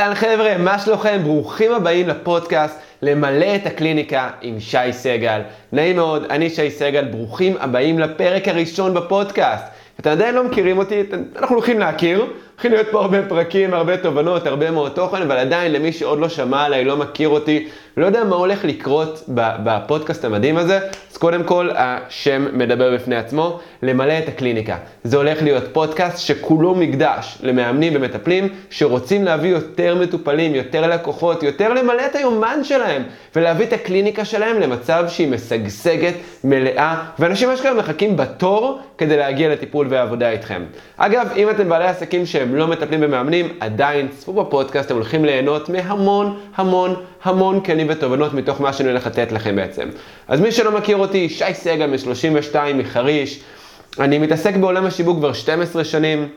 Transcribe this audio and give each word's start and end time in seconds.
אהלן 0.00 0.14
חבר'ה, 0.14 0.58
מה 0.58 0.78
שלומכם? 0.78 1.20
ברוכים 1.22 1.72
הבאים 1.72 2.08
לפודקאסט 2.08 2.78
למלא 3.02 3.54
את 3.56 3.66
הקליניקה 3.66 4.30
עם 4.42 4.60
שי 4.60 4.92
סגל. 4.92 5.40
נעים 5.72 5.96
מאוד, 5.96 6.24
אני 6.30 6.50
שי 6.50 6.70
סגל, 6.70 7.04
ברוכים 7.04 7.56
הבאים 7.60 7.98
לפרק 7.98 8.48
הראשון 8.48 8.94
בפודקאסט. 8.94 9.64
אתם 10.00 10.10
עדיין 10.10 10.34
לא 10.34 10.44
מכירים 10.44 10.78
אותי, 10.78 11.02
אנחנו 11.36 11.54
הולכים 11.56 11.78
להכיר, 11.78 12.26
הולכים 12.60 12.72
להיות 12.72 12.88
פה 12.90 13.00
הרבה 13.00 13.22
פרקים, 13.28 13.74
הרבה 13.74 13.96
תובנות, 13.96 14.46
הרבה 14.46 14.70
מאוד 14.70 14.92
תוכן, 14.92 15.22
אבל 15.22 15.36
עדיין 15.36 15.72
למי 15.72 15.92
שעוד 15.92 16.20
לא 16.20 16.28
שמע 16.28 16.64
עליי, 16.64 16.84
לא 16.84 16.96
מכיר 16.96 17.28
אותי, 17.28 17.68
לא 17.96 18.06
יודע 18.06 18.24
מה 18.24 18.36
הולך 18.36 18.64
לקרות 18.64 19.24
בפודקאסט 19.28 20.24
המדהים 20.24 20.56
הזה, 20.56 20.78
אז 21.10 21.16
קודם 21.16 21.44
כל 21.44 21.70
השם 21.74 22.46
מדבר 22.52 22.94
בפני 22.94 23.16
עצמו, 23.16 23.60
למלא 23.82 24.18
את 24.18 24.28
הקליניקה. 24.28 24.76
זה 25.04 25.16
הולך 25.16 25.42
להיות 25.42 25.64
פודקאסט 25.72 26.18
שכולו 26.18 26.74
מקדש 26.74 27.38
למאמנים 27.42 27.92
ומטפלים 27.96 28.48
שרוצים 28.70 29.24
להביא 29.24 29.50
יותר 29.50 29.94
מטופלים, 29.94 30.54
יותר 30.54 30.86
לקוחות, 30.86 31.42
יותר 31.42 31.72
למלא 31.72 32.06
את 32.06 32.16
היומן 32.16 32.60
שלהם, 32.64 33.02
ולהביא 33.36 33.66
את 33.66 33.72
הקליניקה 33.72 34.24
שלהם 34.24 34.60
למצב 34.60 35.04
שהיא 35.08 35.28
משגשגת, 35.28 36.14
מלאה, 36.44 37.02
ואנשים 37.18 37.50
אשכרה 37.50 37.74
מחכים 37.74 38.16
בתור 38.16 38.80
כדי 38.98 39.16
להגיע 39.16 39.48
לטיפול 39.48 39.86
ועבודה 39.90 40.30
איתכם. 40.30 40.62
אגב, 40.96 41.28
אם 41.36 41.50
אתם 41.50 41.68
בעלי 41.68 41.86
עסקים 41.86 42.26
שהם 42.26 42.49
לא 42.54 42.66
מטפלים 42.66 43.00
במאמנים, 43.00 43.48
עדיין 43.60 44.08
צפו 44.08 44.32
בפודקאסט, 44.32 44.86
אתם 44.86 44.94
הולכים 44.94 45.24
ליהנות 45.24 45.68
מהמון 45.68 46.38
המון 46.54 46.94
המון 47.22 47.60
כלים 47.60 47.86
ותובנות 47.90 48.34
מתוך 48.34 48.60
מה 48.60 48.72
שאני 48.72 48.88
הולך 48.88 49.06
לתת 49.06 49.32
לכם 49.32 49.56
בעצם. 49.56 49.88
אז 50.28 50.40
מי 50.40 50.52
שלא 50.52 50.78
מכיר 50.78 50.96
אותי, 50.96 51.28
שי 51.28 51.54
סגל 51.54 51.86
מ-32 51.86 52.56
מחריש, 52.74 53.40
אני 54.00 54.18
מתעסק 54.18 54.56
בעולם 54.56 54.86
השיווק 54.86 55.18
כבר 55.18 55.32
12 55.32 55.84
שנים, 55.84 56.28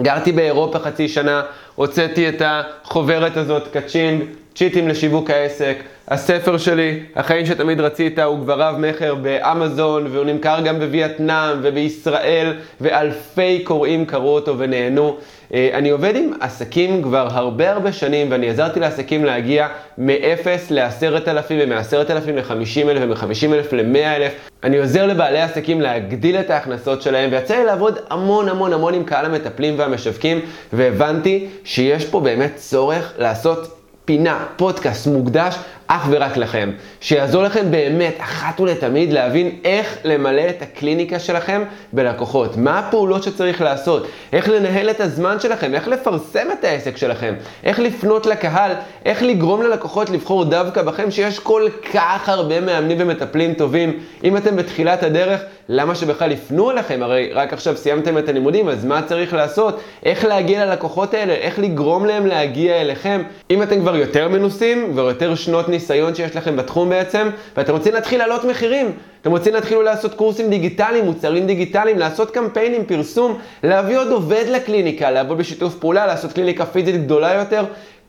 גרתי 0.00 0.32
באירופה 0.32 0.78
חצי 0.78 1.08
שנה, 1.08 1.42
הוצאתי 1.74 2.28
את 2.28 2.42
החוברת 2.44 3.36
הזאת, 3.36 3.68
קצ'ינג, 3.76 4.24
צ'יטים 4.54 4.88
לשיווק 4.88 5.30
העסק. 5.30 5.76
הספר 6.08 6.58
שלי, 6.58 7.00
החיים 7.16 7.46
שתמיד 7.46 7.80
רצית, 7.80 8.18
הוא 8.18 8.38
כבר 8.40 8.60
רב 8.60 8.76
מכר 8.78 9.14
באמזון, 9.14 10.06
והוא 10.10 10.24
נמכר 10.24 10.60
גם 10.64 10.78
בווייטנאם 10.78 11.58
ובישראל, 11.62 12.52
ואלפי 12.80 13.60
קוראים 13.64 14.06
קראו 14.06 14.34
אותו 14.34 14.58
ונהנו. 14.58 15.16
אה, 15.54 15.70
אני 15.72 15.90
עובד 15.90 16.16
עם 16.16 16.32
עסקים 16.40 17.02
כבר 17.02 17.28
הרבה 17.30 17.70
הרבה 17.70 17.92
שנים, 17.92 18.30
ואני 18.30 18.50
עזרתי 18.50 18.80
לעסקים 18.80 19.24
להגיע 19.24 19.68
מ-0 19.98 20.46
ל-10,000 20.70 21.50
ומ-10,000 21.50 22.12
ל-50,000 22.12 23.00
ומ-50,000 23.00 23.74
ל-100,000. 23.74 24.30
אני 24.64 24.78
עוזר 24.78 25.06
לבעלי 25.06 25.40
עסקים 25.40 25.80
להגדיל 25.80 26.36
את 26.36 26.50
ההכנסות 26.50 27.02
שלהם, 27.02 27.30
ויצא 27.32 27.56
לי 27.56 27.64
לעבוד 27.64 27.98
המון 28.10 28.48
המון 28.48 28.72
המון 28.72 28.94
עם 28.94 29.04
קהל 29.04 29.24
המטפלים 29.24 29.78
והמשווקים, 29.78 30.40
והבנתי 30.72 31.48
שיש 31.64 32.04
פה 32.04 32.20
באמת 32.20 32.52
צורך 32.56 33.12
לעשות 33.18 33.80
פינה, 34.04 34.46
פודקאסט 34.56 35.06
מוקדש 35.06 35.56
אך 35.86 36.06
ורק 36.10 36.36
לכם, 36.36 36.70
שיעזור 37.00 37.42
לכם 37.42 37.70
באמת 37.70 38.14
אחת 38.18 38.60
ולתמיד 38.60 39.12
להבין 39.12 39.50
איך 39.64 39.98
למלא 40.04 40.42
את 40.48 40.62
הקליניקה 40.62 41.18
שלכם 41.18 41.62
בלקוחות, 41.92 42.56
מה 42.56 42.78
הפעולות 42.78 43.22
שצריך 43.22 43.60
לעשות, 43.60 44.06
איך 44.32 44.48
לנהל 44.48 44.90
את 44.90 45.00
הזמן 45.00 45.40
שלכם, 45.40 45.74
איך 45.74 45.88
לפרסם 45.88 46.46
את 46.58 46.64
העסק 46.64 46.96
שלכם, 46.96 47.34
איך 47.64 47.78
לפנות 47.78 48.26
לקהל, 48.26 48.72
איך 49.04 49.22
לגרום 49.22 49.62
ללקוחות 49.62 50.10
לבחור 50.10 50.44
דווקא 50.44 50.82
בכם, 50.82 51.10
שיש 51.10 51.38
כל 51.38 51.68
כך 51.94 52.28
הרבה 52.28 52.60
מאמנים 52.60 52.96
ומטפלים 53.00 53.54
טובים. 53.54 53.98
אם 54.24 54.36
אתם 54.36 54.56
בתחילת 54.56 55.02
הדרך, 55.02 55.40
למה 55.68 55.94
שבכלל 55.94 56.32
יפנו 56.32 56.70
אליכם? 56.70 57.00
הרי 57.02 57.30
רק 57.32 57.52
עכשיו 57.52 57.76
סיימתם 57.76 58.18
את 58.18 58.28
הלימודים, 58.28 58.68
אז 58.68 58.84
מה 58.84 59.02
צריך 59.02 59.34
לעשות? 59.34 59.80
איך 60.04 60.24
להגיע 60.24 60.66
ללקוחות 60.66 61.14
האלה? 61.14 61.32
איך 61.32 61.58
לגרום 61.58 62.06
להם 62.06 62.26
להגיע 62.26 62.80
אליכם? 62.80 63.22
אם 63.50 63.62
אתם 63.62 63.80
כבר 63.80 63.96
יותר 63.96 64.28
מנוסים 64.28 64.92
ויותר 64.94 65.34
שנות 65.34 65.68
ניסיון 65.74 66.14
שיש 66.14 66.36
לכם 66.36 66.56
בתחום 66.56 66.88
בעצם, 66.88 67.28
ואתם 67.56 67.72
רוצים 67.72 67.94
להתחיל 67.94 68.18
לעלות 68.18 68.44
מחירים, 68.44 68.92
אתם 69.22 69.30
רוצים 69.30 69.54
להתחיל 69.54 69.78
לעשות 69.78 70.14
קורסים 70.14 70.50
דיגיטליים, 70.50 71.04
מוצרים 71.04 71.46
דיגיטליים, 71.46 71.98
לעשות 71.98 72.30
קמפיינים, 72.30 72.84
פרסום, 72.86 73.38
להביא 73.62 73.98
עוד 73.98 74.08
עובד 74.08 74.44
לקליניקה, 74.48 75.10
לעבוד 75.10 75.38
בשיתוף 75.38 75.74
פעולה, 75.74 76.06
לעשות 76.06 76.32
קליניקה 76.32 76.66
פיזית 76.66 77.04
גדולה 77.04 77.34
יותר, 77.34 77.64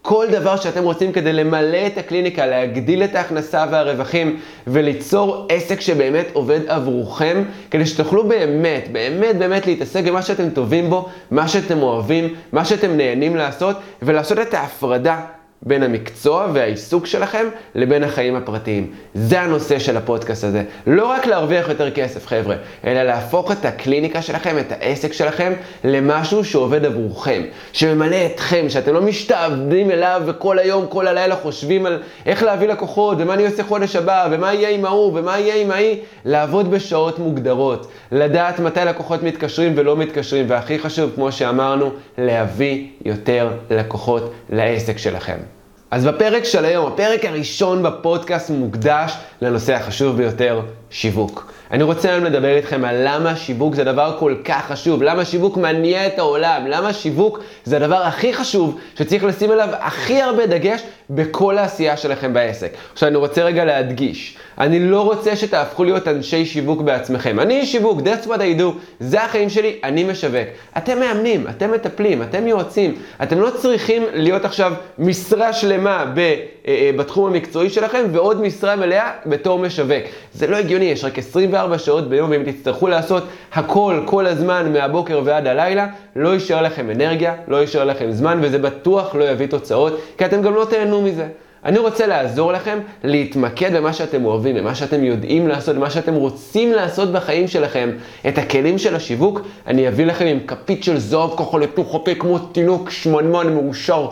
כל 0.06 0.28
דבר 0.32 0.56
שאתם 0.56 0.84
רוצים 0.84 1.12
כדי 1.12 1.34
למלא 1.34 1.88
את 1.88 1.98
הקליניקה, 1.98 2.46
להגדיל 2.46 3.04
את 3.04 3.16
ההכנסה 3.16 3.66
והרווחים 3.72 4.40
וליצור 4.68 5.46
עסק 5.50 5.82
שבאמת 5.82 6.26
עובד 6.34 6.60
עבורכם, 6.68 7.44
כדי 7.72 7.86
שתוכלו 7.86 8.28
באמת, 8.28 8.88
באמת, 8.92 9.38
באמת 9.38 9.68
להתעסק 9.68 10.04
במה 10.04 10.22
שאתם 10.22 10.50
טובים 10.50 10.90
בו, 10.90 11.10
מה 11.32 11.48
שאתם 11.48 11.82
אוהבים, 11.82 12.36
מה 12.52 12.66
שאתם 12.66 12.98
נהנים 12.98 13.36
לעשות, 13.36 13.76
ולעשות 14.02 14.40
את 14.40 14.54
ההפרדה 14.54 15.22
בין 15.66 15.84
המקצוע 15.84 16.48
והעיסוק 16.54 17.06
שלכם 17.06 17.46
לבין 17.76 18.04
החיים 18.04 18.36
הפרטיים. 18.36 18.92
זה 19.14 19.42
הנושא 19.42 19.80
של 19.80 19.98
הפודקאסט 19.98 20.44
הזה. 20.44 20.64
לא 20.88 21.06
רק 21.08 21.26
להרוויח 21.26 21.70
יותר 21.70 21.92
כסף, 21.92 22.28
חבר'ה, 22.28 22.56
אלא 22.86 23.04
להפוך 23.04 23.52
את 23.52 23.66
הקליניקה 23.66 24.22
שלכם, 24.22 24.58
את 24.60 24.72
העסק 24.72 25.14
שלכם, 25.14 25.54
למשהו 25.84 26.46
שעובד 26.46 26.86
עבורכם, 26.86 27.42
שממלא 27.74 28.18
אתכם, 28.26 28.66
שאתם 28.70 28.94
לא 28.94 29.02
משתעבדים 29.02 29.92
אליו 29.92 30.22
וכל 30.26 30.60
היום, 30.60 30.86
כל 30.90 31.08
הלילה 31.08 31.36
חושבים 31.36 31.86
על 31.86 32.02
איך 32.26 32.44
להביא 32.44 32.68
לקוחות, 32.68 33.18
ומה 33.22 33.34
אני 33.34 33.46
עושה 33.46 33.64
חודש 33.64 33.96
הבא, 33.96 34.28
ומה 34.32 34.54
יהיה 34.54 34.70
עם 34.70 34.86
ההוא, 34.86 35.20
ומה 35.20 35.40
יהיה 35.40 35.62
עם 35.62 35.72
ההיא, 35.72 35.98
לעבוד 36.26 36.72
בשעות 36.72 37.20
מוגדרות, 37.20 37.92
לדעת 38.12 38.60
מתי 38.60 38.80
לקוחות 38.86 39.24
מתקשרים 39.24 39.74
ולא 39.76 39.98
מתקשרים, 39.98 40.46
והכי 40.50 40.80
חשוב, 40.80 41.12
כמו 41.16 41.32
שאמרנו, 41.32 41.90
להביא 42.18 42.88
יותר 43.06 43.50
לקוחות 43.70 44.34
לעסק 44.50 44.98
שלכם. 44.98 45.55
אז 45.96 46.06
בפרק 46.06 46.44
של 46.44 46.66
היום, 46.66 46.92
הפרק 46.94 47.26
הראשון 47.26 47.84
בפודקאסט 47.84 48.50
מוקדש 48.50 49.14
לנושא 49.42 49.76
החשוב 49.76 50.18
ביותר, 50.18 50.62
שיווק. 50.96 51.52
אני 51.72 51.84
רוצה 51.84 52.10
היום 52.10 52.24
לדבר 52.24 52.56
איתכם 52.56 52.86
על 52.86 52.96
למה 53.00 53.36
שיווק 53.36 53.76
זה 53.76 53.84
דבר 53.84 54.16
כל 54.20 54.36
כך 54.46 54.66
חשוב, 54.68 55.04
למה 55.04 55.26
שיווק 55.26 55.58
מניע 55.58 56.08
את 56.08 56.20
העולם, 56.20 56.62
למה 56.68 56.94
שיווק 56.94 57.40
זה 57.64 57.76
הדבר 57.76 57.96
הכי 57.96 58.34
חשוב 58.34 58.80
שצריך 59.00 59.24
לשים 59.24 59.52
עליו 59.52 59.70
הכי 59.80 60.22
הרבה 60.22 60.46
דגש 60.46 60.82
בכל 61.10 61.58
העשייה 61.58 61.98
שלכם 61.98 62.34
בעסק. 62.34 62.72
עכשיו 62.94 63.10
אני 63.10 63.18
רוצה 63.18 63.44
רגע 63.44 63.66
להדגיש, 63.66 64.38
אני 64.58 64.90
לא 64.90 65.02
רוצה 65.02 65.36
שתהפכו 65.36 65.84
להיות 65.84 66.08
אנשי 66.08 66.46
שיווק 66.46 66.82
בעצמכם. 66.82 67.40
אני 67.40 67.60
איש 67.60 67.72
שיווק, 67.72 68.00
that's 68.00 68.28
what 68.28 68.38
I 68.38 68.60
do, 68.60 68.64
זה 69.00 69.24
החיים 69.24 69.50
שלי, 69.50 69.80
אני 69.84 70.04
משווק. 70.04 70.48
אתם 70.78 71.00
מאמנים, 71.00 71.48
אתם 71.50 71.72
מטפלים, 71.72 72.22
אתם 72.22 72.48
יועצים, 72.48 72.96
אתם 73.24 73.40
לא 73.40 73.50
צריכים 73.50 74.04
להיות 74.14 74.46
עכשיו 74.46 74.74
משרה 75.00 75.54
שלמה 75.54 76.06
אה, 76.18 76.36
אה, 76.68 76.92
בתחום 76.98 77.26
המקצועי 77.26 77.70
שלכם 77.70 78.04
ועוד 78.12 78.42
משרה 78.42 78.76
מלאה 78.76 79.12
בתור 79.26 79.60
משווק. 79.60 80.04
זה 80.34 80.48
לא 80.48 80.58
הגיוני, 80.58 80.85
יש 80.86 81.06
רק 81.06 81.20
24 81.20 81.78
שעות 81.78 82.10
ביום 82.10 82.30
ואם 82.30 82.52
תצטרכו 82.52 82.88
לעשות 82.88 83.24
הכל 83.54 84.02
כל 84.06 84.26
הזמן 84.26 84.74
מהבוקר 84.74 85.22
ועד 85.24 85.48
הלילה, 85.48 85.88
לא 86.16 86.30
יישאר 86.30 86.62
לכם 86.62 86.92
אנרגיה, 86.92 87.36
לא 87.48 87.58
יישאר 87.58 87.86
לכם 87.86 88.12
זמן 88.12 88.40
וזה 88.42 88.58
בטוח 88.58 89.16
לא 89.16 89.24
יביא 89.24 89.48
תוצאות, 89.48 90.00
כי 90.18 90.26
אתם 90.26 90.42
גם 90.42 90.54
לא 90.54 90.68
תהנו 90.70 91.02
מזה. 91.02 91.28
אני 91.66 91.80
רוצה 91.80 92.08
לעזור 92.08 92.54
לכם 92.54 92.80
להתמקד 93.04 93.76
במה 93.76 93.94
שאתם 93.94 94.26
אוהבים, 94.26 94.56
במה 94.56 94.76
שאתם 94.76 95.04
יודעים 95.04 95.48
לעשות, 95.48 95.76
במה 95.76 95.90
שאתם 95.90 96.14
רוצים 96.14 96.74
לעשות 96.74 97.12
בחיים 97.12 97.48
שלכם. 97.48 97.90
את 98.28 98.38
הכלים 98.38 98.78
של 98.78 98.96
השיווק 98.96 99.42
אני 99.68 99.88
אביא 99.88 100.06
לכם 100.06 100.26
עם 100.26 100.40
כפית 100.48 100.84
של 100.84 100.98
זוהר 100.98 101.38
ככה 101.38 101.58
לתוך 101.58 101.96
הפה 101.96 102.16
כמו 102.16 102.40
תינוק 102.40 102.90
שמנמן 102.90 103.54
מאושר, 103.54 104.08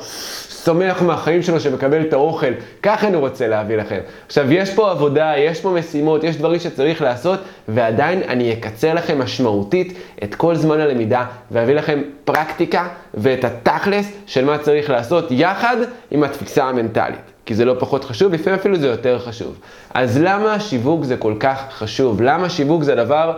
שמח 0.66 1.02
מהחיים 1.02 1.42
שלו 1.42 1.60
שמקבל 1.60 2.02
את 2.02 2.14
האוכל. 2.14 2.52
ככה 2.84 3.08
אני 3.08 3.18
רוצה 3.18 3.48
להביא 3.48 3.78
לכם. 3.78 4.00
עכשיו, 4.28 4.52
יש 4.52 4.74
פה 4.74 4.92
עבודה, 4.92 5.34
יש 5.38 5.62
פה 5.62 5.70
משימות, 5.70 6.24
יש 6.24 6.38
דברים 6.38 6.60
שצריך 6.60 7.02
לעשות, 7.02 7.40
ועדיין 7.68 8.24
אני 8.28 8.54
אקצר 8.54 8.94
לכם 8.94 9.20
משמעותית 9.20 9.94
את 10.24 10.36
כל 10.36 10.56
זמן 10.56 10.80
הלמידה, 10.80 11.26
ואביא 11.52 11.76
לכם 11.76 12.02
פרקטיקה 12.26 12.88
ואת 13.14 13.44
התכלס 13.44 14.12
של 14.26 14.46
מה 14.46 14.58
צריך 14.58 14.90
לעשות, 14.90 15.28
יחד 15.32 15.78
עם 16.12 16.24
התפיסה 16.24 16.64
המנטלית. 16.64 17.34
כי 17.46 17.56
זה 17.56 17.66
לא 17.66 17.76
פחות 17.80 18.04
חשוב, 18.04 18.34
לפעמים 18.34 18.60
אפילו 18.60 18.78
זה 18.78 18.88
יותר 18.88 19.20
חשוב. 19.20 19.60
אז 19.94 20.18
למה 20.22 20.60
שיווק 20.60 21.04
זה 21.04 21.18
כל 21.18 21.34
כך 21.40 21.64
חשוב? 21.72 22.22
למה 22.22 22.50
שיווק 22.50 22.84
זה 22.84 22.94
הדבר 22.94 23.38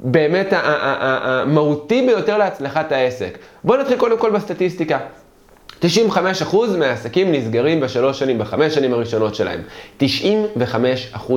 באמת 0.00 0.46
המהותי 0.52 2.06
ביותר 2.06 2.38
להצלחת 2.38 2.92
העסק? 2.92 3.38
בואו 3.64 3.80
נתחיל 3.80 3.98
קודם 3.98 4.18
כל 4.18 4.30
בסטטיסטיקה. 4.30 4.98
95% 5.82 5.84
מהעסקים 6.78 7.32
נסגרים 7.32 7.80
בשלוש 7.80 8.18
שנים, 8.18 8.38
בחמש 8.38 8.74
שנים 8.74 8.92
הראשונות 8.92 9.34
שלהם. 9.34 9.60
95% 10.00 10.04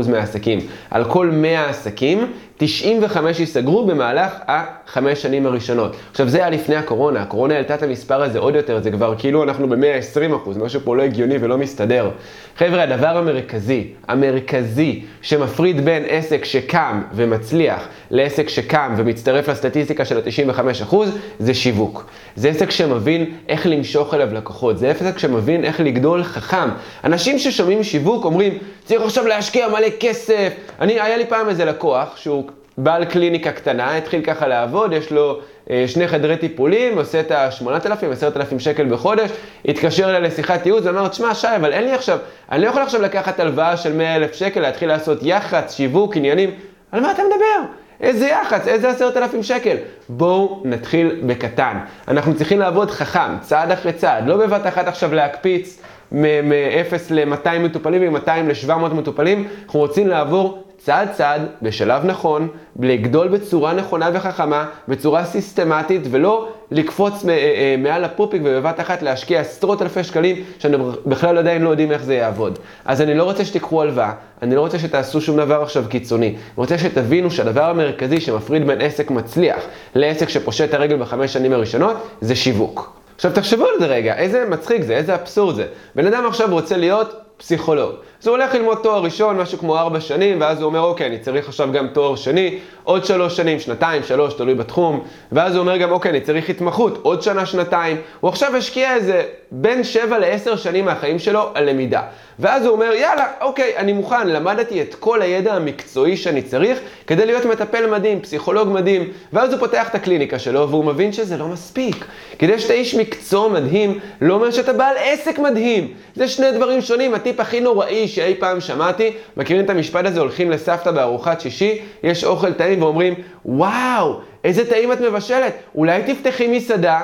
מהעסקים. 0.10 0.60
על 0.92 1.06
כל 1.06 1.28
100 1.28 1.69
עסקים, 1.69 2.31
95 2.62 3.40
ייסגרו 3.40 3.86
במהלך 3.86 4.34
החמש 4.48 5.22
שנים 5.22 5.46
הראשונות. 5.46 5.96
עכשיו 6.12 6.30
זה 6.30 6.38
היה 6.38 6.50
לפני 6.50 6.76
הקורונה, 6.76 7.22
הקורונה 7.22 7.54
העלתה 7.54 7.76
את 7.76 7.84
המספר 7.84 8.24
הזה 8.24 8.40
עוד 8.40 8.56
יותר, 8.56 8.82
זה 8.82 8.92
כבר 8.92 9.16
כאילו 9.18 9.44
אנחנו 9.44 9.70
ב-120%, 9.70 10.60
משהו 10.60 10.82
פה 10.84 10.96
לא 10.96 11.02
הגיוני 11.04 11.36
ולא 11.42 11.58
מסתדר. 11.58 12.10
חבר'ה, 12.58 12.84
הדבר 12.84 13.18
המרכזי, 13.18 13.88
המרכזי 14.08 15.02
שמפריד 15.22 15.86
בין 15.86 16.04
עסק 16.08 16.46
שקם 16.46 17.02
ומצליח 17.14 17.88
לעסק 18.12 18.50
שקם 18.50 18.94
ומצטרף 18.98 19.50
לסטטיסטיקה 19.50 20.06
של 20.06 20.18
ה-95% 20.18 20.96
זה 21.40 21.54
שיווק. 21.54 22.06
זה 22.36 22.50
עסק 22.50 22.72
שמבין 22.72 23.26
איך 23.48 23.66
למשוך 23.66 24.14
אליו 24.14 24.34
לקוחות, 24.34 24.78
זה 24.78 24.90
עסק 24.90 25.18
שמבין 25.18 25.64
איך 25.64 25.80
לגדול 25.80 26.24
חכם. 26.24 26.70
אנשים 27.04 27.40
ששומעים 27.40 27.84
שיווק 27.84 28.26
אומרים, 28.26 28.58
צריך 28.86 29.02
עכשיו 29.02 29.28
להשקיע 29.28 29.68
מלא 29.68 29.88
כסף. 30.00 30.54
אני, 30.82 31.00
היה 31.00 31.18
לי 31.18 31.26
פעם 31.26 31.50
איזה 31.50 31.66
לקוח 31.66 32.18
שהוא 32.18 32.49
בעל 32.84 33.06
קליניקה 33.06 33.52
קטנה, 33.52 33.96
התחיל 33.96 34.22
ככה 34.22 34.48
לעבוד, 34.48 34.94
יש 34.94 35.12
לו 35.12 35.40
אה, 35.70 35.84
שני 35.88 36.08
חדרי 36.08 36.38
טיפולים, 36.38 36.98
עושה 36.98 37.20
את 37.20 37.31
ה-8,000, 37.31 38.06
10,000 38.12 38.60
שקל 38.60 38.86
בחודש, 38.86 39.30
התקשר 39.66 40.10
אליי 40.10 40.22
לשיחת 40.22 40.66
ייעוץ 40.66 40.86
ואמר, 40.86 41.08
תשמע, 41.08 41.36
שי, 41.36 41.48
אבל 41.56 41.74
אין 41.74 41.84
לי 41.84 41.92
עכשיו, 41.92 42.18
אני 42.52 42.62
לא 42.62 42.68
יכול 42.68 42.81
עכשיו 42.81 43.02
לקחת 43.02 43.40
הלוואה 43.40 43.78
של 43.78 43.94
100,000 43.94 44.34
שקל, 44.34 44.60
להתחיל 44.60 44.90
לעשות 44.90 45.20
יח"צ, 45.22 45.74
שיווק, 45.74 46.18
עניינים, 46.18 46.50
על 46.92 47.02
מה 47.02 47.12
אתה 47.12 47.22
מדבר? 47.24 47.74
איזה 48.02 48.28
יח"צ, 48.28 48.68
איזה 48.68 48.90
עשרת 48.90 49.18
אלפים 49.18 49.44
שקל. 49.44 49.75
בואו 50.10 50.62
נתחיל 50.66 51.22
בקטן. 51.25 51.78
אנחנו 52.08 52.36
צריכים 52.36 52.60
לעבוד 52.60 52.92
חכם, 52.92 53.40
צעד 53.42 53.72
אחרי 53.72 53.94
צעד, 53.94 54.28
לא 54.28 54.38
בבת 54.38 54.68
אחת 54.68 54.88
עכשיו 54.88 55.14
להקפיץ 55.14 55.82
מ-0 56.12 56.96
ל-200 57.10 57.60
מטופלים, 57.60 58.14
מ-200 58.14 58.30
ל-700 58.30 58.94
מטופלים, 58.94 59.48
אנחנו 59.66 59.80
רוצים 59.80 60.08
לעבור 60.08 60.64
צעד 60.84 61.10
צעד, 61.12 61.42
בשלב 61.62 62.06
נכון, 62.06 62.48
לגדול 62.80 63.28
בצורה 63.28 63.74
נכונה 63.74 64.10
וחכמה, 64.14 64.66
בצורה 64.88 65.26
סיסטמטית, 65.26 66.02
ולא 66.12 66.50
לקפוץ 66.72 67.26
אה, 67.26 67.34
אה, 67.34 67.76
מעל 67.78 68.04
הפופיק 68.04 68.42
ובבת 68.46 68.80
אחת 68.80 69.02
להשקיע 69.02 69.40
עשרות 69.40 69.81
אלפי 69.81 70.04
שקלים, 70.04 70.36
שאנחנו 70.60 70.92
בכלל 71.06 71.38
עדיין 71.38 71.62
לא 71.62 71.70
יודעים 71.70 71.92
איך 71.92 72.04
זה 72.04 72.16
יעבוד. 72.16 72.60
אז 72.86 73.02
אני 73.02 73.14
לא 73.14 73.24
רוצה 73.24 73.46
שתיקחו 73.46 73.81
הלוואה, 73.81 74.14
אני 74.42 74.56
לא 74.56 74.62
רוצה 74.62 74.80
שתעשו 74.80 75.22
שום 75.22 75.38
דבר 75.38 75.62
עכשיו 75.62 75.84
קיצוני. 75.90 76.28
אני 76.28 76.38
רוצה 76.56 76.78
שתבינו 76.78 77.32
שהדבר 77.32 77.64
המרכזי 77.64 78.22
שמפריד 78.22 78.68
בין 78.68 78.82
עסק 78.82 79.12
מצליח 79.12 79.64
לעסק 79.96 80.30
שפושט 80.30 80.70
את 80.70 80.74
הרגל 80.74 80.96
בחמש 80.98 81.34
שנים 81.34 81.54
הראשונות, 81.54 82.08
זה 82.22 82.36
שיווק. 82.36 83.00
עכשיו 83.16 83.32
תחשבו 83.34 83.66
על 83.66 83.80
זה 83.80 83.86
רגע, 83.86 84.16
איזה 84.16 84.46
מצחיק 84.50 84.84
זה, 84.84 84.96
איזה 84.96 85.16
אבסורד 85.16 85.56
זה. 85.56 85.66
בן 85.96 86.08
אדם 86.08 86.25
עכשיו 86.28 86.48
רוצה 86.52 86.78
להיות 86.78 87.22
פסיכולוג. 87.38 87.92
אז 88.21 88.27
הוא 88.27 88.38
הולך 88.38 88.56
ללמוד 88.56 88.77
תואר 88.83 89.04
ראשון, 89.04 89.38
משהו 89.38 89.57
כמו 89.57 89.77
ארבע 89.77 90.00
שנים, 90.00 90.42
ואז 90.42 90.62
הוא 90.62 90.66
אומר, 90.66 90.81
אוקיי, 90.81 91.07
אני 91.07 91.19
צריך 91.19 91.48
עכשיו 91.48 91.71
גם 91.71 91.88
תואר 91.88 92.16
שני, 92.16 92.60
עוד 92.83 93.06
שלוש 93.06 93.38
שנים, 93.38 93.60
שנתיים, 93.60 94.04
שלוש, 94.04 94.33
תלוי 94.33 94.56
בתחום, 94.56 95.04
ואז 95.31 95.56
הוא 95.56 95.62
אומר 95.62 95.77
גם, 95.77 95.92
אוקיי, 95.92 96.12
אני 96.12 96.21
צריך 96.21 96.50
התמחות, 96.50 97.00
עוד 97.01 97.21
שנה, 97.21 97.45
שנתיים. 97.45 97.98
הוא 98.19 98.30
עכשיו 98.30 98.56
השקיע 98.56 98.95
איזה 98.95 99.24
בין 99.51 99.83
שבע 99.83 100.19
לעשר 100.19 100.56
שנים 100.56 100.86
מהחיים 100.86 101.19
שלו 101.19 101.50
על 101.54 101.69
למידה. 101.69 102.01
ואז 102.39 102.66
הוא 102.66 102.71
אומר, 102.71 102.94
יאללה, 102.94 103.25
אוקיי, 103.42 103.74
אני 103.77 103.94
מוכן, 103.94 104.27
למדתי 104.27 104.81
את 104.81 104.95
כל 104.95 105.22
הידע 105.22 105.54
המקצועי 105.54 106.18
שאני 106.18 106.42
צריך 106.42 106.80
כדי 107.07 107.25
להיות 107.25 107.45
מטפל 107.45 107.88
מדהים, 107.92 108.22
פסיכולוג 108.22 108.69
מדהים, 108.69 109.12
ואז 109.33 109.54
הוא 109.54 109.60
פותח 109.60 109.89
את 109.89 109.95
הקליניקה 109.95 110.39
שלו, 110.39 110.69
והוא 110.69 110.86
מבין 110.86 111.13
שזה 111.13 111.38
לא 111.38 111.48
מספיק. 111.48 112.06
כדי 112.39 112.60
שאתה 112.60 112.74
איש 112.74 112.95
מקצוע 112.95 113.50
מדהים, 113.50 114.00
לא 114.22 114.33
אומר 114.33 114.51
שאתה 114.51 114.74
בעל 114.74 114.95
עסק 115.00 115.39
מדהים. 115.39 115.94
זה 116.15 116.27
שני 116.27 116.51
דברים 116.51 116.81
שונים, 116.81 117.13
הטיפ 117.13 117.39
הכי 117.39 117.60
נוראי 117.60 118.07
שאי 118.10 118.36
פעם 118.40 118.62
שמעתי, 118.62 119.12
מכירים 119.38 119.66
את 119.66 119.70
המשפט 119.70 120.06
הזה, 120.06 120.20
הולכים 120.20 120.52
לסבתא 120.52 120.92
בארוחת 120.92 121.42
שישי, 121.42 121.82
יש 122.04 122.24
אוכל 122.24 122.54
טעים 122.54 122.84
ואומרים, 122.84 123.14
וואו, 123.46 124.20
איזה 124.44 124.70
טעים 124.70 124.92
את 124.92 125.02
מבשלת, 125.02 125.54
אולי 125.76 126.02
תפתחי 126.04 126.48
מסעדה? 126.48 127.02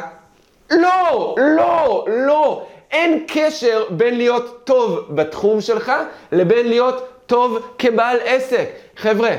לא, 0.72 1.36
לא, 1.58 2.06
לא. 2.08 2.66
אין 2.92 3.24
קשר 3.28 3.84
בין 3.90 4.18
להיות 4.18 4.62
טוב 4.64 5.00
בתחום 5.10 5.62
שלך 5.62 5.92
לבין 6.32 6.68
להיות 6.68 7.08
טוב 7.26 7.58
כבעל 7.78 8.18
עסק. 8.26 8.70
חבר'ה, 8.98 9.36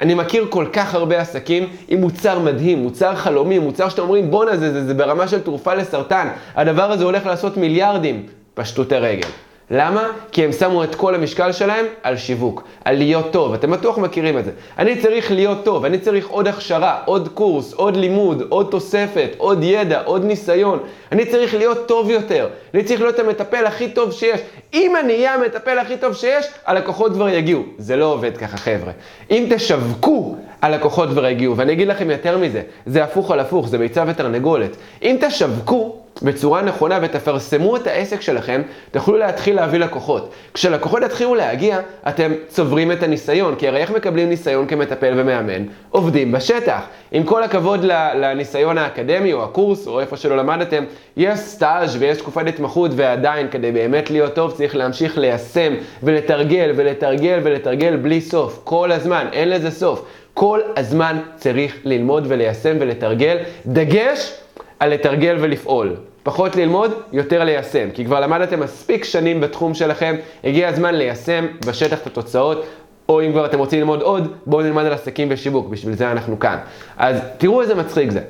אני 0.00 0.14
מכיר 0.14 0.46
כל 0.50 0.66
כך 0.72 0.94
הרבה 0.94 1.20
עסקים 1.20 1.68
עם 1.88 2.00
מוצר 2.00 2.38
מדהים, 2.38 2.78
מוצר 2.78 3.14
חלומי, 3.14 3.58
מוצר 3.58 3.88
שאתם 3.88 4.02
אומרים 4.02 4.30
בואנה 4.30 4.56
זה, 4.56 4.72
זה, 4.72 4.84
זה 4.84 4.94
ברמה 4.94 5.28
של 5.28 5.42
תרופה 5.42 5.74
לסרטן, 5.74 6.28
הדבר 6.54 6.92
הזה 6.92 7.04
הולך 7.04 7.26
לעשות 7.26 7.56
מיליארדים, 7.56 8.26
פשטותי 8.54 8.94
רגל. 8.96 9.28
למה? 9.74 10.08
כי 10.32 10.44
הם 10.44 10.52
שמו 10.52 10.84
את 10.84 10.94
כל 10.94 11.14
המשקל 11.14 11.52
שלהם 11.52 11.86
על 12.02 12.16
שיווק, 12.16 12.62
על 12.84 12.96
להיות 12.96 13.32
טוב. 13.32 13.54
אתם 13.54 13.70
בטוח 13.70 13.98
מכירים 13.98 14.38
את 14.38 14.44
זה. 14.44 14.50
אני 14.78 15.00
צריך 15.00 15.32
להיות 15.32 15.64
טוב, 15.64 15.84
אני 15.84 15.98
צריך 15.98 16.28
עוד 16.28 16.48
הכשרה, 16.48 17.00
עוד 17.04 17.28
קורס, 17.28 17.72
עוד 17.72 17.96
לימוד, 17.96 18.42
עוד 18.48 18.68
תוספת, 18.70 19.28
עוד 19.36 19.58
ידע, 19.62 20.02
עוד 20.04 20.24
ניסיון. 20.24 20.78
אני 21.12 21.26
צריך 21.26 21.54
להיות 21.54 21.88
טוב 21.88 22.10
יותר. 22.10 22.48
אני 22.74 22.84
צריך 22.84 23.00
להיות 23.00 23.18
המטפל 23.18 23.66
הכי 23.66 23.88
טוב 23.88 24.12
שיש. 24.12 24.40
אם 24.74 24.96
אני 24.96 25.12
אהיה 25.12 25.34
המטפל 25.34 25.78
הכי 25.78 25.96
טוב 25.96 26.14
שיש, 26.14 26.46
הלקוחות 26.66 27.12
כבר 27.12 27.28
יגיעו. 27.28 27.62
זה 27.78 27.96
לא 27.96 28.04
עובד 28.04 28.36
ככה, 28.36 28.56
חבר'ה. 28.56 28.92
אם 29.30 29.46
תשווקו, 29.50 30.36
הלקוחות 30.62 31.08
כבר 31.08 31.26
יגיעו. 31.26 31.56
ואני 31.56 31.72
אגיד 31.72 31.88
לכם 31.88 32.10
יותר 32.10 32.38
מזה, 32.38 32.62
זה 32.86 33.04
הפוך 33.04 33.30
על 33.30 33.40
הפוך, 33.40 33.68
זה 33.68 33.78
ביצה 33.78 34.04
ותרנגולת. 34.06 34.76
אם 35.02 35.16
תשווקו, 35.20 35.96
בצורה 36.22 36.62
נכונה 36.62 36.98
ותפרסמו 37.02 37.76
את 37.76 37.86
העסק 37.86 38.20
שלכם, 38.20 38.62
תוכלו 38.90 39.18
להתחיל 39.18 39.56
להביא 39.56 39.78
לקוחות. 39.78 40.32
כשלקוחות 40.54 41.02
יתחילו 41.02 41.34
להגיע, 41.34 41.80
אתם 42.08 42.32
צוברים 42.48 42.92
את 42.92 43.02
הניסיון, 43.02 43.54
כי 43.54 43.68
הרי 43.68 43.80
איך 43.80 43.90
מקבלים 43.90 44.28
ניסיון 44.28 44.66
כמטפל 44.66 45.12
ומאמן? 45.16 45.64
עובדים 45.90 46.32
בשטח. 46.32 46.80
עם 47.12 47.22
כל 47.22 47.42
הכבוד 47.42 47.84
לניסיון 48.14 48.78
האקדמי 48.78 49.32
או 49.32 49.44
הקורס 49.44 49.86
או 49.86 50.00
איפה 50.00 50.16
שלא 50.16 50.36
למדתם, 50.36 50.84
יש 51.16 51.38
סטאז' 51.38 51.96
ויש 51.98 52.18
תקופת 52.18 52.46
התמחות 52.46 52.90
ועדיין 52.96 53.48
כדי 53.50 53.72
באמת 53.72 54.10
להיות 54.10 54.34
טוב 54.34 54.54
צריך 54.62 54.76
להמשיך 54.76 55.18
ליישם 55.18 55.74
ולתרגל 56.02 56.72
ולתרגל 56.76 57.40
ולתרגל 57.42 57.96
בלי 57.96 58.20
סוף, 58.20 58.60
כל 58.64 58.92
הזמן, 58.92 59.26
אין 59.32 59.48
לזה 59.48 59.70
סוף. 59.70 60.04
כל 60.34 60.60
הזמן 60.76 61.18
צריך 61.36 61.76
ללמוד 61.84 62.24
וליישם 62.28 62.76
ולתרגל. 62.80 63.36
דגש 63.66 64.32
על 64.80 64.90
לתרגל 64.90 65.36
ולפעול. 65.40 65.96
פחות 66.22 66.56
ללמוד, 66.56 66.92
יותר 67.12 67.44
ליישם. 67.44 67.88
כי 67.94 68.04
כבר 68.04 68.20
למדתם 68.20 68.60
מספיק 68.60 69.04
שנים 69.04 69.40
בתחום 69.40 69.74
שלכם, 69.74 70.16
הגיע 70.44 70.68
הזמן 70.68 70.94
ליישם 70.94 71.46
בשטח 71.66 71.98
את 71.98 72.06
התוצאות. 72.06 72.64
או 73.08 73.22
אם 73.22 73.32
כבר 73.32 73.46
אתם 73.46 73.58
רוצים 73.58 73.78
ללמוד 73.78 74.02
עוד, 74.02 74.32
בואו 74.46 74.62
נלמד 74.62 74.84
על 74.84 74.92
עסקים 74.92 75.28
ושיווק, 75.30 75.68
בשביל 75.68 75.94
זה 75.94 76.12
אנחנו 76.12 76.38
כאן. 76.38 76.56
אז 76.96 77.20
תראו 77.38 77.60
איזה 77.60 77.74
מצחיק 77.74 78.10
זה. 78.10 78.20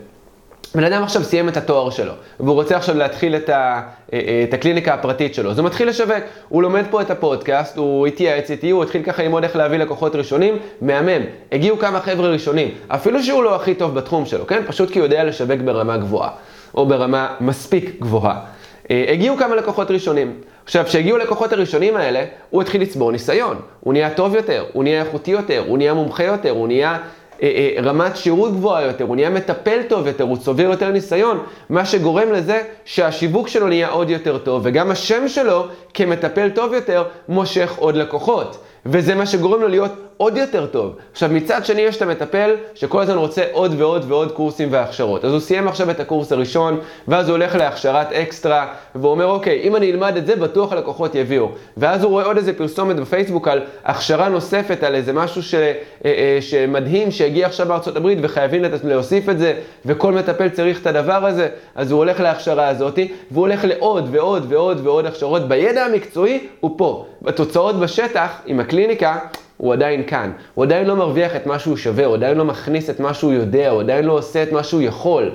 בן 0.74 0.84
אדם 0.84 1.02
עכשיו 1.02 1.24
סיים 1.24 1.48
את 1.48 1.56
התואר 1.56 1.90
שלו, 1.90 2.12
והוא 2.40 2.54
רוצה 2.54 2.76
עכשיו 2.76 2.96
להתחיל 2.96 3.36
את, 3.36 3.48
ה, 3.48 3.82
אה, 4.12 4.20
אה, 4.26 4.44
את 4.48 4.54
הקליניקה 4.54 4.94
הפרטית 4.94 5.34
שלו, 5.34 5.50
אז 5.50 5.58
הוא 5.58 5.66
מתחיל 5.66 5.88
לשווק, 5.88 6.24
הוא 6.48 6.62
לומד 6.62 6.84
פה 6.90 7.00
את 7.00 7.10
הפודקאסט, 7.10 7.76
הוא 7.76 8.06
התייעץ 8.06 8.50
איתי, 8.50 8.70
הוא 8.70 8.82
התחיל 8.82 9.02
ככה 9.02 9.22
ללמוד 9.22 9.44
איך 9.44 9.56
להביא 9.56 9.78
לקוחות 9.78 10.16
ראשונים, 10.16 10.58
מהמם, 10.80 11.22
הגיעו 11.52 11.78
כמה 11.78 12.00
חבר'ה 12.00 12.28
ראשונים, 12.28 12.70
אפילו 12.88 13.22
שהוא 13.22 13.44
לא 13.44 13.56
הכי 13.56 13.74
טוב 13.74 13.94
בתחום 13.94 14.26
שלו, 14.26 14.46
כן? 14.46 14.62
פשוט 14.66 14.90
כי 14.90 14.98
הוא 14.98 15.06
יודע 15.06 15.24
לשווק 15.24 15.60
ברמה 15.60 15.96
גבוהה, 15.96 16.30
או 16.74 16.86
ברמה 16.86 17.34
מספיק 17.40 17.96
גבוהה. 18.00 18.40
אה, 18.90 19.04
הגיעו 19.08 19.36
כמה 19.36 19.54
לקוחות 19.54 19.90
ראשונים. 19.90 20.34
עכשיו, 20.64 20.84
כשהגיעו 20.84 21.18
לקוחות 21.18 21.52
הראשונים 21.52 21.96
האלה, 21.96 22.24
הוא 22.50 22.62
התחיל 22.62 22.82
לצבור 22.82 23.12
ניסיון. 23.12 23.56
הוא 23.80 23.92
נהיה 23.92 24.10
טוב 24.10 24.34
יותר, 24.34 24.64
הוא 24.72 24.84
נהיה 24.84 25.02
איכותי 25.02 25.30
יותר, 25.30 25.64
הוא 25.66 25.78
נהיה 25.78 25.94
מומחה 25.94 26.24
יותר, 26.24 26.50
הוא 26.50 26.66
נהיה 26.66 26.98
רמת 27.82 28.16
שירות 28.16 28.52
גבוהה 28.52 28.82
יותר, 28.82 29.04
הוא 29.04 29.16
נהיה 29.16 29.30
מטפל 29.30 29.80
טוב 29.88 30.06
יותר, 30.06 30.24
הוא 30.24 30.36
צובר 30.36 30.62
יותר 30.62 30.90
ניסיון, 30.90 31.38
מה 31.70 31.84
שגורם 31.84 32.32
לזה 32.32 32.62
שהשיווק 32.84 33.48
שלו 33.48 33.68
נהיה 33.68 33.88
עוד 33.88 34.10
יותר 34.10 34.38
טוב, 34.38 34.62
וגם 34.64 34.90
השם 34.90 35.28
שלו 35.28 35.66
כמטפל 35.94 36.50
טוב 36.50 36.72
יותר 36.72 37.04
מושך 37.28 37.74
עוד 37.78 37.96
לקוחות. 37.96 38.56
וזה 38.86 39.14
מה 39.14 39.26
שגורם 39.26 39.60
לו 39.60 39.68
להיות 39.68 39.92
עוד 40.22 40.36
יותר 40.36 40.66
טוב. 40.66 40.96
עכשיו, 41.12 41.28
מצד 41.32 41.64
שני 41.64 41.80
יש 41.80 41.96
את 41.96 42.02
המטפל 42.02 42.54
שכל 42.74 43.02
הזמן 43.02 43.16
רוצה 43.16 43.42
עוד 43.52 43.74
ועוד 43.78 44.04
ועוד 44.08 44.32
קורסים 44.32 44.68
והכשרות. 44.72 45.24
אז 45.24 45.32
הוא 45.32 45.40
סיים 45.40 45.68
עכשיו 45.68 45.90
את 45.90 46.00
הקורס 46.00 46.32
הראשון, 46.32 46.80
ואז 47.08 47.28
הוא 47.28 47.36
הולך 47.36 47.54
להכשרת 47.54 48.12
אקסטרה, 48.12 48.66
והוא 48.94 49.10
אומר, 49.10 49.26
אוקיי, 49.26 49.60
אם 49.62 49.76
אני 49.76 49.90
אלמד 49.92 50.16
את 50.16 50.26
זה, 50.26 50.36
בטוח 50.36 50.72
הלקוחות 50.72 51.14
יביאו. 51.14 51.48
ואז 51.76 52.02
הוא 52.02 52.10
רואה 52.10 52.24
עוד 52.24 52.36
איזה 52.36 52.52
פרסומת 52.52 52.96
בפייסבוק 52.96 53.48
על 53.48 53.60
הכשרה 53.84 54.28
נוספת, 54.28 54.82
על 54.82 54.94
איזה 54.94 55.12
משהו 55.12 55.42
ש, 55.42 55.54
אה, 55.54 55.70
אה, 56.04 56.38
שמדהים 56.40 57.10
שהגיע 57.10 57.46
עכשיו 57.46 57.66
בארצות 57.66 57.96
הברית, 57.96 58.18
וחייבים 58.22 58.62
להוסיף 58.84 59.28
את 59.28 59.38
זה, 59.38 59.54
וכל 59.86 60.12
מטפל 60.12 60.48
צריך 60.48 60.80
את 60.80 60.86
הדבר 60.86 61.26
הזה, 61.26 61.48
אז 61.74 61.90
הוא 61.90 61.98
הולך 61.98 62.20
להכשרה 62.20 62.68
הזאת, 62.68 62.98
והוא 63.30 63.46
הולך 63.46 63.64
לעוד 63.64 64.08
ועוד 64.10 64.46
ועוד 64.48 64.80
ועוד 64.86 65.06
הכשרות. 65.06 65.48
בידע 65.48 65.84
המקצועי 65.84 66.46
הוא 66.60 66.74
פה. 66.76 67.06
בתוצאות 67.22 67.80
בשטח, 67.80 68.30
עם 68.46 68.60
הקליניקה, 68.60 69.18
הוא 69.62 69.72
עדיין 69.72 70.02
כאן. 70.06 70.32
הוא 70.54 70.64
עדיין 70.64 70.86
לא 70.86 70.96
מרוויח 70.96 71.36
את 71.36 71.46
מה 71.46 71.58
שהוא 71.58 71.76
שווה, 71.76 72.04
הוא 72.04 72.14
עדיין 72.14 72.36
לא 72.36 72.44
מכניס 72.44 72.90
את 72.90 73.00
מה 73.00 73.14
שהוא 73.14 73.32
יודע, 73.32 73.70
הוא 73.70 73.80
עדיין 73.80 74.04
לא 74.04 74.12
עושה 74.12 74.42
את 74.42 74.52
מה 74.52 74.62
שהוא 74.62 74.82
יכול. 74.82 75.30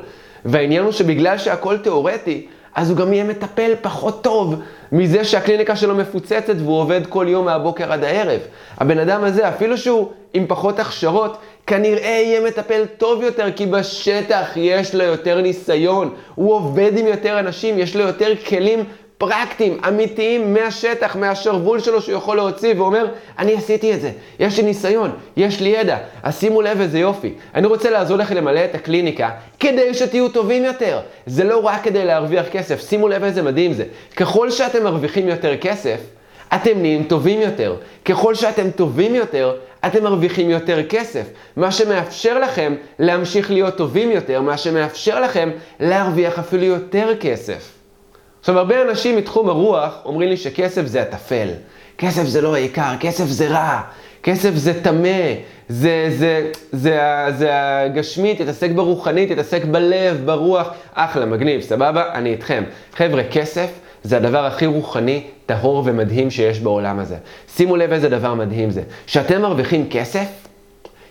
והעניין 0.45 0.83
הוא 0.83 0.91
שבגלל 0.91 1.37
שהכל 1.37 1.77
תיאורטי, 1.77 2.47
אז 2.75 2.89
הוא 2.89 2.97
גם 2.97 3.13
יהיה 3.13 3.23
מטפל 3.23 3.71
פחות 3.81 4.23
טוב 4.23 4.61
מזה 4.91 5.23
שהקליניקה 5.23 5.75
שלו 5.75 5.95
מפוצצת 5.95 6.55
והוא 6.57 6.79
עובד 6.79 7.01
כל 7.09 7.25
יום 7.29 7.45
מהבוקר 7.45 7.93
עד 7.93 8.03
הערב. 8.03 8.39
הבן 8.77 8.99
אדם 8.99 9.23
הזה, 9.23 9.49
אפילו 9.49 9.77
שהוא 9.77 10.09
עם 10.33 10.45
פחות 10.47 10.79
הכשרות, 10.79 11.37
כנראה 11.67 12.21
יהיה 12.25 12.41
מטפל 12.41 12.85
טוב 12.97 13.23
יותר, 13.23 13.51
כי 13.55 13.65
בשטח 13.65 14.49
יש 14.55 14.95
לו 14.95 15.03
יותר 15.03 15.41
ניסיון, 15.41 16.13
הוא 16.35 16.53
עובד 16.53 16.91
עם 16.97 17.07
יותר 17.07 17.39
אנשים, 17.39 17.79
יש 17.79 17.95
לו 17.95 18.01
יותר 18.01 18.33
כלים 18.47 18.83
פרקטיים, 19.17 19.77
אמיתיים, 19.87 20.53
מהשטח, 20.53 21.15
מהשרוול 21.15 21.79
שלו 21.79 22.01
שהוא 22.01 22.15
יכול 22.15 22.37
להוציא, 22.37 22.73
ואומר, 22.77 23.05
אני 23.39 23.53
עשיתי 23.53 23.93
את 23.93 24.01
זה, 24.01 24.11
יש 24.39 24.57
לי 24.57 24.63
ניסיון, 24.63 25.11
יש 25.37 25.61
לי 25.61 25.69
ידע. 25.69 25.97
אז 26.23 26.39
שימו 26.39 26.61
לב 26.61 26.81
איזה 26.81 26.99
יופי. 26.99 27.33
אני 27.55 27.67
רוצה 27.67 27.89
לעזור 27.89 28.17
לכם 28.17 28.35
למלא 28.35 28.65
את 28.65 28.75
הקליניקה, 28.75 29.29
כדי 29.59 29.93
שתהיו 29.93 30.29
טובים 30.29 30.65
יותר. 30.65 30.99
זה 31.25 31.43
לא 31.43 31.65
רק 31.65 31.83
כדי 31.83 32.05
להרוויח 32.05 32.45
כסף, 32.51 32.89
שימו 32.89 33.07
לב 33.07 33.23
איזה 33.23 33.41
מדהים 33.41 33.73
זה. 33.73 33.83
ככל 34.15 34.51
שאתם 34.51 34.83
מרוויחים 34.83 35.27
יותר 35.27 35.57
כסף, 35.57 35.99
אתם 36.55 36.81
נהיים 36.81 37.03
טובים 37.03 37.41
יותר. 37.41 37.75
ככל 38.05 38.35
שאתם 38.35 38.71
טובים 38.71 39.15
יותר, 39.15 39.55
אתם 39.85 40.03
מרוויחים 40.03 40.49
יותר 40.49 40.83
כסף. 40.87 41.23
מה 41.55 41.71
שמאפשר 41.71 42.39
לכם 42.39 42.75
להמשיך 42.99 43.51
להיות 43.51 43.77
טובים 43.77 44.11
יותר, 44.11 44.41
מה 44.41 44.57
שמאפשר 44.57 45.21
לכם 45.21 45.49
להרוויח 45.79 46.39
אפילו 46.39 46.63
יותר 46.63 47.13
כסף. 47.19 47.76
עכשיו, 48.47 48.59
הרבה 48.59 48.81
אנשים 48.81 49.15
מתחום 49.15 49.49
הרוח 49.49 49.97
אומרים 50.05 50.29
לי 50.29 50.37
שכסף 50.37 50.85
זה 50.85 51.01
הטפל. 51.01 51.47
כסף 51.97 52.23
זה 52.23 52.41
לא 52.41 52.55
העיקר, 52.55 52.93
כסף 52.99 53.25
זה 53.25 53.47
רע, 53.47 53.81
כסף 54.23 54.51
זה 54.55 54.83
טמא, 54.83 55.33
זה, 55.69 56.07
זה, 56.17 56.51
זה, 56.71 56.71
זה, 56.71 56.99
זה 57.37 57.49
הגשמי, 57.51 58.35
תתעסק 58.35 58.71
ברוחני, 58.71 59.27
תתעסק 59.27 59.65
בלב, 59.65 60.21
ברוח. 60.25 60.69
אחלה, 60.93 61.25
מגניב, 61.25 61.61
סבבה? 61.61 62.13
אני 62.13 62.29
איתכם. 62.29 62.63
חבר'ה, 62.95 63.23
כסף 63.23 63.69
זה 64.03 64.17
הדבר 64.17 64.45
הכי 64.45 64.65
רוחני, 64.65 65.23
טהור 65.45 65.83
ומדהים 65.85 66.31
שיש 66.31 66.59
בעולם 66.59 66.99
הזה. 66.99 67.15
שימו 67.55 67.75
לב 67.75 67.91
איזה 67.91 68.09
דבר 68.09 68.33
מדהים 68.33 68.69
זה. 68.69 68.81
כשאתם 69.07 69.41
מרוויחים 69.41 69.87
כסף, 69.89 70.46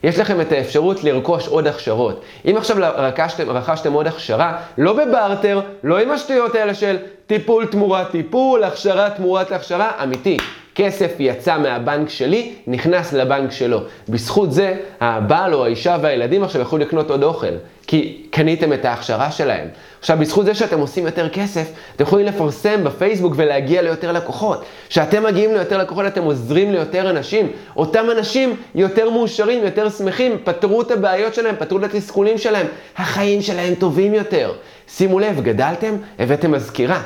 יש 0.07 0.19
לכם 0.19 0.41
את 0.41 0.53
האפשרות 0.53 1.05
לרכוש 1.05 1.49
עוד 1.49 1.67
הכשרות. 1.67 2.21
אם 2.51 2.57
עכשיו 2.57 2.77
רכשתם, 2.97 3.51
רכשתם 3.51 3.93
עוד 3.93 4.07
הכשרה, 4.07 4.59
לא 4.79 4.93
בברטר, 4.93 5.61
לא 5.85 5.99
עם 5.99 6.11
השטויות 6.11 6.55
האלה 6.55 6.75
של 6.75 6.97
טיפול 7.27 7.67
תמורת 7.67 8.11
טיפול, 8.11 8.65
הכשרה 8.65 9.11
תמורת 9.11 9.53
הכשרה, 9.53 9.91
אמיתי. 10.03 10.37
כסף 10.77 11.13
יצא 11.19 11.59
מהבנק 11.59 12.09
שלי, 12.09 12.53
נכנס 12.67 13.13
לבנק 13.13 13.51
שלו. 13.51 13.81
בזכות 14.09 14.53
זה, 14.53 14.77
הבעל 15.01 15.55
או 15.55 15.65
האישה 15.65 15.97
והילדים 16.03 16.45
עכשיו 16.45 16.63
יכולים 16.63 16.87
לקנות 16.87 17.11
עוד 17.11 17.23
אוכל, 17.23 17.55
כי 17.87 18.27
קניתם 18.31 18.73
את 18.73 18.85
ההכשרה 18.85 19.31
שלהם. 19.31 19.69
עכשיו, 20.01 20.19
בזכות 20.21 20.47
זה 20.47 20.55
שאתם 20.55 20.79
עושים 20.79 21.07
יותר 21.07 21.29
כסף, 21.29 21.71
אתם 21.97 22.05
יכולים 22.05 22.27
לפרסם 22.27 22.85
בפייסבוק 22.85 23.35
ולהגיע 23.37 23.83
ליותר 23.83 24.13
לקוחות. 24.13 24.65
כשאתם 24.89 25.23
מגיעים 25.23 25.55
ליותר 25.55 25.79
לקוחות, 25.79 26.07
אתם 26.07 26.23
עוזרים 26.23 26.73
ליותר 26.73 27.11
אנשים. 27.11 27.51
אותם 27.77 28.07
אנשים 28.11 28.57
יותר 28.75 29.11
מאושרים, 29.11 29.65
יותר 29.65 29.91
שמחים, 29.91 30.39
פתרו 30.45 30.83
את 30.83 30.91
הבעיות 30.91 31.35
שלהם, 31.35 31.55
פתרו 31.59 31.79
את 31.79 31.85
התסכולים 31.85 32.39
שלהם, 32.39 32.67
החיים 32.97 33.43
שלהם 33.43 33.75
טובים 33.75 34.15
יותר. 34.15 34.53
שימו 34.89 35.21
לב, 35.21 35.41
גדלתם, 35.41 35.97
הבאתם 36.19 36.53
מזכירה. 36.53 37.03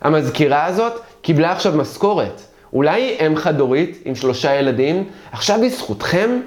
המזכירה 0.00 0.64
הזאת 0.64 0.92
קיבלה 1.22 1.52
עכשיו 1.52 1.72
משכורת. 1.76 2.51
אולי 2.72 3.16
אם 3.26 3.36
חד-הורית 3.36 3.98
עם 4.04 4.14
שלושה 4.14 4.54
ילדים, 4.54 5.04
עכשיו 5.32 5.60
בזכותכם, 5.64 6.40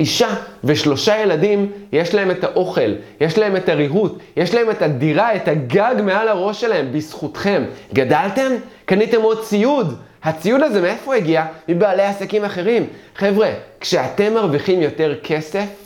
אישה 0.00 0.34
ושלושה 0.64 1.18
ילדים, 1.18 1.72
יש 1.92 2.14
להם 2.14 2.30
את 2.30 2.44
האוכל, 2.44 2.94
יש 3.20 3.38
להם 3.38 3.56
את 3.56 3.68
הריהוט, 3.68 4.18
יש 4.36 4.54
להם 4.54 4.70
את 4.70 4.82
הדירה, 4.82 5.36
את 5.36 5.48
הגג 5.48 5.94
מעל 6.04 6.28
הראש 6.28 6.60
שלהם, 6.60 6.92
בזכותכם. 6.92 7.64
גדלתם? 7.94 8.52
קניתם 8.84 9.22
עוד 9.22 9.42
ציוד. 9.42 9.96
הציוד 10.24 10.62
הזה 10.62 10.80
מאיפה 10.80 11.14
הגיע? 11.14 11.44
מבעלי 11.68 12.02
עסקים 12.02 12.44
אחרים. 12.44 12.86
חבר'ה, 13.16 13.50
כשאתם 13.80 14.34
מרוויחים 14.34 14.82
יותר 14.82 15.14
כסף, 15.22 15.83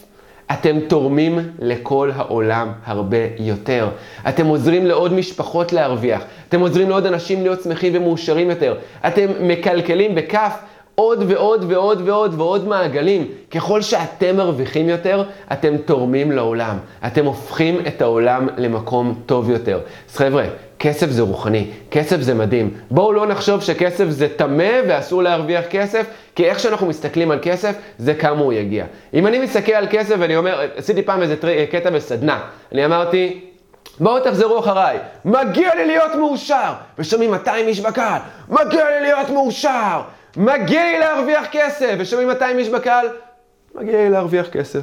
אתם 0.52 0.80
תורמים 0.88 1.38
לכל 1.58 2.10
העולם 2.14 2.72
הרבה 2.84 3.16
יותר. 3.38 3.88
אתם 4.28 4.46
עוזרים 4.46 4.86
לעוד 4.86 5.12
משפחות 5.12 5.72
להרוויח. 5.72 6.22
אתם 6.48 6.60
עוזרים 6.60 6.88
לעוד 6.88 7.06
אנשים 7.06 7.42
להיות 7.42 7.62
שמחים 7.62 7.92
ומאושרים 7.96 8.50
יותר. 8.50 8.74
אתם 9.06 9.26
מקלקלים 9.40 10.14
בכף 10.14 10.58
עוד 10.98 11.24
ועוד 11.28 11.64
ועוד 11.68 12.02
ועוד 12.04 12.34
ועוד 12.34 12.68
מעגלים. 12.68 13.26
ככל 13.50 13.82
שאתם 13.82 14.36
מרוויחים 14.36 14.88
יותר, 14.88 15.24
אתם 15.52 15.76
תורמים 15.76 16.32
לעולם. 16.32 16.78
אתם 17.06 17.24
הופכים 17.24 17.80
את 17.86 18.02
העולם 18.02 18.48
למקום 18.56 19.20
טוב 19.26 19.50
יותר. 19.50 19.80
אז 20.10 20.16
חבר'ה, 20.16 20.44
כסף 20.78 21.10
זה 21.10 21.22
רוחני, 21.22 21.66
כסף 21.90 22.20
זה 22.20 22.34
מדהים. 22.34 22.70
בואו 22.90 23.12
לא 23.12 23.26
נחשוב 23.26 23.62
שכסף 23.62 24.04
זה 24.08 24.28
טמא 24.36 24.80
ואסור 24.88 25.22
להרוויח 25.22 25.64
כסף, 25.70 26.06
כי 26.34 26.44
איך 26.44 26.60
שאנחנו 26.60 26.86
מסתכלים 26.86 27.30
על 27.30 27.38
כסף, 27.42 27.74
זה 27.98 28.14
כמה 28.14 28.40
הוא 28.40 28.52
יגיע. 28.52 28.84
אם 29.14 29.26
אני 29.26 29.38
מסתכל 29.38 29.72
על 29.72 29.86
כסף 29.90 30.14
ואני 30.18 30.36
אומר, 30.36 30.60
עשיתי 30.76 31.02
פעם 31.02 31.22
איזה 31.22 31.36
טרי, 31.36 31.66
קטע 31.66 31.90
בסדנה, 31.90 32.40
אני 32.72 32.84
אמרתי, 32.84 33.40
בואו 34.00 34.20
תחזרו 34.20 34.58
אחריי, 34.58 34.98
מגיע 35.24 35.74
לי 35.74 35.86
להיות 35.86 36.14
מאושר! 36.14 36.72
ושומעים 36.98 37.30
200 37.30 37.68
איש 37.68 37.80
בקהל, 37.80 38.20
מגיע 38.48 38.84
לי 38.84 39.00
להיות 39.00 39.30
מאושר! 39.30 40.00
מגיע 40.38 40.85
לי 40.85 40.99
להרוויח 40.99 41.47
כסף! 41.52 41.95
ושומעים 41.99 42.28
200 42.28 42.59
איש 42.59 42.68
בקהל, 42.68 43.07
מגיע 43.75 43.92
לי 43.92 44.11
להרוויח 44.11 44.49
כסף. 44.49 44.83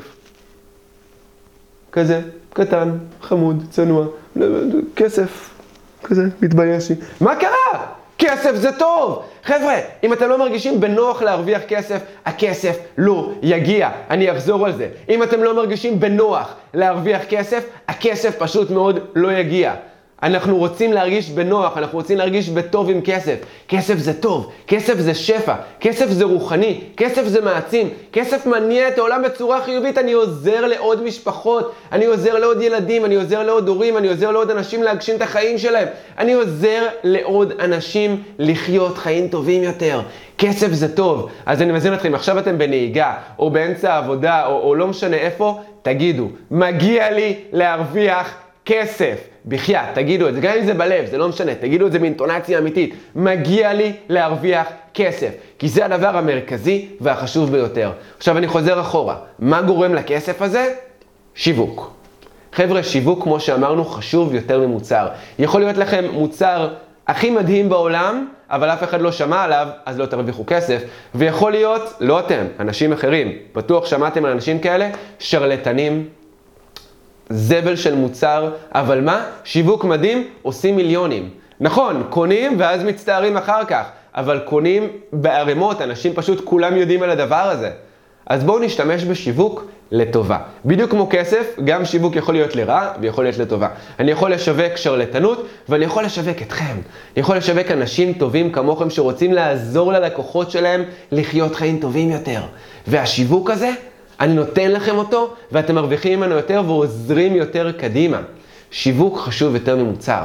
כזה, 1.92 2.22
קטן, 2.54 2.92
חמוד, 3.22 3.64
צנוע, 3.70 4.06
כסף. 4.96 5.50
כזה, 6.04 6.24
מתבייש 6.42 6.90
לי. 6.90 6.96
מה 7.22 7.36
קרה? 7.36 7.86
כסף 8.18 8.56
זה 8.56 8.72
טוב! 8.72 9.26
חבר'ה, 9.44 9.76
אם 10.04 10.14
אתם 10.14 10.30
לא 10.30 10.38
מרגישים 10.40 10.82
בנוח 10.82 11.22
להרוויח 11.22 11.62
כסף, 11.68 12.02
הכסף 12.26 12.78
לא 12.98 13.32
יגיע. 13.42 13.90
אני 14.10 14.32
אחזור 14.32 14.66
על 14.66 14.74
זה. 14.74 14.90
אם 15.10 15.24
אתם 15.24 15.44
לא 15.44 15.56
מרגישים 15.56 16.00
בנוח 16.00 16.56
להרוויח 16.74 17.22
כסף, 17.30 17.66
הכסף 17.88 18.36
פשוט 18.38 18.70
מאוד 18.70 19.00
לא 19.16 19.32
יגיע. 19.32 19.74
אנחנו 20.26 20.58
רוצים 20.58 20.94
להרגיש 20.94 21.30
בנוח, 21.30 21.78
אנחנו 21.78 21.98
רוצים 21.98 22.18
להרגיש 22.18 22.50
בטוב 22.50 22.90
עם 22.90 23.02
כסף. 23.02 23.36
כסף 23.68 23.98
זה 23.98 24.14
טוב, 24.14 24.52
כסף 24.68 24.98
זה 24.98 25.14
שפע, 25.14 25.54
כסף 25.80 26.10
זה 26.10 26.24
רוחני, 26.24 26.82
כסף 26.98 27.28
זה 27.28 27.42
מעצים, 27.42 27.90
כסף 28.14 28.46
מניע 28.46 28.88
את 28.88 28.98
העולם 28.98 29.24
בצורה 29.24 29.62
חיובית. 29.62 29.98
אני 29.98 30.14
עוזר 30.14 30.66
לעוד 30.66 31.04
משפחות, 31.04 31.74
אני 31.92 32.06
עוזר 32.06 32.40
לעוד 32.40 32.62
ילדים, 32.62 33.06
אני 33.06 33.16
עוזר 33.16 33.44
לעוד 33.44 33.68
הורים, 33.68 33.98
אני 33.98 34.08
עוזר 34.08 34.32
לעוד 34.32 34.52
אנשים 34.52 34.84
להגשים 34.84 35.16
את 35.16 35.22
החיים 35.22 35.58
שלהם. 35.58 35.88
אני 36.18 36.34
עוזר 36.34 36.88
לעוד 37.04 37.54
אנשים 37.60 38.24
לחיות 38.40 38.98
חיים 38.98 39.28
טובים 39.28 39.64
יותר. 39.64 40.02
כסף 40.38 40.72
זה 40.72 40.96
טוב. 40.96 41.30
אז 41.46 41.62
אני 41.62 41.72
מזמין 41.72 41.94
אתכם, 41.94 42.16
עכשיו 42.16 42.40
אתם 42.40 42.58
בנהיגה, 42.58 43.14
או 43.40 43.50
באמצע 43.50 43.94
העבודה, 43.94 44.46
או, 44.46 44.60
או 44.60 44.76
לא 44.76 44.88
משנה 44.88 45.18
איפה, 45.18 45.60
תגידו, 45.82 46.30
מגיע 46.52 47.12
לי 47.12 47.36
להרוויח 47.52 48.45
כסף. 48.66 49.28
בחייאת, 49.48 49.86
תגידו 49.94 50.28
את 50.28 50.36
זה, 50.36 50.42
גם 50.42 50.54
אם 50.60 50.66
זה 50.66 50.74
בלב, 50.74 51.06
זה 51.06 51.18
לא 51.18 51.30
משנה, 51.30 51.56
תגידו 51.56 51.88
את 51.88 51.92
זה 51.92 52.00
באינטונציה 52.00 52.60
אמיתית. 52.60 52.96
מגיע 53.16 53.74
לי 53.74 53.94
להרוויח 54.10 54.68
כסף, 54.94 55.30
כי 55.60 55.70
זה 55.70 55.86
הדבר 55.86 56.18
המרכזי 56.18 56.88
והחשוב 57.02 57.52
ביותר. 57.52 57.92
עכשיו 58.18 58.38
אני 58.38 58.48
חוזר 58.48 58.82
אחורה, 58.82 59.16
מה 59.40 59.62
גורם 59.62 59.94
לכסף 59.94 60.42
הזה? 60.42 60.74
שיווק. 61.36 61.92
חבר'ה, 62.54 62.84
שיווק, 62.84 63.24
כמו 63.24 63.40
שאמרנו, 63.40 63.86
חשוב 63.86 64.36
יותר 64.36 64.60
ממוצר. 64.60 65.08
יכול 65.40 65.62
להיות 65.62 65.78
לכם 65.78 66.06
מוצר 66.12 66.70
הכי 67.08 67.30
מדהים 67.30 67.70
בעולם, 67.70 68.28
אבל 68.50 68.70
אף 68.70 68.84
אחד 68.84 69.02
לא 69.02 69.12
שמע 69.12 69.44
עליו, 69.44 69.68
אז 69.86 70.00
לא 70.00 70.06
תרוויחו 70.06 70.44
כסף. 70.48 70.82
ויכול 71.16 71.52
להיות, 71.52 71.94
לא 72.00 72.20
אתם, 72.20 72.46
אנשים 72.60 72.94
אחרים, 72.94 73.32
בטוח 73.56 73.86
שמעתם 73.86 74.26
על 74.26 74.32
אנשים 74.32 74.60
כאלה, 74.60 74.90
שרלטנים, 75.20 76.08
זבל 77.30 77.76
של 77.76 77.96
מוצר, 77.96 78.52
אבל 78.72 79.02
מה? 79.02 79.26
שיווק 79.44 79.84
מדהים, 79.84 80.28
עושים 80.42 80.76
מיליונים. 80.76 81.30
נכון, 81.60 82.04
קונים 82.10 82.56
ואז 82.60 82.84
מצטערים 82.84 83.38
אחר 83.38 83.66
כך, 83.66 83.86
אבל 84.16 84.40
קונים 84.46 84.88
בערימות, 85.14 85.82
אנשים 85.82 86.14
פשוט 86.14 86.46
כולם 86.46 86.78
יודעים 86.78 87.04
על 87.04 87.10
הדבר 87.10 87.36
הזה. 87.36 87.72
אז 88.28 88.44
בואו 88.44 88.60
נשתמש 88.60 89.04
בשיווק 89.04 89.66
לטובה. 89.92 90.38
בדיוק 90.66 90.92
כמו 90.92 91.08
כסף, 91.10 91.56
גם 91.64 91.86
שיווק 91.86 92.16
יכול 92.16 92.34
להיות 92.34 92.56
לרע 92.56 92.92
ויכול 93.02 93.24
להיות 93.24 93.38
לטובה. 93.38 93.68
אני 94.00 94.12
יכול 94.12 94.34
לשווק 94.34 94.76
שרלטנות 94.76 95.48
ואני 95.70 95.86
יכול 95.86 96.04
לשווק 96.04 96.42
אתכם. 96.42 96.64
אני 96.66 97.22
יכול 97.22 97.38
לשווק 97.38 97.72
אנשים 97.72 98.14
טובים 98.14 98.52
כמוכם 98.52 98.90
שרוצים 98.90 99.34
לעזור 99.34 99.94
ללקוחות 99.94 100.52
שלהם 100.52 100.84
לחיות 101.12 101.56
חיים 101.56 101.80
טובים 101.80 102.12
יותר. 102.12 102.42
והשיווק 102.88 103.50
הזה 103.50 103.72
אני 104.20 104.34
נותן 104.34 104.72
לכם 104.72 104.98
אותו, 104.98 105.34
ואתם 105.52 105.76
מרוויחים 105.76 106.20
ממנו 106.20 106.36
יותר 106.36 106.62
ועוזרים 106.66 107.36
יותר 107.36 107.72
קדימה. 107.72 108.22
שיווק 108.72 109.18
חשוב 109.18 109.56
יותר 109.56 109.76
ממוצר. 109.76 110.24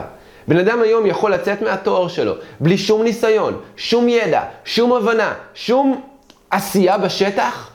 בן 0.48 0.56
אדם 0.56 0.82
היום 0.82 1.06
יכול 1.06 1.34
לצאת 1.34 1.62
מהתואר 1.62 2.08
שלו, 2.08 2.34
בלי 2.60 2.78
שום 2.78 3.02
ניסיון, 3.02 3.56
שום 3.76 4.08
ידע, 4.08 4.42
שום 4.64 4.92
הבנה, 4.92 5.32
שום 5.54 6.00
עשייה 6.50 6.98
בשטח, 6.98 7.70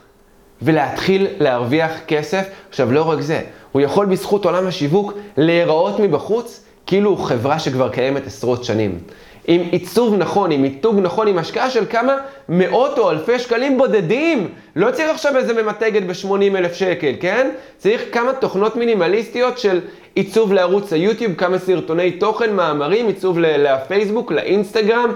ולהתחיל 0.61 1.27
להרוויח 1.39 1.91
כסף. 2.07 2.45
עכשיו, 2.69 2.91
לא 2.91 3.09
רק 3.09 3.21
זה, 3.21 3.41
הוא 3.71 3.81
יכול 3.81 4.05
בזכות 4.05 4.45
עולם 4.45 4.67
השיווק 4.67 5.13
להיראות 5.37 5.99
מבחוץ 5.99 6.65
כאילו 6.87 7.09
הוא 7.09 7.17
חברה 7.17 7.59
שכבר 7.59 7.89
קיימת 7.89 8.27
עשרות 8.27 8.63
שנים. 8.63 8.99
עם 9.47 9.61
עיצוב 9.71 10.15
נכון, 10.15 10.51
עם 10.51 10.61
מיתוג 10.61 10.99
נכון, 10.99 11.27
עם 11.27 11.37
השקעה 11.37 11.69
של 11.69 11.85
כמה 11.89 12.17
מאות 12.49 12.97
או 12.97 13.11
אלפי 13.11 13.39
שקלים 13.39 13.77
בודדים. 13.77 14.47
לא 14.75 14.91
צריך 14.91 15.09
עכשיו 15.09 15.37
איזה 15.37 15.63
ממתגת 15.63 16.03
ב-80 16.03 16.57
אלף 16.57 16.73
שקל, 16.73 17.11
כן? 17.19 17.49
צריך 17.77 18.01
כמה 18.11 18.33
תוכנות 18.33 18.75
מינימליסטיות 18.75 19.57
של 19.57 19.79
עיצוב 20.15 20.53
לערוץ 20.53 20.93
היוטיוב, 20.93 21.33
כמה 21.33 21.59
סרטוני 21.59 22.11
תוכן, 22.11 22.53
מאמרים, 22.55 23.07
עיצוב 23.07 23.39
לפייסבוק, 23.39 24.31
לאינסטגרם, 24.31 25.11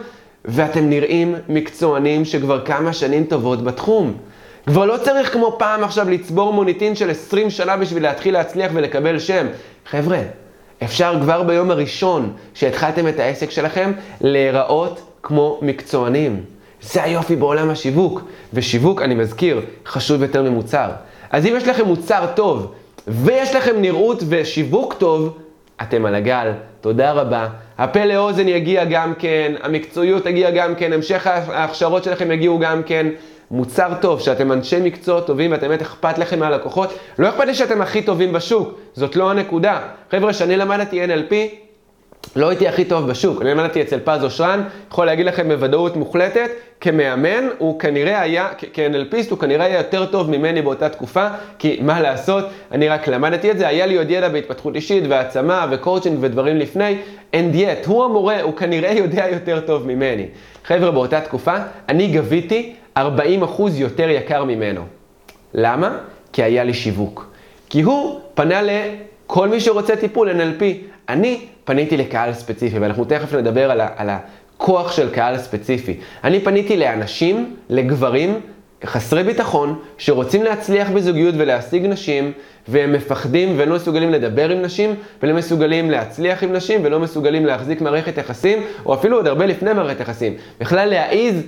ואתם 0.45 0.89
נראים 0.89 1.35
מקצוענים 1.49 2.25
שכבר 2.25 2.65
כמה 2.65 2.93
שנים 2.93 3.23
טובות 3.23 3.63
בתחום. 3.63 4.13
כבר 4.65 4.85
לא 4.85 4.97
צריך 4.97 5.33
כמו 5.33 5.55
פעם 5.59 5.83
עכשיו 5.83 6.09
לצבור 6.09 6.53
מוניטין 6.53 6.95
של 6.95 7.09
20 7.09 7.49
שנה 7.49 7.77
בשביל 7.77 8.03
להתחיל 8.03 8.33
להצליח 8.33 8.71
ולקבל 8.73 9.19
שם. 9.19 9.47
חבר'ה, 9.85 10.19
אפשר 10.83 11.15
כבר 11.21 11.43
ביום 11.43 11.71
הראשון 11.71 12.33
שהתחלתם 12.53 13.07
את 13.07 13.19
העסק 13.19 13.51
שלכם 13.51 13.91
להיראות 14.21 15.01
כמו 15.23 15.59
מקצוענים. 15.61 16.43
זה 16.81 17.03
היופי 17.03 17.35
בעולם 17.35 17.69
השיווק. 17.69 18.21
ושיווק, 18.53 19.01
אני 19.01 19.15
מזכיר, 19.15 19.61
חשוב 19.85 20.21
יותר 20.21 20.43
ממוצר. 20.43 20.89
אז 21.29 21.45
אם 21.45 21.53
יש 21.57 21.67
לכם 21.67 21.85
מוצר 21.85 22.25
טוב 22.35 22.73
ויש 23.07 23.55
לכם 23.55 23.81
נראות 23.81 24.23
ושיווק 24.29 24.93
טוב, 24.93 25.37
אתם 25.81 26.05
על 26.05 26.15
הגל. 26.15 26.51
תודה 26.81 27.11
רבה. 27.11 27.47
הפה 27.77 28.05
לאוזן 28.05 28.47
יגיע 28.47 28.85
גם 28.85 29.13
כן, 29.19 29.53
המקצועיות 29.61 30.23
תגיע 30.23 30.51
גם 30.51 30.75
כן, 30.75 30.93
המשך 30.93 31.27
ההכשרות 31.27 32.03
שלכם 32.03 32.31
יגיעו 32.31 32.59
גם 32.59 32.83
כן. 32.83 33.07
מוצר 33.51 33.93
טוב, 34.01 34.19
שאתם 34.19 34.51
אנשי 34.51 34.79
מקצוע 34.81 35.21
טובים 35.21 35.51
ואתם 35.51 35.67
באמת 35.67 35.81
אכפת 35.81 36.17
לכם 36.17 36.39
מהלקוחות, 36.39 36.93
לא 37.19 37.29
אכפת 37.29 37.45
לי 37.45 37.55
שאתם 37.55 37.81
הכי 37.81 38.01
טובים 38.01 38.33
בשוק, 38.33 38.79
זאת 38.93 39.15
לא 39.15 39.31
הנקודה. 39.31 39.79
חבר'ה, 40.11 40.33
כשאני 40.33 40.57
למדתי 40.57 41.05
NLP, 41.05 41.33
לא 42.35 42.49
הייתי 42.49 42.67
הכי 42.67 42.85
טוב 42.85 43.07
בשוק, 43.07 43.41
אני 43.41 43.51
למדתי 43.51 43.81
אצל 43.81 43.99
פז 44.03 44.23
אושרן, 44.23 44.63
יכול 44.91 45.05
להגיד 45.05 45.25
לכם 45.25 45.47
בוודאות 45.47 45.95
מוחלטת, 45.95 46.49
כמאמן 46.81 47.47
הוא 47.57 47.79
כנראה 47.79 48.21
היה, 48.21 48.47
כ-NLPיסט 48.57 49.31
הוא 49.31 49.39
כנראה 49.39 49.65
היה 49.65 49.77
יותר 49.77 50.05
טוב 50.05 50.29
ממני 50.29 50.61
באותה 50.61 50.89
תקופה, 50.89 51.27
כי 51.59 51.79
מה 51.81 52.01
לעשות, 52.01 52.45
אני 52.71 52.89
רק 52.89 53.07
למדתי 53.07 53.51
את 53.51 53.57
זה, 53.57 53.67
היה 53.67 53.85
לי 53.85 53.97
עוד 53.97 54.11
ידע 54.11 54.29
בהתפתחות 54.29 54.75
אישית 54.75 55.03
והעצמה 55.09 55.67
וקואוצ'ינג 55.71 56.17
ודברים 56.21 56.57
לפני, 56.57 56.97
and 57.33 57.55
yet, 57.55 57.87
הוא 57.87 58.05
המורה, 58.05 58.41
הוא 58.41 58.55
כנראה 58.55 58.91
יודע 58.91 59.25
יותר 59.31 59.59
טוב 59.59 59.87
ממני. 59.87 60.25
חבר'ה, 60.65 60.91
באותה 60.91 61.21
תקופה, 61.21 61.55
אני 61.89 62.07
גביתי 62.07 62.73
40% 62.97 63.01
יותר 63.73 64.09
יקר 64.09 64.43
ממנו. 64.43 64.81
למה? 65.53 65.97
כי 66.33 66.43
היה 66.43 66.63
לי 66.63 66.73
שיווק. 66.73 67.31
כי 67.69 67.81
הוא 67.81 68.19
פנה 68.33 68.61
לכל 68.61 69.49
מי 69.49 69.59
שרוצה 69.59 69.95
טיפול 69.95 70.29
NLP. 70.31 70.63
אני 71.09 71.45
פניתי 71.63 71.97
לקהל 71.97 72.33
ספציפי, 72.33 72.79
ואנחנו 72.79 73.05
תכף 73.05 73.33
נדבר 73.33 73.71
על, 73.71 73.81
ה, 73.81 73.87
על 73.95 74.09
הכוח 74.09 74.91
של 74.91 75.09
קהל 75.09 75.37
ספציפי. 75.37 75.97
אני 76.23 76.39
פניתי 76.39 76.77
לאנשים, 76.77 77.55
לגברים, 77.69 78.41
חסרי 78.85 79.23
ביטחון, 79.23 79.79
שרוצים 79.97 80.43
להצליח 80.43 80.89
בזוגיות 80.89 81.35
ולהשיג 81.37 81.85
נשים, 81.85 82.31
והם 82.67 82.93
מפחדים 82.93 83.53
ולא 83.57 83.75
מסוגלים 83.75 84.09
לדבר 84.09 84.49
עם 84.49 84.61
נשים, 84.61 84.95
ולא 85.23 85.33
מסוגלים 85.33 85.91
להצליח 85.91 86.43
עם 86.43 86.53
נשים, 86.53 86.81
ולא 86.83 86.99
מסוגלים 86.99 87.45
להחזיק 87.45 87.81
מערכת 87.81 88.17
יחסים, 88.17 88.63
או 88.85 88.93
אפילו 88.93 89.17
עוד 89.17 89.27
הרבה 89.27 89.45
לפני 89.45 89.73
מערכת 89.73 89.99
יחסים. 89.99 90.33
בכלל 90.59 90.89
להעיז, 90.89 91.43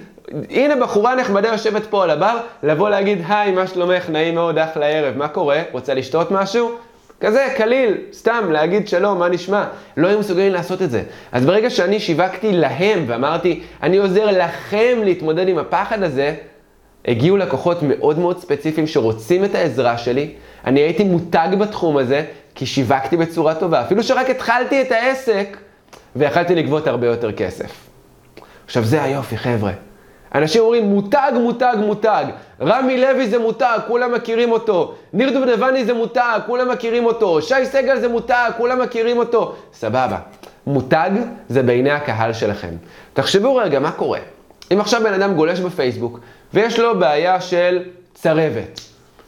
הנה 0.50 0.75
בחורה 0.75 1.16
נחמדה 1.16 1.48
יושבת 1.48 1.86
פה 1.90 2.04
על 2.04 2.10
הבר, 2.10 2.38
לבוא 2.63 2.90
להגיד, 2.90 3.22
היי, 3.28 3.51
מה 3.51 3.68
שלומך, 3.68 4.10
נעים 4.10 4.36
מאוד, 4.36 4.58
אחלה 4.58 4.86
ערב, 4.86 5.18
מה 5.18 5.28
קורה? 5.28 5.62
רוצה 5.72 5.94
לשתות 5.94 6.32
משהו? 6.32 6.72
כזה, 7.20 7.48
קליל, 7.58 7.98
סתם, 8.13 8.51
להגיד 8.51 8.88
שלום, 8.88 9.20
מה 9.20 9.30
נשמע? 9.30 9.66
לא 9.98 10.08
היו 10.08 10.20
מסוגלים 10.20 10.54
לעשות 10.54 10.82
את 10.82 10.92
זה. 10.92 11.04
אז 11.32 11.46
ברגע 11.46 11.70
שאני 11.70 12.00
שיווקתי 12.00 12.51
להם 12.51 13.04
ואמרתי, 13.08 13.63
אני 13.84 13.98
עוזר 13.98 14.25
לכם 14.25 15.00
להתמודד 15.04 15.48
עם 15.48 15.58
הפחד 15.58 16.04
הזה, 16.04 16.36
הגיעו 17.08 17.38
לקוחות 17.38 17.78
מאוד 17.82 18.20
מאוד 18.20 18.40
ספציפיים 18.40 18.88
שרוצים 18.88 19.46
את 19.46 19.56
העזרה 19.56 19.98
שלי. 19.98 20.34
אני 20.66 20.80
הייתי 20.80 21.04
מותג 21.04 21.48
בתחום 21.60 21.98
הזה, 21.98 22.25
כי 22.56 22.66
שיווקתי 22.66 23.18
בצורה 23.18 23.56
טובה. 23.56 23.82
אפילו 23.82 24.04
שרק 24.04 24.30
התחלתי 24.30 24.82
את 24.82 24.92
העסק, 24.92 25.58
ויכלתי 26.16 26.56
לגבות 26.56 26.88
הרבה 26.88 27.08
יותר 27.08 27.32
כסף. 27.32 27.72
עכשיו, 28.66 28.84
זה 28.84 29.04
היופי, 29.04 29.38
חבר'ה. 29.38 29.72
אנשים 30.36 30.62
אומרים 30.62 30.86
מותג, 30.86 31.32
מותג, 31.34 31.76
מותג. 31.78 32.26
רמי 32.62 32.98
לוי 32.98 33.28
זה 33.28 33.40
מותג, 33.40 33.80
כולם 33.88 34.14
מכירים 34.14 34.52
אותו. 34.52 34.94
ניר 35.14 35.40
דובדבני 35.40 35.86
זה 35.86 35.94
מותג, 35.94 36.40
כולם 36.46 36.70
מכירים 36.70 37.06
אותו. 37.06 37.42
שי 37.42 37.66
סגל 37.66 38.00
זה 38.00 38.08
מותג, 38.08 38.52
כולם 38.58 38.82
מכירים 38.82 39.18
אותו. 39.18 39.56
סבבה. 39.74 40.18
מותג 40.68 41.10
זה 41.50 41.64
בעיני 41.64 41.92
הקהל 41.92 42.34
שלכם. 42.34 42.76
תחשבו 43.14 43.56
רגע, 43.56 43.80
מה 43.80 43.92
קורה? 43.92 44.20
אם 44.74 44.80
עכשיו 44.82 45.02
בן 45.04 45.14
אדם 45.14 45.34
גולש 45.34 45.60
בפייסבוק, 45.60 46.20
ויש 46.54 46.80
לו 46.80 47.00
בעיה 47.00 47.42
של 47.42 47.84
צרבת. 48.14 48.79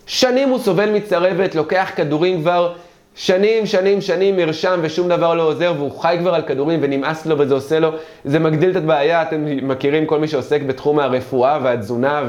שנים 0.05 0.49
הוא 0.49 0.59
סובל 0.59 0.89
מצרבת, 0.89 1.55
לוקח 1.55 1.91
כדורים 1.95 2.41
כבר 2.41 2.73
שנים, 3.15 3.65
שנים, 3.65 4.01
שנים 4.01 4.35
מרשם 4.35 4.79
ושום 4.81 5.09
דבר 5.09 5.33
לא 5.33 5.43
עוזר 5.43 5.73
והוא 5.77 6.01
חי 6.01 6.17
כבר 6.19 6.35
על 6.35 6.41
כדורים 6.41 6.79
ונמאס 6.81 7.25
לו 7.25 7.39
וזה 7.39 7.53
עושה 7.53 7.79
לו, 7.79 7.89
זה 8.25 8.39
מגדיל 8.39 8.71
את 8.71 8.75
הבעיה, 8.75 9.21
אתם 9.21 9.45
מכירים 9.45 10.05
כל 10.05 10.19
מי 10.19 10.27
שעוסק 10.27 10.61
בתחום 10.61 10.99
הרפואה 10.99 11.59
והתזונה 11.63 12.23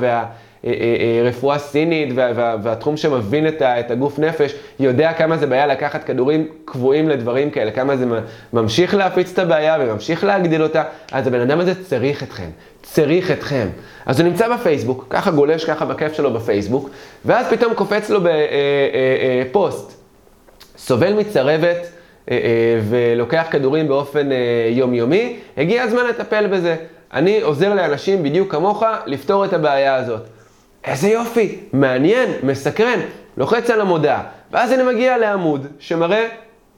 והרפואה 0.65 1.59
סינית 1.59 2.13
וה, 2.15 2.31
וה, 2.35 2.57
והתחום 2.63 2.97
שמבין 2.97 3.49
את, 3.49 3.63
ה, 3.63 3.81
את 3.81 3.91
הגוף 3.91 4.19
נפש, 4.19 4.55
יודע 4.81 5.13
כמה 5.13 5.37
זה 5.37 5.47
בעיה 5.47 5.67
לקחת 5.67 6.05
כדורים 6.05 6.49
קבועים 6.65 7.09
לדברים 7.09 7.51
כאלה, 7.51 7.71
כמה 7.71 7.97
זה 7.97 8.07
ממשיך 8.53 8.95
להפיץ 8.95 9.33
את 9.33 9.39
הבעיה 9.39 9.77
וממשיך 9.81 10.25
להגדיל 10.25 10.63
אותה, 10.63 10.83
אז 11.13 11.27
הבן 11.27 11.41
אדם 11.41 11.61
הזה 11.61 11.85
צריך 11.85 12.23
אתכם, 12.23 12.49
צריך 12.83 13.31
אתכם. 13.31 13.69
אז 14.07 14.21
הוא 14.21 14.29
נמצא 14.29 14.55
בפייסבוק, 14.55 15.07
ככה 15.11 15.31
גולש 15.31 15.65
ככה 15.65 15.85
בכיף 15.85 16.13
שלו 16.13 16.33
בפייסבוק, 16.33 16.91
ואז 17.25 17.47
פתאום 17.51 17.75
קופץ 17.75 18.11
לו 18.11 18.21
בפוסט. 18.23 20.04
סובל 20.87 21.13
מצרבת 21.13 21.77
אה, 22.31 22.37
אה, 22.37 22.81
ולוקח 22.89 23.47
כדורים 23.51 23.89
באופן 23.89 24.33
אה, 24.33 24.37
יומיומי, 24.71 25.37
הגיע 25.57 25.83
הזמן 25.83 26.07
לטפל 26.07 26.47
בזה. 26.47 26.77
אני 27.13 27.41
עוזר 27.41 27.75
לאנשים 27.75 28.23
בדיוק 28.23 28.51
כמוך 28.51 28.83
לפתור 29.07 29.45
את 29.45 29.53
הבעיה 29.53 29.95
הזאת. 29.95 30.23
איזה 30.85 31.09
יופי, 31.09 31.59
מעניין, 31.73 32.29
מסקרן, 32.43 33.01
לוחץ 33.37 33.71
על 33.71 33.81
המודעה. 33.81 34.23
ואז 34.53 34.73
אני 34.73 34.83
מגיע 34.83 35.19
לעמוד 35.19 35.67
שמראה 35.79 36.29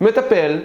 מטפל, 0.01 0.59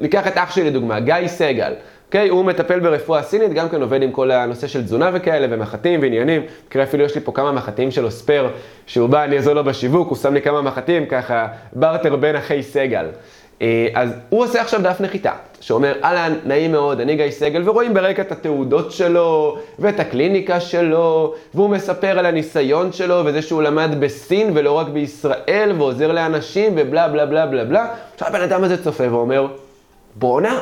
ניקח 0.00 0.26
את 0.26 0.32
אח 0.36 0.50
שלי 0.50 0.64
לדוגמה, 0.64 1.00
גיא 1.00 1.26
סגל. 1.26 1.72
אוקיי? 2.10 2.28
הוא 2.28 2.44
מטפל 2.44 2.80
ברפואה 2.80 3.22
סינית, 3.22 3.52
גם 3.52 3.68
כן 3.68 3.82
עובד 3.82 4.02
עם 4.02 4.12
כל 4.12 4.30
הנושא 4.30 4.66
של 4.66 4.84
תזונה 4.84 5.10
וכאלה, 5.12 5.46
ומחטים 5.50 6.00
ועניינים. 6.02 6.42
תראה, 6.68 6.84
אפילו 6.84 7.04
יש 7.04 7.14
לי 7.14 7.20
פה 7.20 7.32
כמה 7.32 7.52
מחטים 7.52 7.90
שלו 7.90 8.10
ספייר, 8.10 8.48
שהוא 8.86 9.08
בא, 9.08 9.24
אני 9.24 9.36
אעזור 9.36 9.54
לו 9.54 9.64
בשיווק, 9.64 10.08
הוא 10.08 10.16
שם 10.16 10.34
לי 10.34 10.42
כמה 10.42 10.62
מחטים, 10.62 11.06
ככה, 11.06 11.46
בארטר 11.72 12.16
בין 12.16 12.36
אחי 12.36 12.62
סגל. 12.62 13.06
אה, 13.62 13.88
אז 13.94 14.10
הוא 14.28 14.44
עושה 14.44 14.60
עכשיו 14.60 14.82
דף 14.82 15.00
נחיתה, 15.00 15.32
שאומר, 15.60 15.94
אהלן, 16.04 16.34
נעים 16.44 16.72
מאוד, 16.72 17.00
אני 17.00 17.16
גיא 17.16 17.30
סגל, 17.30 17.68
ורואים 17.68 17.94
ברקע 17.94 18.22
את 18.22 18.32
התעודות 18.32 18.92
שלו, 18.92 19.58
ואת 19.78 20.00
הקליניקה 20.00 20.60
שלו, 20.60 21.34
והוא 21.54 21.70
מספר 21.70 22.18
על 22.18 22.26
הניסיון 22.26 22.92
שלו, 22.92 23.22
וזה 23.24 23.42
שהוא 23.42 23.62
למד 23.62 23.90
בסין 24.00 24.50
ולא 24.54 24.72
רק 24.72 24.88
בישראל, 24.88 25.72
ועוזר 25.78 26.12
לאנשים, 26.12 26.72
ובלה 26.76 27.08
בלה 27.08 27.26
בלה 27.26 27.46
בלה 27.46 27.64
בלה. 27.64 27.86
עכשיו 28.14 28.28
הבן 28.28 28.40
אדם 28.40 28.64
הזה 28.64 28.84
צופה 28.84 29.12
ואומר, 29.14 29.46
בואנה, 30.14 30.60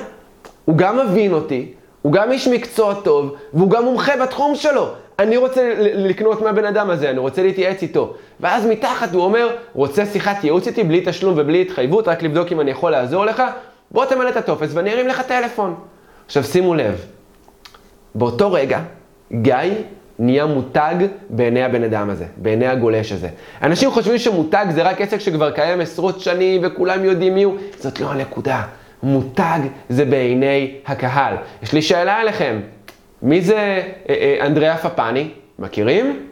הוא 0.69 0.77
גם 0.77 0.99
מבין 1.07 1.33
אותי, 1.33 1.73
הוא 2.03 2.13
גם 2.13 2.33
איש 2.33 2.49
מקצוע 2.49 2.95
טוב, 2.95 3.35
והוא 3.55 3.71
גם 3.71 3.85
מומחה 3.85 4.17
בתחום 4.17 4.55
שלו. 4.55 4.89
אני 5.19 5.37
רוצה 5.37 5.75
לקנות 5.79 6.43
מהבן 6.43 6.65
אדם 6.65 6.91
הזה, 6.91 7.11
אני 7.11 7.19
רוצה 7.19 7.43
להתייעץ 7.43 7.83
איתו. 7.83 8.15
ואז 8.41 8.67
מתחת 8.67 9.15
הוא 9.15 9.23
אומר, 9.23 9.57
רוצה 9.75 10.07
שיחת 10.07 10.45
ייעוץ 10.45 10.67
איתי 10.67 10.85
בלי 10.85 11.03
תשלום 11.07 11.35
ובלי 11.37 11.63
התחייבות, 11.63 12.09
רק 12.09 12.23
לבדוק 12.23 12.53
אם 12.53 12.61
אני 12.61 12.71
יכול 12.71 12.91
לעזור 12.91 13.25
לך, 13.25 13.43
בוא 13.91 14.05
תמלא 14.05 14.29
את 14.29 14.37
הטופס 14.37 14.71
ואני 14.73 14.93
ארים 14.93 15.09
לך 15.09 15.23
טלפון. 15.23 15.75
עכשיו 16.27 16.45
שימו 16.45 16.75
לב, 16.75 17.05
באותו 18.15 18.53
רגע, 18.53 18.81
גיא 19.33 19.55
נהיה 20.19 20.47
מותג 20.47 20.95
בעיני 21.31 21.63
הבן 21.63 21.85
אדם 21.85 22.11
הזה, 22.11 22.25
בעיני 22.37 22.67
הגולש 22.67 23.13
הזה. 23.13 23.29
אנשים 23.63 23.91
חושבים 23.91 24.19
שמותג 24.19 24.67
זה 24.71 24.83
רק 24.83 25.01
עסק 25.01 25.19
שכבר 25.19 25.51
קיים 25.51 25.81
עשרות 25.81 26.21
שנים 26.21 26.61
וכולם 26.65 27.05
יודעים 27.05 27.35
מי 27.35 27.43
הוא, 27.43 27.57
זאת 27.79 28.01
לא 28.01 28.11
הנקודה. 28.11 28.63
מותג 29.03 29.59
זה 29.89 30.05
בעיני 30.05 30.75
הקהל. 30.87 31.35
יש 31.63 31.73
לי 31.73 31.83
שאלה 31.83 32.21
אליכם, 32.21 32.61
מי 33.23 33.41
זה 33.41 33.57
אה, 33.57 33.83
אה, 34.09 34.47
אנדריאה 34.47 34.77
פפני? 34.77 35.29
מכירים? 35.59 36.27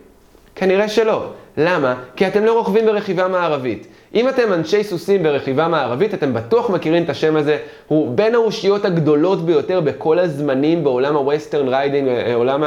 כנראה 0.54 0.88
שלא. 0.88 1.30
למה? 1.56 1.94
כי 2.16 2.26
אתם 2.26 2.44
לא 2.44 2.58
רוכבים 2.58 2.86
ברכיבה 2.86 3.28
מערבית. 3.28 3.86
אם 4.14 4.28
אתם 4.28 4.52
אנשי 4.52 4.84
סוסים 4.84 5.22
ברכיבה 5.22 5.68
מערבית, 5.68 6.14
אתם 6.14 6.34
בטוח 6.34 6.70
מכירים 6.70 7.04
את 7.04 7.10
השם 7.10 7.36
הזה. 7.36 7.58
הוא 7.88 8.16
בין 8.16 8.34
האושיות 8.34 8.84
הגדולות 8.84 9.46
ביותר 9.46 9.80
בכל 9.80 10.18
הזמנים 10.18 10.84
בעולם 10.84 11.16
ה-Western 11.16 11.68
Riding, 11.68 12.08
אה, 12.08 12.34
עולם 12.34 12.64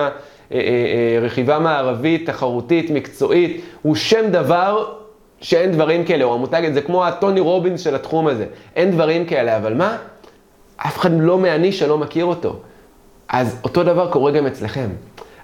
הרכיבה 0.52 1.60
מערבית, 1.60 2.30
תחרותית, 2.30 2.90
מקצועית. 2.92 3.62
הוא 3.82 3.96
שם 3.96 4.26
דבר 4.32 4.99
שאין 5.41 5.71
דברים 5.71 6.06
כאלה, 6.06 6.23
או 6.23 6.34
המותג 6.34 6.65
הזה, 6.65 6.82
כמו 6.82 7.06
הטוני 7.06 7.39
רובינס 7.39 7.82
של 7.82 7.95
התחום 7.95 8.28
הזה. 8.28 8.45
אין 8.75 8.91
דברים 8.91 9.25
כאלה, 9.25 9.58
אבל 9.58 9.73
מה? 9.73 9.97
אף 10.78 10.97
אחד 10.97 11.10
לא 11.19 11.38
מהנישה 11.38 11.88
לא 11.88 11.97
מכיר 11.97 12.25
אותו. 12.25 12.56
אז 13.30 13.60
אותו 13.63 13.84
דבר 13.84 14.12
קורה 14.12 14.32
גם 14.32 14.47
אצלכם. 14.47 14.89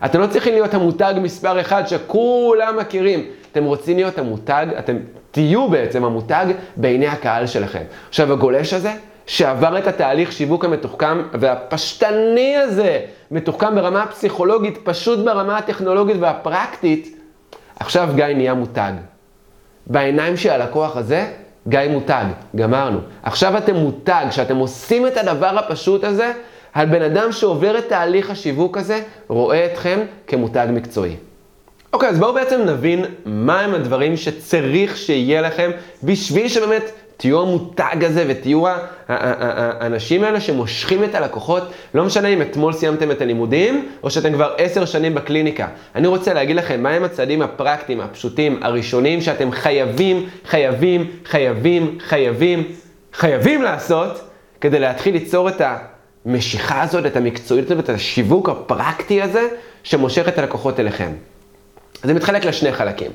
אתם 0.06 0.20
לא 0.20 0.28
צריכים 0.28 0.54
להיות 0.54 0.74
המותג 0.74 1.14
מספר 1.22 1.62
אחד 1.62 1.88
שכולם 1.88 2.78
מכירים. 2.80 3.26
אתם 3.52 3.64
רוצים 3.64 3.98
להיות 3.98 4.18
המותג, 4.18 4.66
אתם 4.80 4.98
תהיו 5.32 5.70
בעצם 5.70 6.04
המותג 6.04 6.46
בעיני 6.76 7.08
הקהל 7.08 7.48
שלכם. 7.48 7.84
עכשיו, 8.10 8.34
הגולש 8.34 8.74
הזה, 8.74 8.92
שעבר 9.26 9.78
את 9.78 9.88
התהליך 9.88 10.32
שיווק 10.32 10.66
המתוחכם 10.66 11.22
והפשטני 11.34 12.56
הזה, 12.58 13.00
מתוחכם 13.32 13.76
ברמה 13.76 14.04
הפסיכולוגית, 14.04 14.80
פשוט 14.84 15.20
ברמה 15.20 15.58
הטכנולוגית 15.58 16.18
והפרקטית, 16.20 17.20
עכשיו 17.80 18.10
גיא 18.16 18.26
נהיה 18.26 18.54
מותג. 18.54 18.92
בעיניים 19.88 20.38
של 20.38 20.50
הלקוח 20.50 20.98
הזה, 20.98 21.28
גיא 21.68 21.80
מותג, 21.90 22.26
גמרנו. 22.56 23.00
עכשיו 23.24 23.58
אתם 23.58 23.76
מותג, 23.76 24.26
כשאתם 24.30 24.56
עושים 24.56 25.08
את 25.08 25.18
הדבר 25.18 25.60
הפשוט 25.60 26.04
הזה, 26.04 26.32
הבן 26.76 27.02
אדם 27.02 27.32
שעובר 27.32 27.78
את 27.78 27.90
תהליך 27.90 28.30
השיווק 28.30 28.78
הזה, 28.78 29.02
רואה 29.28 29.66
אתכם 29.66 30.00
כמותג 30.28 30.68
מקצועי. 30.72 31.16
אוקיי, 31.94 32.10
אז 32.10 32.20
בואו 32.20 32.34
בעצם 32.34 32.62
נבין 32.66 33.06
מהם 33.26 33.74
הדברים 33.74 34.18
שצריך 34.18 34.98
שיהיה 34.98 35.42
לכם 35.42 35.72
בשביל 36.04 36.48
שבאמת 36.48 36.92
תהיו 37.18 37.42
המותג 37.42 38.04
הזה 38.04 38.26
ותהיו 38.28 38.64
האנשים 39.08 40.24
האלה 40.24 40.42
שמושכים 40.42 41.04
את 41.04 41.16
הלקוחות, 41.16 41.64
לא 41.94 42.06
משנה 42.06 42.28
אם 42.28 42.42
אתמול 42.42 42.74
סיימתם 42.74 43.12
את 43.12 43.22
הלימודים 43.22 43.90
או 44.04 44.12
שאתם 44.12 44.34
כבר 44.34 44.54
עשר 44.58 44.86
שנים 44.86 45.16
בקליניקה. 45.16 45.68
אני 45.96 46.08
רוצה 46.08 46.34
להגיד 46.34 46.56
לכם 46.56 46.84
מהם 46.84 47.04
הצעדים 47.04 47.42
הפרקטיים, 47.42 48.02
הפשוטים, 48.02 48.60
הראשונים 48.64 49.22
שאתם 49.22 49.52
חייבים, 49.52 50.30
חייבים, 50.46 51.12
חייבים, 51.26 51.98
חייבים, 52.02 52.64
חייבים 53.14 53.62
לעשות 53.62 54.22
כדי 54.62 54.80
להתחיל 54.80 55.14
ליצור 55.14 55.50
את 55.50 55.62
המשיכה 56.26 56.82
הזאת, 56.82 57.06
את 57.06 57.18
המקצועיות 57.18 57.72
הזאת, 57.72 57.84
את 57.84 57.90
השיווק 57.90 58.50
הפרקטי 58.50 59.22
הזה 59.22 59.48
שמושך 59.84 60.28
את 60.28 60.38
הלקוחות 60.38 60.80
אליכם. 60.80 61.12
זה 62.04 62.14
מתחלק 62.14 62.46
לשני 62.46 62.72
חלקים. 62.72 63.12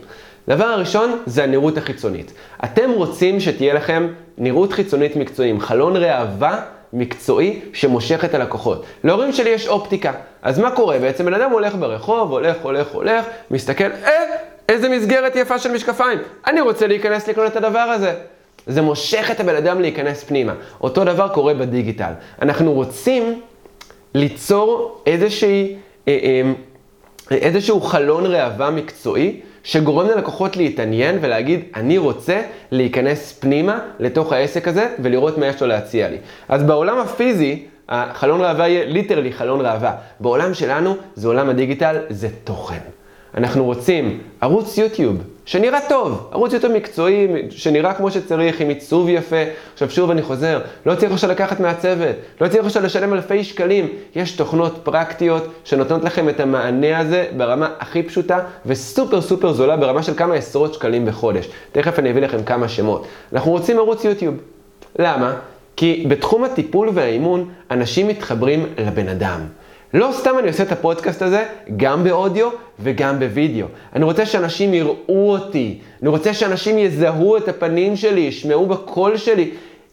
דבר 0.48 0.64
הראשון 0.64 1.18
זה 1.26 1.44
הנראות 1.44 1.78
החיצונית. 1.78 2.32
אתם 2.64 2.90
רוצים 2.90 3.40
שתהיה 3.40 3.74
לכם 3.74 4.08
נראות 4.38 4.72
חיצונית 4.72 5.16
מקצועית, 5.16 5.62
חלון 5.62 5.96
ראווה 5.96 6.60
מקצועי 6.92 7.60
שמושך 7.72 8.24
את 8.24 8.34
הלקוחות. 8.34 8.84
להורים 9.04 9.32
שלי 9.32 9.50
יש 9.50 9.68
אופטיקה, 9.68 10.12
אז 10.42 10.58
מה 10.58 10.70
קורה? 10.70 10.98
בעצם 10.98 11.24
בן 11.24 11.34
אדם 11.34 11.50
הולך 11.50 11.74
ברחוב, 11.74 12.30
הולך, 12.30 12.56
הולך, 12.62 12.88
הולך, 12.92 13.24
מסתכל, 13.50 13.84
אה, 13.84 14.10
איזה 14.68 14.88
מסגרת 14.88 15.36
יפה 15.36 15.58
של 15.58 15.72
משקפיים, 15.72 16.18
אני 16.46 16.60
רוצה 16.60 16.86
להיכנס 16.86 17.28
לקנות 17.28 17.52
את 17.52 17.56
הדבר 17.56 17.78
הזה. 17.78 18.14
זה 18.66 18.82
מושך 18.82 19.30
את 19.30 19.40
הבן 19.40 19.56
אדם 19.56 19.80
להיכנס 19.80 20.24
פנימה. 20.24 20.54
אותו 20.80 21.04
דבר 21.04 21.28
קורה 21.28 21.54
בדיגיטל. 21.54 22.12
אנחנו 22.42 22.72
רוצים 22.72 23.40
ליצור 24.14 25.02
איזושהי, 25.06 25.76
אה, 26.08 26.18
אה, 27.32 27.36
איזשהו 27.36 27.80
חלון 27.80 28.26
ראווה 28.26 28.70
מקצועי 28.70 29.40
שגורם 29.70 30.08
ללקוחות 30.08 30.56
להתעניין 30.56 31.18
ולהגיד, 31.20 31.60
אני 31.74 31.98
רוצה 31.98 32.42
להיכנס 32.70 33.32
פנימה 33.32 33.78
לתוך 33.98 34.32
העסק 34.32 34.68
הזה 34.68 34.88
ולראות 34.98 35.38
מה 35.38 35.46
יש 35.46 35.62
לו 35.62 35.68
להציע 35.68 36.08
לי. 36.08 36.16
אז 36.48 36.62
בעולם 36.62 36.98
הפיזי, 36.98 37.64
החלון 37.88 38.40
ראווה 38.40 38.68
יהיה 38.68 38.84
ליטרלי 38.84 39.32
חלון 39.32 39.60
ראווה. 39.66 39.94
בעולם 40.20 40.54
שלנו, 40.54 40.96
זה 41.14 41.28
עולם 41.28 41.48
הדיגיטל, 41.48 41.96
זה 42.08 42.28
תוכן. 42.44 42.78
אנחנו 43.34 43.64
רוצים 43.64 44.20
ערוץ 44.40 44.78
יוטיוב 44.78 45.16
שנראה 45.50 45.78
טוב, 45.88 46.28
ערוץ 46.32 46.52
יוטיוב 46.52 46.72
מקצועי, 46.72 47.28
שנראה 47.50 47.94
כמו 47.94 48.10
שצריך, 48.10 48.60
עם 48.60 48.68
עיצוב 48.68 49.08
יפה. 49.08 49.36
עכשיו 49.72 49.90
שוב 49.90 50.10
אני 50.10 50.22
חוזר, 50.22 50.60
לא 50.86 50.94
צריך 50.94 51.12
עכשיו 51.12 51.30
לקחת 51.30 51.60
מהצוות, 51.60 52.16
לא 52.40 52.48
צריך 52.48 52.66
עכשיו 52.66 52.82
לשלם 52.82 53.14
אלפי 53.14 53.44
שקלים. 53.44 53.88
יש 54.14 54.32
תוכנות 54.32 54.80
פרקטיות 54.82 55.46
שנותנות 55.64 56.04
לכם 56.04 56.28
את 56.28 56.40
המענה 56.40 56.98
הזה 56.98 57.26
ברמה 57.36 57.68
הכי 57.78 58.02
פשוטה 58.02 58.38
וסופר 58.66 59.20
סופר 59.20 59.52
זולה 59.52 59.76
ברמה 59.76 60.02
של 60.02 60.14
כמה 60.16 60.34
עשרות 60.34 60.74
שקלים 60.74 61.06
בחודש. 61.06 61.48
תכף 61.72 61.98
אני 61.98 62.10
אביא 62.10 62.22
לכם 62.22 62.42
כמה 62.42 62.68
שמות. 62.68 63.06
אנחנו 63.32 63.50
רוצים 63.50 63.78
ערוץ 63.78 64.04
יוטיוב. 64.04 64.34
למה? 64.98 65.34
כי 65.76 66.06
בתחום 66.08 66.44
הטיפול 66.44 66.90
והאימון 66.94 67.48
אנשים 67.70 68.08
מתחברים 68.08 68.66
לבן 68.78 69.08
אדם. 69.08 69.40
לא 69.94 70.10
סתם 70.12 70.38
אני 70.38 70.48
עושה 70.48 70.62
את 70.62 70.72
הפודקאסט 70.72 71.22
הזה, 71.22 71.44
גם 71.76 72.04
באודיו 72.04 72.48
וגם 72.80 73.18
בווידאו. 73.18 73.66
אני 73.96 74.04
רוצה 74.04 74.26
שאנשים 74.26 74.74
יראו 74.74 74.96
אותי, 75.32 75.78
אני 76.02 76.08
רוצה 76.08 76.34
שאנשים 76.34 76.78
יזהו 76.78 77.36
את 77.36 77.48
הפנים 77.48 77.96
שלי, 77.96 78.20
ישמעו 78.20 78.66
בקול 78.66 79.16
שלי, 79.16 79.50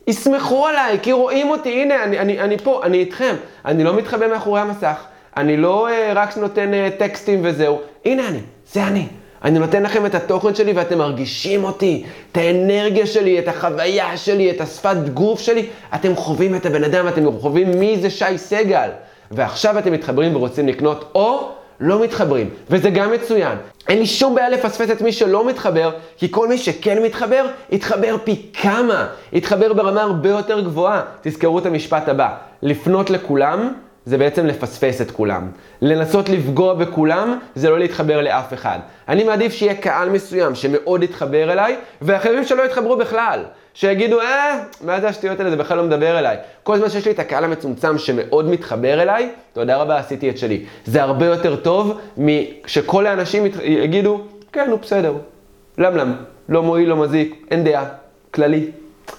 יסמכו 0.08 0.68
עליי, 0.68 1.00
כי 1.02 1.12
רואים 1.12 1.50
אותי, 1.50 1.82
הנה, 1.82 2.04
אני, 2.04 2.20
אני, 2.20 2.40
אני 2.40 2.58
פה, 2.58 2.82
אני 2.84 2.98
איתכם. 2.98 3.36
אני 3.66 3.84
לא 3.84 3.94
מתחבא 3.96 4.28
מאחורי 4.28 4.62
המסך, 4.62 5.04
אני 5.38 5.58
לא 5.58 5.88
uh, 5.88 5.92
רק 6.16 6.38
נותן 6.38 6.72
uh, 6.72 7.00
טקסטים 7.00 7.40
וזהו. 7.44 7.80
הנה 8.06 8.28
אני, 8.28 8.40
זה 8.74 8.84
אני. 8.84 9.08
אני 9.44 9.60
נותן 9.60 9.84
לכם 9.84 10.06
את 10.06 10.16
התוכן 10.16 10.56
שלי 10.56 10.74
ואתם 10.74 10.98
מרגישים 10.98 11.64
אותי, 11.64 12.04
את 12.32 12.38
האנרגיה 12.38 13.06
שלי, 13.06 13.40
את 13.40 13.48
החוויה 13.48 14.18
שלי, 14.18 14.52
את 14.52 14.62
השפת 14.62 14.96
גוף 15.14 15.40
שלי. 15.40 15.66
אתם 15.96 16.16
חווים 16.16 16.56
את 16.56 16.66
הבן 16.66 16.84
אדם, 16.84 17.08
אתם 17.08 17.40
חווים 17.40 17.80
מי 17.80 17.98
זה 18.02 18.10
שי 18.10 18.38
סגל. 18.38 18.90
ועכשיו 19.32 19.80
אתם 19.80 19.92
מתחברים 19.92 20.36
ורוצים 20.36 20.68
לקנות, 20.68 21.12
או 21.16 21.52
לא 21.80 22.04
מתחברים, 22.04 22.50
וזה 22.70 22.90
גם 22.90 23.12
מצוין. 23.12 23.58
אין 23.90 24.00
לי 24.00 24.06
שום 24.06 24.36
בעיה 24.36 24.50
לפספס 24.50 24.92
את 24.92 25.02
מי 25.02 25.12
שלא 25.12 25.48
מתחבר, 25.48 25.92
כי 26.18 26.32
כל 26.32 26.48
מי 26.48 26.58
שכן 26.58 27.04
מתחבר, 27.04 27.46
יתחבר 27.72 28.16
פי 28.24 28.46
כמה, 28.62 29.08
יתחבר 29.34 29.74
ברמה 29.74 30.02
הרבה 30.02 30.30
יותר 30.30 30.60
גבוהה. 30.60 31.02
תזכרו 31.22 31.60
את 31.60 31.66
המשפט 31.66 32.10
הבא, 32.10 32.36
לפנות 32.62 33.10
לכולם, 33.10 33.74
זה 34.06 34.18
בעצם 34.18 34.46
לפספס 34.46 35.02
את 35.02 35.12
כולם. 35.12 35.48
לנסות 35.82 36.30
לפגוע 36.30 36.74
בכולם, 36.74 37.40
זה 37.56 37.70
לא 37.70 37.80
להתחבר 37.80 38.22
לאף 38.22 38.54
אחד. 38.54 38.80
אני 39.10 39.24
מעדיף 39.24 39.54
שיהיה 39.54 39.76
קהל 39.76 40.10
מסוים 40.10 40.56
שמאוד 40.56 41.04
יתחבר 41.04 41.52
אליי, 41.52 41.76
ואחרים 42.02 42.44
שלא 42.44 42.64
יתחברו 42.64 42.98
בכלל. 42.98 43.44
שיגידו, 43.80 44.22
אה, 44.22 44.64
מה 44.82 45.02
זה 45.02 45.08
השטויות 45.08 45.40
האלה, 45.40 45.50
זה 45.50 45.56
בכלל 45.56 45.78
לא 45.78 45.84
מדבר 45.84 46.20
אליי. 46.20 46.38
כל 46.64 46.78
זמן 46.78 46.90
שיש 46.90 47.06
לי 47.06 47.12
את 47.12 47.20
הקהל 47.20 47.44
המצומצם 47.44 47.98
שמאוד 47.98 48.50
מתחבר 48.50 49.02
אליי, 49.02 49.30
תודה 49.54 49.78
רבה, 49.78 49.98
עשיתי 49.98 50.30
את 50.30 50.38
שלי. 50.38 50.66
זה 50.86 51.04
הרבה 51.04 51.26
יותר 51.26 51.56
טוב 51.56 52.00
משכל 52.18 53.06
האנשים 53.06 53.44
יגידו, 53.64 54.22
כן, 54.52 54.68
הוא 54.72 54.80
בסדר. 54.80 55.14
למלם, 55.78 56.16
לא 56.50 56.64
מועיל, 56.64 56.90
לא 56.90 56.96
מזיק, 56.98 57.46
אין 57.52 57.64
דעה, 57.64 57.86
כללי. 58.34 58.72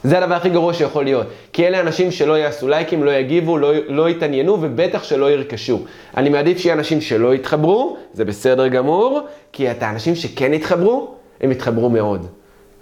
זה 0.05 0.19
הדבר 0.19 0.35
הכי 0.35 0.51
גרוע 0.51 0.75
שיכול 0.75 1.05
להיות. 1.05 1.27
כי 1.53 1.67
אלה 1.67 1.81
אנשים 1.81 2.11
שלא 2.11 2.39
יעשו 2.39 2.69
לייקים, 2.69 3.05
לא 3.05 3.11
יגיבו, 3.11 3.59
לא, 3.59 3.73
לא 3.89 4.11
יתעניינו 4.11 4.59
ובטח 4.61 5.05
שלא 5.05 5.31
ירכשו. 5.31 5.81
אני 6.17 6.29
מעדיף 6.29 6.59
שיהיה 6.59 6.75
אנשים 6.75 7.01
שלא 7.01 7.35
יתחברו, 7.35 7.97
זה 8.13 8.25
בסדר 8.25 8.69
גמור, 8.69 9.21
כי 9.53 9.71
את 9.71 9.83
האנשים 9.83 10.15
שכן 10.15 10.55
יתחברו, 10.55 11.15
הם 11.41 11.53
יתחברו 11.53 11.91
מאוד. 11.91 12.27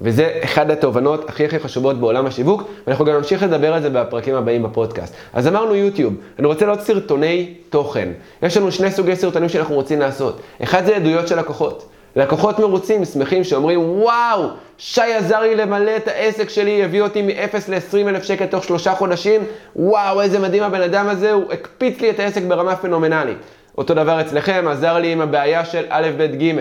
וזה 0.01 0.39
אחד 0.45 0.71
התובנות 0.71 1.29
הכי 1.29 1.45
הכי 1.45 1.59
חשובות 1.59 2.01
בעולם 2.01 2.27
השיווק, 2.27 2.63
ואנחנו 2.87 3.05
גם 3.05 3.15
נמשיך 3.15 3.43
לדבר 3.43 3.75
על 3.75 3.83
זה 3.83 3.91
בפרקים 3.91 4.35
הבאים 4.35 4.63
בפודקאסט. 4.63 5.15
אז 5.33 5.49
אמרנו 5.49 5.75
יוטיוב, 5.75 6.15
אני 6.39 6.47
רוצה 6.47 6.67
לעוד 6.67 6.81
סרטוני 6.81 7.55
תוכן. 7.71 8.09
יש 8.43 8.57
לנו 8.57 8.73
שני 8.73 8.91
סוגי 8.91 9.17
סרטונים 9.17 9.49
שאנחנו 9.49 9.75
רוצים 9.75 10.01
לעשות. 10.01 10.41
אחד 10.63 10.85
זה 10.85 10.97
עדויות 10.97 11.29
של 11.29 11.39
לקוחות. 11.39 11.89
לקוחות 12.17 12.59
מרוצים, 12.59 13.05
שמחים, 13.05 13.45
שאומרים, 13.45 13.81
וואו, 13.81 14.49
שי 14.79 15.01
עזר 15.01 15.41
לי 15.41 15.57
למלא 15.57 15.97
את 15.97 16.09
העסק 16.09 16.49
שלי, 16.49 16.85
הביא 16.85 17.03
אותי 17.03 17.23
מ-0 17.23 17.57
ל-20 17.69 18.09
אלף 18.09 18.25
שקל 18.25 18.47
תוך 18.47 18.65
שלושה 18.65 18.95
חודשים, 18.95 19.41
וואו, 19.77 20.21
איזה 20.21 20.39
מדהים 20.39 20.63
הבן 20.63 20.81
אדם 20.81 21.09
הזה, 21.09 21.33
הוא 21.33 21.53
הקפיץ 21.53 22.01
לי 22.01 22.11
את 22.11 22.21
העסק 22.21 22.43
ברמה 22.43 22.77
פנומנלית. 22.77 23.39
אותו 23.79 23.95
דבר 23.95 24.21
אצלכם, 24.21 24.65
עזר 24.69 24.99
לי 24.99 25.13
עם 25.13 25.21
הבעיה 25.21 25.65
של 25.65 25.85
א', 25.89 26.09
ב', 26.19 26.43
ג'. 26.43 26.53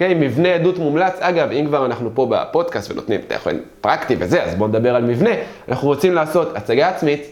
אוקיי? 0.00 0.14
מבנה 0.14 0.54
עדות 0.54 0.78
מומלץ. 0.78 1.16
אגב, 1.20 1.50
אם 1.50 1.66
כבר 1.66 1.86
אנחנו 1.86 2.10
פה 2.14 2.26
בפודקאסט 2.30 2.90
ונותנים 2.90 3.20
תכן 3.28 3.56
פרקטי 3.80 4.16
וזה, 4.18 4.42
אז 4.42 4.54
בואו 4.54 4.68
נדבר 4.68 4.94
על 4.94 5.04
מבנה. 5.04 5.30
אנחנו 5.68 5.88
רוצים 5.88 6.14
לעשות 6.14 6.56
הצגה 6.56 6.88
עצמית. 6.88 7.30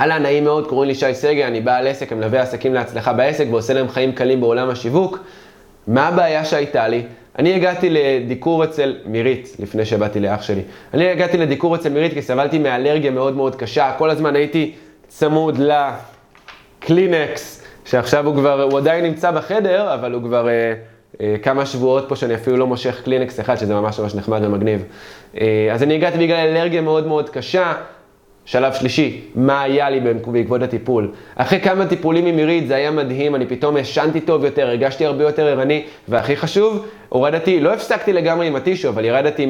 אהלן, 0.00 0.22
נעים 0.22 0.44
מאוד, 0.44 0.66
קוראים 0.66 0.88
לי 0.88 0.94
שי 0.94 1.14
סגל, 1.14 1.42
אני 1.42 1.60
בעל 1.60 1.86
עסק, 1.86 2.12
אני 2.12 2.20
מלווה 2.20 2.42
עסקים 2.42 2.74
להצלחה 2.74 3.12
בעסק 3.12 3.46
ועושה 3.50 3.72
להם 3.72 3.88
חיים 3.88 4.12
קלים 4.12 4.40
בעולם 4.40 4.70
השיווק. 4.70 5.18
מה 5.86 6.08
הבעיה 6.08 6.44
שהייתה 6.44 6.88
לי? 6.88 7.02
אני 7.38 7.54
הגעתי 7.54 7.90
לדיקור 7.90 8.64
אצל 8.64 8.96
מירית, 9.06 9.56
לפני 9.58 9.84
שבאתי 9.84 10.20
לאח 10.20 10.42
שלי. 10.42 10.62
אני 10.94 11.10
הגעתי 11.10 11.36
לדיקור 11.36 11.74
אצל 11.74 11.88
מירית 11.88 12.12
כי 12.12 12.22
סבלתי 12.22 12.58
מאלרגיה 12.58 13.10
מאוד 13.10 13.36
מאוד 13.36 13.56
קשה. 13.56 13.92
כל 13.98 14.10
הזמן 14.10 14.36
הייתי 14.36 14.74
צמוד 15.08 15.60
לקלינקס, 16.82 17.64
שעכשיו 17.84 18.26
הוא 18.26 18.34
כבר, 18.34 18.62
הוא 18.62 18.78
עדיין 18.78 19.04
נמצא 19.04 19.30
בחדר, 19.30 19.94
אבל 19.94 20.12
הוא 20.12 20.22
כבר... 20.22 20.48
אה, 20.48 20.74
כמה 21.42 21.66
שבועות 21.66 22.04
פה 22.08 22.16
שאני 22.16 22.34
אפילו 22.34 22.56
לא 22.56 22.66
מושך 22.66 23.02
קלינקס 23.04 23.40
אחד, 23.40 23.56
שזה 23.56 23.74
ממש 23.74 24.00
ממש 24.00 24.14
נחמד 24.14 24.40
ומגניב. 24.44 24.84
אה, 25.40 25.68
אז 25.72 25.82
אני 25.82 25.94
הגעתי 25.94 26.18
בגלל 26.18 26.36
אלרגיה 26.36 26.80
מאוד 26.80 27.06
מאוד 27.06 27.30
קשה. 27.30 27.72
שלב 28.44 28.72
שלישי, 28.72 29.20
מה 29.34 29.62
היה 29.62 29.90
לי 29.90 30.00
בעקבות 30.26 30.62
הטיפול. 30.62 31.12
אחרי 31.36 31.60
כמה 31.60 31.86
טיפולים 31.86 32.26
עם 32.26 32.36
מירית 32.36 32.68
זה 32.68 32.74
היה 32.74 32.90
מדהים, 32.90 33.34
אני 33.34 33.46
פתאום 33.46 33.76
ישנתי 33.76 34.20
טוב 34.20 34.44
יותר, 34.44 34.66
הרגשתי 34.66 35.06
הרבה 35.06 35.24
יותר 35.24 35.46
ערני, 35.46 35.84
והכי 36.08 36.36
חשוב, 36.36 36.86
הורדתי, 37.08 37.60
לא 37.60 37.72
הפסקתי 37.72 38.12
לגמרי 38.12 38.46
עם 38.46 38.56
הטישו, 38.56 38.88
אבל 38.88 39.04
ירדתי 39.04 39.46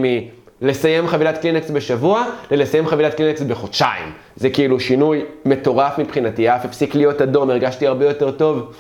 לסיים 0.63 1.09
חבילת 1.09 1.39
קלינקס 1.39 1.71
בשבוע, 1.71 2.25
ללסיים 2.51 2.87
חבילת 2.87 3.15
קלינקס 3.15 3.43
בחודשיים. 3.43 4.13
זה 4.37 4.51
כאילו 4.51 4.81
שינוי 4.81 5.25
מטורף 5.45 5.99
מבחינתי, 5.99 6.49
האף 6.49 6.65
הפסיק 6.65 6.95
להיות 6.95 7.23
אדום, 7.23 7.51
הרגשתי 7.51 7.87
הרבה 7.87 8.05
יותר 8.05 8.31
טוב, 8.31 8.73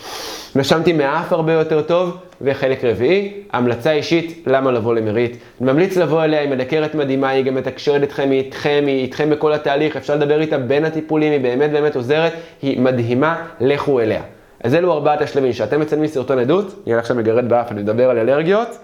נשמתי 0.56 0.92
מהאף 0.92 1.32
הרבה 1.32 1.52
יותר 1.52 1.82
טוב, 1.82 2.16
וחלק 2.40 2.84
רביעי, 2.84 3.32
המלצה 3.52 3.92
אישית, 3.92 4.44
למה 4.46 4.72
לבוא 4.72 4.94
למרית. 4.94 5.36
אני 5.60 5.72
ממליץ 5.72 5.96
לבוא 5.96 6.24
אליה, 6.24 6.40
היא 6.40 6.50
מדקרת 6.50 6.94
מדהימה, 6.94 7.28
היא 7.28 7.44
גם 7.44 7.54
מתקשרת 7.54 8.02
איתכם, 8.02 8.30
היא 8.30 8.40
איתכם, 8.40 8.84
היא 8.86 9.02
איתכם 9.02 9.30
בכל 9.30 9.52
התהליך, 9.52 9.96
אפשר 9.96 10.16
לדבר 10.16 10.40
איתה 10.40 10.58
בין 10.58 10.84
הטיפולים, 10.84 11.32
היא 11.32 11.40
באמת 11.40 11.70
באמת 11.70 11.96
עוזרת, 11.96 12.32
היא 12.62 12.80
מדהימה, 12.80 13.36
לכו 13.60 14.00
אליה. 14.00 14.22
אז 14.64 14.74
אלו 14.74 14.92
ארבעת 14.92 15.22
השלבים, 15.22 15.52
כשאתם 15.52 15.80
מצלמים 15.80 16.06
סרטון 16.06 16.38
עדות, 16.38 16.82
יהיה 16.86 16.98
עכשיו 16.98 17.16
מגרד 17.16 17.48
באף, 17.48 17.72
אני 17.72 17.82
מדבר 17.82 18.10
על 18.10 18.18
אלרגיות, 18.18 18.78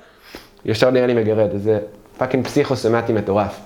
ישר 0.64 0.90
נראה 0.90 1.06
לי 1.06 1.14
מגרד, 1.14 1.48
זה 1.56 1.78
fucking 2.20 2.44
פסיכוסומטי 2.44 3.12
מטורף. 3.12 3.60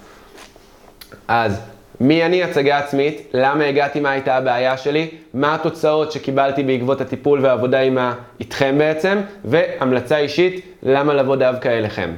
אז 1.28 1.60
מי 2.00 2.26
אני 2.26 2.42
הצגה 2.42 2.78
עצמית, 2.78 3.30
למה 3.32 3.64
הגעתי, 3.64 4.00
מה 4.00 4.10
הייתה 4.10 4.36
הבעיה 4.36 4.76
שלי, 4.76 5.10
מה 5.34 5.54
התוצאות 5.54 6.12
שקיבלתי 6.12 6.62
בעקבות 6.62 7.00
הטיפול 7.00 7.40
והעבודה 7.42 7.80
עם 7.80 7.98
ה... 7.98 8.14
איתכם 8.40 8.74
בעצם, 8.78 9.20
והמלצה 9.44 10.16
אישית, 10.16 10.64
למה 10.82 11.14
לבוא 11.14 11.36
דווקא 11.36 11.68
אליכם. 11.68 12.10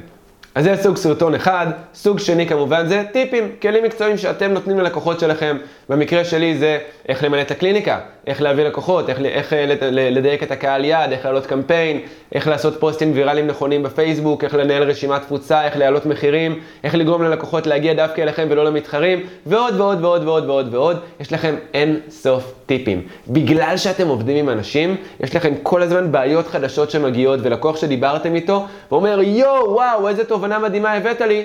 אז 0.57 0.63
זה 0.63 0.75
סוג 0.75 0.97
סרטון 0.97 1.35
אחד, 1.35 1.67
סוג 1.93 2.19
שני 2.19 2.47
כמובן 2.47 2.87
זה 2.87 3.03
טיפים, 3.11 3.51
כלים 3.61 3.83
מקצועיים 3.83 4.17
שאתם 4.17 4.51
נותנים 4.51 4.79
ללקוחות 4.79 5.19
שלכם. 5.19 5.57
במקרה 5.89 6.25
שלי 6.25 6.57
זה 6.57 6.79
איך 7.09 7.23
למלא 7.23 7.41
את 7.41 7.51
הקליניקה, 7.51 7.99
איך 8.27 8.41
להביא 8.41 8.63
לקוחות, 8.63 9.09
איך, 9.09 9.19
איך 9.21 9.53
אה, 9.53 9.65
לדייק 9.91 10.43
את 10.43 10.51
הקהל 10.51 10.85
יעד, 10.85 11.11
איך 11.11 11.25
לעלות 11.25 11.45
קמפיין, 11.45 11.99
איך 12.31 12.47
לעשות 12.47 12.79
פוסטים 12.79 13.11
ויראליים 13.15 13.47
נכונים 13.47 13.83
בפייסבוק, 13.83 14.43
איך 14.43 14.55
לנהל 14.55 14.83
רשימת 14.83 15.21
תפוצה, 15.21 15.65
איך 15.65 15.77
להעלות 15.77 16.05
מחירים, 16.05 16.59
איך 16.83 16.95
לגרום 16.95 17.23
ללקוחות 17.23 17.67
להגיע 17.67 17.93
דווקא 17.93 18.21
אליכם 18.21 18.47
ולא 18.49 18.65
למתחרים, 18.65 19.23
ועוד 19.45 19.79
ועוד 19.79 20.03
ועוד 20.03 20.23
ועוד 20.23 20.49
ועוד 20.49 20.73
ועוד. 20.73 20.99
יש 21.19 21.33
לכם 21.33 21.55
אין 21.73 21.99
סוף 22.09 22.56
טיפים. 22.67 23.01
בגלל 23.27 23.77
שאתם 23.77 24.07
עובדים 24.07 24.37
עם 24.37 24.49
אנשים, 24.49 24.95
יש 25.19 25.35
לכם 25.35 25.53
כל 25.63 25.81
הזמן 25.81 26.11
בעיות 26.11 26.47
חדשות 26.47 26.91
שמגיעות, 26.91 27.39
ולקוח 27.43 27.77
שדיברתם 27.77 28.35
איתו, 28.35 28.65
ואומר, 28.91 29.19
יואו, 29.21 29.73
וואו, 29.73 30.07
איזה 30.07 30.23
תובנה 30.23 30.59
מדהימה 30.59 30.93
הבאת 30.93 31.21
לי. 31.21 31.43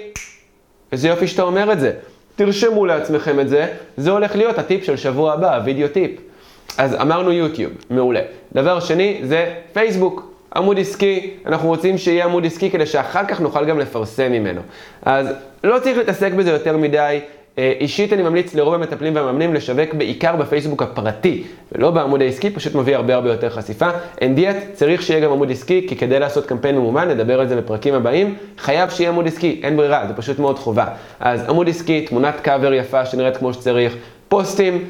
איזה 0.92 1.08
יופי 1.08 1.26
שאתה 1.26 1.42
אומר 1.42 1.72
את 1.72 1.80
זה. 1.80 1.92
תרשמו 2.36 2.86
לעצמכם 2.86 3.40
את 3.40 3.48
זה, 3.48 3.66
זה 3.96 4.10
הולך 4.10 4.36
להיות 4.36 4.58
הטיפ 4.58 4.84
של 4.84 4.96
שבוע 4.96 5.32
הבא, 5.32 5.56
הוידאו 5.56 5.88
טיפ. 5.88 6.10
אז 6.78 6.94
אמרנו 6.94 7.32
יוטיוב, 7.32 7.72
מעולה. 7.90 8.20
דבר 8.52 8.80
שני 8.80 9.20
זה 9.22 9.54
פייסבוק, 9.72 10.32
עמוד 10.56 10.78
עסקי, 10.78 11.30
אנחנו 11.46 11.68
רוצים 11.68 11.98
שיהיה 11.98 12.24
עמוד 12.24 12.46
עסקי 12.46 12.70
כדי 12.70 12.86
שאחר 12.86 13.24
כך 13.24 13.40
נוכל 13.40 13.64
גם 13.64 13.78
לפרסם 13.78 14.32
ממנו. 14.32 14.60
אז 15.02 15.26
לא 15.64 15.78
צריך 15.78 15.98
להתעסק 15.98 16.32
בזה 16.32 16.50
יותר 16.50 16.76
מדי, 16.76 17.20
אישית 17.58 18.12
אני 18.12 18.22
ממליץ 18.22 18.54
לרוב 18.54 18.74
המטפלים 18.74 19.14
והמאמנים 19.14 19.54
לשווק 19.54 19.94
בעיקר 19.94 20.36
בפייסבוק 20.36 20.82
הפרטי 20.82 21.44
ולא 21.72 21.90
בעמוד 21.90 22.22
העסקי, 22.22 22.50
פשוט 22.50 22.74
מביא 22.74 22.96
הרבה 22.96 23.14
הרבה 23.14 23.32
יותר 23.32 23.50
חשיפה. 23.50 23.88
אין 24.20 24.34
דיאט, 24.34 24.56
צריך 24.72 25.02
שיהיה 25.02 25.20
גם 25.20 25.32
עמוד 25.32 25.50
עסקי, 25.50 25.86
כי 25.88 25.96
כדי 25.96 26.18
לעשות 26.18 26.46
קמפיין 26.46 26.78
ממומן, 26.78 27.08
נדבר 27.08 27.40
על 27.40 27.48
זה 27.48 27.56
בפרקים 27.56 27.94
הבאים, 27.94 28.34
חייב 28.58 28.90
שיהיה 28.90 29.10
עמוד 29.10 29.26
עסקי, 29.26 29.60
אין 29.64 29.76
ברירה, 29.76 30.06
זה 30.08 30.14
פשוט 30.14 30.38
מאוד 30.38 30.58
חובה. 30.58 30.86
אז 31.20 31.48
עמוד 31.48 31.68
עסקי, 31.68 32.06
תמונת 32.06 32.40
קאבר 32.40 32.72
יפה 32.72 33.06
שנראית 33.06 33.36
כמו 33.36 33.54
שצריך, 33.54 33.96
פוסטים, 34.28 34.84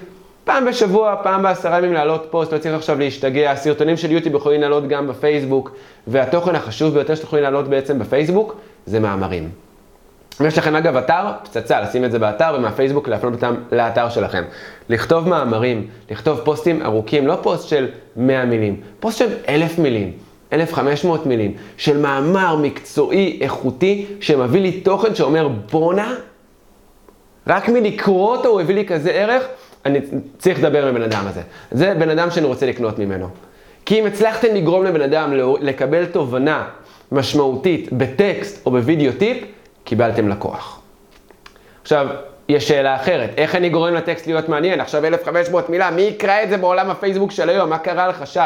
פעם 0.45 0.65
בשבוע, 0.65 1.15
פעם 1.23 1.43
בעשרה 1.43 1.79
ימים 1.79 1.93
לעלות 1.93 2.27
פוסט, 2.31 2.53
לא 2.53 2.59
צריך 2.59 2.75
עכשיו 2.75 2.99
להשתגע, 2.99 3.51
הסרטונים 3.51 3.97
של 3.97 4.11
יוטיוב 4.11 4.35
יכולים 4.35 4.61
לעלות 4.61 4.89
גם 4.89 5.09
בפייסבוק, 5.09 5.77
והתוכן 6.07 6.55
החשוב 6.55 6.95
ביותר 6.95 7.15
שאתם 7.15 7.27
יכולים 7.27 7.43
לעלות 7.43 7.69
בעצם 7.69 7.99
בפייסבוק, 7.99 8.57
זה 8.87 9.01
מאמרים. 9.01 9.49
ויש 10.43 10.59
לכם 10.59 10.77
אגב 10.77 10.97
אתר, 10.97 11.25
פצצה, 11.45 11.81
לשים 11.81 12.05
את 12.05 12.13
זה 12.13 12.19
באתר 12.19 12.55
ומהפייסבוק 12.59 13.09
להפנות 13.09 13.33
אותם 13.33 13.55
לאתר 13.73 14.09
שלכם. 14.09 14.43
לכתוב 14.89 15.29
מאמרים, 15.29 15.87
לכתוב 16.11 16.41
פוסטים 16.45 16.83
ארוכים, 16.83 17.27
לא 17.27 17.39
פוסט 17.43 17.69
של 17.69 17.89
100 18.17 18.45
מילים, 18.45 18.81
פוסט 19.01 19.19
של 19.19 19.29
1,000 19.49 19.79
מילים, 19.79 20.13
1,500 20.53 21.27
מילים, 21.27 21.55
של 21.77 21.99
מאמר 21.99 22.57
מקצועי, 22.57 23.39
איכותי, 23.41 24.07
שמביא 24.21 24.61
לי 24.61 24.81
תוכן 24.81 25.15
שאומר 25.15 25.49
בואנה, 25.49 26.15
רק 27.47 27.69
מלקרוא 27.69 28.37
אותו 28.37 28.49
הוא 28.49 28.61
הביא 28.61 28.75
לי 28.75 28.87
כזה 28.87 29.11
ערך, 29.11 29.43
אני 29.87 30.01
צריך 30.39 30.59
לדבר 30.59 30.83
עם 30.83 30.95
הבן 30.95 31.03
אדם 31.03 31.25
הזה. 31.29 31.41
זה 31.71 31.95
בן 31.99 32.11
אדם 32.11 32.31
שאני 32.31 32.47
רוצה 32.47 32.67
לקנות 32.67 32.99
ממנו. 32.99 33.29
כי 33.87 34.01
אם 34.01 34.07
הצלחתם 34.07 34.55
לגרום 34.55 34.85
לבן 34.85 35.01
אדם 35.01 35.33
לקבל 35.61 36.07
תובנה 36.07 36.69
משמעותית 37.13 37.93
בטקסט 37.93 38.67
או 38.67 38.71
בווידאו 38.71 39.13
טיפ, 39.19 39.45
קיבלתם 39.85 40.29
לקוח. 40.29 40.81
עכשיו, 41.83 42.07
יש 42.49 42.69
שאלה 42.69 42.97
אחרת, 42.97 43.31
איך 43.37 43.55
אני 43.55 43.69
גורם 43.69 43.95
לטקסט 43.95 44.27
להיות 44.27 44.49
מעניין? 44.49 44.81
עכשיו 44.81 45.07
1500 45.07 45.71
מילה, 45.71 45.91
מי 45.91 46.03
יקרא 46.03 46.43
את 46.43 46.49
זה 46.49 46.57
בעולם 46.57 46.91
הפייסבוק 46.91 47.31
של 47.31 47.49
היום? 47.49 47.71
מה 47.71 47.79
קרה 47.79 48.09
לך, 48.09 48.27
שי? 48.27 48.41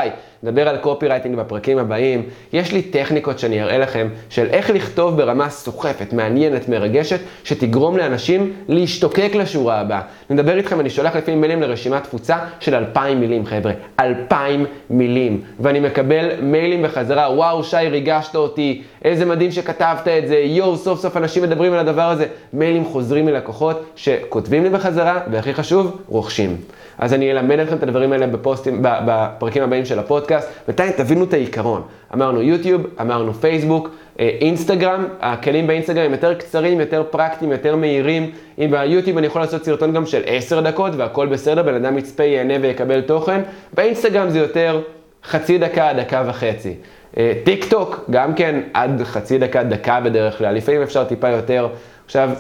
נדבר 0.47 0.69
על 0.69 0.77
קופי 0.77 1.07
רייטינג 1.07 1.37
בפרקים 1.37 1.79
הבאים. 1.79 2.23
יש 2.53 2.73
לי 2.73 2.83
טכניקות 2.83 3.39
שאני 3.39 3.63
אראה 3.63 3.79
לכם 3.79 4.09
של 4.31 4.47
איך 4.51 4.71
לכתוב 4.71 5.17
ברמה 5.17 5.51
סוחפת, 5.51 6.13
מעניינת, 6.13 6.69
מרגשת, 6.69 7.21
שתגרום 7.45 7.97
לאנשים 7.97 8.53
להשתוקק 8.69 9.31
לשורה 9.35 9.81
הבאה. 9.81 10.01
נדבר 10.31 10.57
איתכם, 10.57 10.81
אני 10.81 10.91
שולח 10.91 11.17
לפעמים 11.17 11.41
מילים 11.41 11.63
לרשימת 11.63 12.03
תפוצה 12.03 12.39
של 12.61 12.75
2,000 12.75 13.21
מילים, 13.21 13.47
חבר'ה. 13.47 13.73
2,000 14.01 14.65
מילים. 14.91 15.41
ואני 15.61 15.81
מקבל 15.81 16.29
מיילים 16.43 16.83
בחזרה, 16.83 17.33
וואו, 17.35 17.65
שי, 17.65 17.89
ריגשת 17.91 18.35
אותי, 18.37 18.83
איזה 19.05 19.25
מדהים 19.25 19.51
שכתבת 19.51 20.09
את 20.09 20.29
זה, 20.29 20.37
יואו, 20.37 20.77
סוף 20.77 21.01
סוף 21.01 21.17
אנשים 21.17 21.43
מדברים 21.43 21.73
על 21.73 21.79
הדבר 21.79 22.11
הזה. 22.11 22.27
מיילים 22.53 22.85
חוזרים 22.85 23.25
מלקוחות 23.25 23.85
שכותבים 23.97 24.63
לי 24.63 24.71
בחזרה, 24.71 25.21
והכי 25.31 25.55
חשוב, 25.55 25.97
רוכשים. 26.09 26.57
אז 26.99 27.15
אני 27.15 27.33
אלמד 27.33 27.59
אתכם 27.59 27.77
את 27.77 27.83
הדברים 27.83 28.13
האלה 28.13 28.27
בפוסטים, 28.27 28.79
בפרקים 28.83 29.63
הבאים 29.63 29.85
של 29.85 29.99
הפודקאסט. 29.99 30.49
בינתיים 30.67 30.93
תבינו 30.93 31.25
את 31.25 31.33
העיקרון. 31.33 31.83
אמרנו 32.15 32.43
יוטיוב, 32.43 32.87
אמרנו 33.01 33.35
פייסבוק, 33.35 33.91
אה, 34.21 34.29
אינסטגרם, 34.41 35.05
הכלים 35.21 35.67
באינסטגרם 35.67 36.05
הם 36.05 36.13
יותר 36.13 36.35
קצרים, 36.35 36.81
יותר 36.81 37.03
פרקטיים, 37.11 37.53
יותר 37.53 37.77
מהירים. 37.77 38.31
אם 38.59 38.71
ביוטיוב 38.71 39.19
אני 39.19 39.27
יכול 39.27 39.41
לעשות 39.41 39.65
סרטון 39.65 39.93
גם 39.93 40.07
של 40.07 40.23
10 40.27 40.61
דקות 40.61 40.93
והכל 40.97 41.27
בסדר, 41.27 41.63
בן 41.63 41.75
אדם 41.75 41.99
יצפה, 41.99 42.23
ייהנה 42.23 42.55
ויקבל 42.63 43.01
תוכן. 43.01 43.41
באינסטגרם 43.75 44.29
זה 44.29 44.39
יותר 44.39 44.81
חצי 45.25 45.59
דקה, 45.59 45.93
דקה 45.97 46.23
וחצי. 46.27 46.75
אה, 47.19 47.33
טיק 47.45 47.65
טוק, 47.65 48.05
גם 48.11 48.35
כן 48.35 48.61
עד 48.75 49.03
חצי 49.03 49.39
דקה, 49.39 49.63
דקה 49.63 50.01
בדרך 50.01 50.39
כלל, 50.39 50.55
לפעמים 50.55 50.83
אפשר 50.83 51.05
טיפה 51.05 51.29
יותר. 51.29 51.69
עכשיו, 52.05 52.31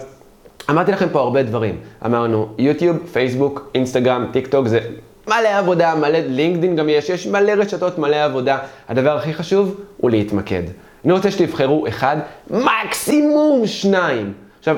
אמרתי 0.70 0.92
לכם 0.92 1.08
פה 1.08 1.20
הרבה 1.20 1.42
דברים. 1.42 1.78
אמרנו 2.06 2.48
יוטיוב, 2.58 2.96
פייסבוק, 3.12 3.70
אינסטגרם, 3.74 4.26
טיק 4.32 4.46
טוק, 4.46 4.66
זה 4.66 4.80
מלא 5.26 5.48
עבודה, 5.58 5.94
מלא 5.94 6.18
לינקדאין 6.18 6.76
גם 6.76 6.88
יש, 6.88 7.08
יש 7.08 7.26
מלא 7.26 7.52
רשתות, 7.52 7.98
מלא 7.98 8.24
עבודה. 8.24 8.58
הדבר 8.88 9.16
הכי 9.16 9.34
חשוב 9.34 9.80
הוא 9.96 10.10
להתמקד. 10.10 10.62
אני 11.04 11.12
רוצה 11.12 11.30
שתבחרו 11.30 11.88
אחד, 11.88 12.16
מקסימום 12.50 13.66
שניים. 13.66 14.32
עכשיו, 14.58 14.76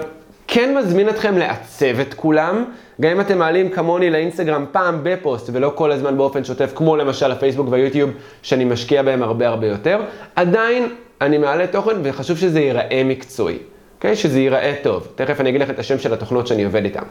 כן 0.49 0.79
מזמין 0.79 1.09
אתכם 1.09 1.38
לעצב 1.38 2.01
את 2.01 2.14
כולם, 2.14 2.64
גם 3.01 3.11
אם 3.11 3.21
אתם 3.21 3.38
מעלים 3.38 3.71
כמוני 3.71 4.11
לאינסטגרם 4.11 4.64
פעם 4.73 5.01
בפוסט 5.03 5.51
ולא 5.53 5.73
כל 5.75 5.93
הזמן 5.93 6.17
באופן 6.17 6.45
שוטף, 6.45 6.73
כמו 6.75 6.97
למשל 6.97 7.33
הפייסבוק 7.33 7.69
והיוטיוב, 7.71 8.11
שאני 8.43 8.64
משקיע 8.64 9.03
בהם 9.03 9.23
הרבה 9.23 9.49
הרבה 9.49 9.67
יותר, 9.67 10.01
עדיין 10.37 10.88
אני 11.21 11.38
מעלה 11.38 11.67
תוכן 11.67 11.97
וחשוב 12.03 12.38
שזה 12.38 12.61
ייראה 12.61 13.03
מקצועי. 13.05 13.59
אוקיי? 13.99 14.17
שזה 14.17 14.41
ייראה 14.41 14.75
טוב. 14.83 15.09
תכף 15.15 15.41
אני 15.41 15.51
אגיד 15.51 15.61
לך 15.61 15.71
את 15.71 15.79
השם 15.79 15.99
של 15.99 16.13
התוכנות 16.13 16.47
שאני 16.47 16.65
עובד 16.65 16.85
איתן. 16.85 17.03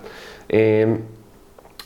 אמ, 0.54 0.58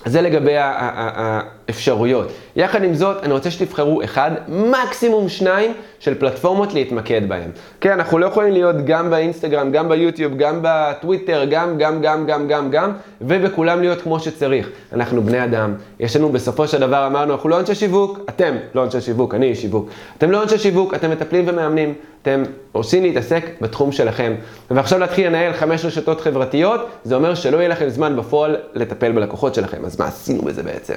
זה 0.06 0.22
לגבי 0.22 0.56
האפשרויות. 0.58 2.32
יחד 2.56 2.84
עם 2.84 2.94
זאת, 2.94 3.24
אני 3.24 3.34
רוצה 3.34 3.52
שתבחרו 3.52 4.04
אחד, 4.04 4.32
מקסימום 4.48 5.30
שניים, 5.30 5.74
של 6.02 6.16
פלטפורמות 6.16 6.74
להתמקד 6.74 7.30
בהן. 7.30 7.50
כן, 7.82 7.92
אנחנו 7.92 8.18
לא 8.18 8.26
יכולים 8.26 8.54
להיות 8.54 8.76
גם 8.86 9.10
באינסטגרם, 9.10 9.72
גם 9.72 9.90
ביוטיוב, 9.90 10.34
גם 10.38 10.60
בטוויטר, 10.62 11.46
גם, 11.50 11.78
גם, 11.78 12.02
גם, 12.02 12.26
גם, 12.26 12.48
גם, 12.48 12.72
גם, 12.72 12.92
ובכולם 13.22 13.82
להיות 13.82 14.02
כמו 14.02 14.20
שצריך. 14.20 14.70
אנחנו 14.94 15.24
בני 15.24 15.44
אדם, 15.44 15.74
יש 16.00 16.16
לנו 16.16 16.30
בסופו 16.30 16.68
של 16.68 16.80
דבר 16.80 17.08
אמרנו, 17.08 17.34
אנחנו 17.34 17.50
לא 17.50 17.60
אנשי 17.60 17.76
שיווק, 17.76 18.20
אתם 18.30 18.56
לא 18.76 18.84
אנשי 18.84 19.02
שיווק, 19.02 19.36
אני 19.36 19.56
שיווק. 19.56 19.90
אתם 20.18 20.32
לא 20.32 20.44
אנשי 20.44 20.58
שיווק, 20.58 20.94
אתם 20.94 21.12
מטפלים 21.12 21.46
ומאמנים, 21.48 21.94
אתם 22.22 22.44
עושים 22.72 23.04
להתעסק 23.04 23.46
בתחום 23.62 23.92
שלכם. 23.92 24.34
ועכשיו 24.72 25.00
להתחיל 25.00 25.28
לנהל 25.28 25.54
חמש 25.54 25.86
רשתות 25.86 26.22
חברתיות, 26.22 26.90
זה 27.04 27.16
אומר 27.16 27.36
שלא 27.36 27.58
יהיה 27.58 27.68
לכם 27.70 27.90
זמן 27.90 28.16
בפועל 28.16 28.56
לטפל 28.74 29.12
בלקוחות 29.12 29.56
שלכם. 29.56 29.86
אז 29.86 30.00
מה 30.00 30.08
עשינו 30.08 30.42
בזה 30.42 30.64
בעצם? 30.64 30.96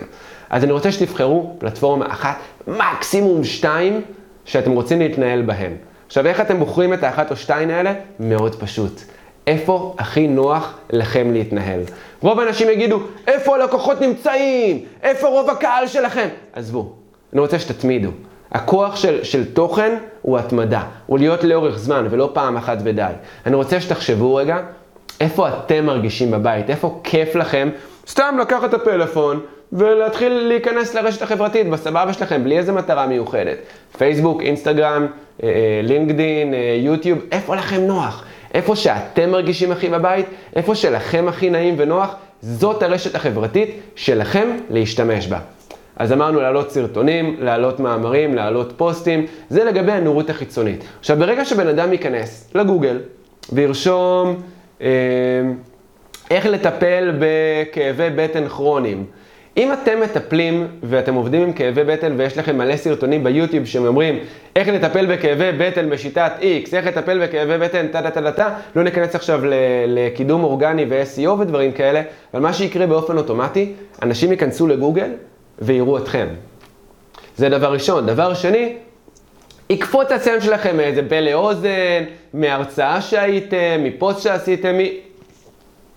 אז 0.55 0.65
אני 0.65 0.73
רוצה 0.73 0.93
שתבחרו 0.93 1.55
פלטפורמה 1.59 2.07
אחת, 2.09 2.37
מקסימום 2.67 3.45
שתיים, 3.45 4.01
שאתם 4.45 4.71
רוצים 4.71 4.99
להתנהל 4.99 5.43
בהן. 5.43 5.73
עכשיו, 6.07 6.27
איך 6.27 6.41
אתם 6.41 6.59
בוחרים 6.59 6.95
את 6.95 7.03
האחת 7.03 7.31
או 7.31 7.37
שתיים 7.37 7.71
האלה? 7.71 7.93
מאוד 8.21 8.55
פשוט. 8.55 9.01
איפה 9.47 9.95
הכי 9.99 10.29
נוח 10.29 10.79
לכם 10.91 11.33
להתנהל? 11.33 11.81
רוב 12.21 12.41
האנשים 12.41 12.71
יגידו, 12.71 13.01
איפה 13.27 13.55
הלקוחות 13.55 14.01
נמצאים? 14.01 14.85
איפה 15.03 15.29
רוב 15.29 15.51
הקהל 15.51 15.87
שלכם? 15.87 16.29
עזבו, 16.53 16.93
אני 17.33 17.41
רוצה 17.41 17.59
שתתמידו. 17.59 18.11
הכוח 18.53 18.97
של, 18.97 19.25
של 19.25 19.53
תוכן 19.53 19.97
הוא 20.23 20.39
התמדה, 20.39 20.83
הוא 21.07 21.19
להיות 21.19 21.45
לאורך 21.45 21.79
זמן 21.79 22.07
ולא 22.11 22.31
פעם 22.33 22.57
אחת 22.57 22.79
ודי. 22.85 23.13
אני 23.47 23.57
רוצה 23.57 23.81
שתחשבו 23.81 24.35
רגע 24.35 24.59
איפה 25.21 25.49
אתם 25.49 25.87
מרגישים 25.87 26.31
בבית? 26.31 26.71
איפה 26.71 27.01
כיף 27.05 27.35
לכם 27.35 27.69
סתם 28.07 28.37
לקחת 28.41 28.69
את 28.69 28.75
הפלאפון 28.75 29.41
ולהתחיל 29.73 30.33
להיכנס 30.33 30.95
לרשת 30.95 31.23
החברתית 31.23 31.71
בסבבה 31.71 32.13
שלכם, 32.13 32.45
בלי 32.45 32.59
איזה 32.59 32.73
מטרה 32.73 33.07
מיוחדת. 33.07 33.59
פייסבוק, 33.99 34.43
אינסטגרם, 34.43 35.07
אה, 35.43 35.49
אה, 35.49 35.81
לינקדין, 35.83 36.55
אה, 36.55 36.77
יוטיוב, 36.79 37.19
איפה 37.33 37.57
לכם 37.57 37.81
נוח? 37.81 38.25
איפה 38.55 38.77
שאתם 38.77 39.31
מרגישים 39.31 39.73
הכי 39.73 39.89
בבית, 39.89 40.27
איפה 40.57 40.75
שלכם 40.75 41.29
הכי 41.29 41.51
נעים 41.51 41.75
ונוח, 41.79 42.17
זאת 42.43 42.83
הרשת 42.83 43.15
החברתית 43.15 43.81
שלכם 43.97 44.49
להשתמש 44.71 45.27
בה. 45.27 45.39
אז 45.97 46.13
אמרנו 46.13 46.41
להעלות 46.41 46.71
סרטונים, 46.71 47.37
להעלות 47.41 47.81
מאמרים, 47.81 48.35
להעלות 48.35 48.73
פוסטים, 48.77 49.27
זה 49.51 49.65
לגבי 49.65 49.93
הנורות 49.93 50.31
החיצונית. 50.31 50.85
עכשיו, 51.01 51.17
ברגע 51.17 51.45
שבן 51.45 51.69
אדם 51.69 51.93
ייכנס 51.93 52.51
לגוגל 52.55 53.01
וירשום 53.53 54.43
אה, 54.83 54.89
איך 56.31 56.47
לטפל 56.47 57.13
בכאבי 57.19 58.11
בטן 58.17 58.49
כרוניים, 58.49 59.05
אם 59.57 59.73
אתם 59.73 60.01
מטפלים 60.01 60.69
ואתם 60.83 61.15
עובדים 61.15 61.43
עם 61.43 61.53
כאבי 61.53 61.85
בטן 61.85 62.15
ויש 62.17 62.39
לכם 62.39 62.59
מלא 62.59 62.77
סרטונים 62.77 63.25
ביוטיוב 63.25 63.65
שאומרים 63.65 64.19
איך 64.57 64.69
לטפל 64.69 65.07
בכאבי 65.07 65.53
בטן 65.59 65.91
בשיטת 65.91 66.33
X, 66.41 66.77
איך 66.77 66.87
לטפל 66.87 67.27
בכאבי 67.27 67.59
בטן 67.59 67.89
טה 67.89 68.03
טה 68.03 68.11
טה 68.11 68.33
טה, 68.33 68.55
לא 68.77 68.83
ניכנס 68.83 69.15
עכשיו 69.15 69.41
לקידום 69.87 70.45
אורגני 70.45 70.87
ו-SEO 70.89 71.29
ודברים 71.29 71.73
כאלה, 71.73 72.03
אבל 72.35 72.43
מה 72.43 72.53
שיקרה 72.53 72.87
באופן 72.87 73.19
אוטומטי, 73.19 73.73
אנשים 74.03 74.33
ייכנסו 74.33 74.67
לגוגל 74.67 75.11
ויראו 75.59 75.99
אתכם. 75.99 76.27
זה 77.37 77.49
דבר 77.49 77.73
ראשון. 77.73 78.07
דבר 78.07 78.35
שני, 78.35 78.77
יקפוץ 79.71 80.13
השם 80.13 80.41
שלכם 80.41 80.77
מאיזה 80.77 81.09
פה 81.09 81.21
לאוזן, 81.21 82.05
מהרצאה 82.35 83.01
שהייתם, 83.01 83.85
מפוסט 83.85 84.23
שעשיתם, 84.23 84.79
מ... 84.79 84.81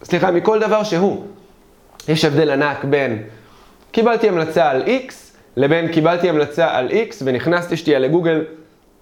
סליחה, 0.04 0.32
מכל 0.32 0.60
דבר 0.60 0.84
שהוא. 0.84 1.26
יש 2.10 2.26
הבדל 2.26 2.52
ענק 2.52 2.84
בין 2.84 3.24
קיבלתי 3.92 4.28
המלצה 4.28 4.70
על 4.70 4.84
X 4.84 5.14
לבין 5.58 5.88
קיבלתי 5.88 6.30
המלצה 6.30 6.68
על 6.78 6.90
X 6.90 7.16
ונכנסתי 7.24 7.78
שתהיה 7.78 8.00
לגוגל 8.00 8.44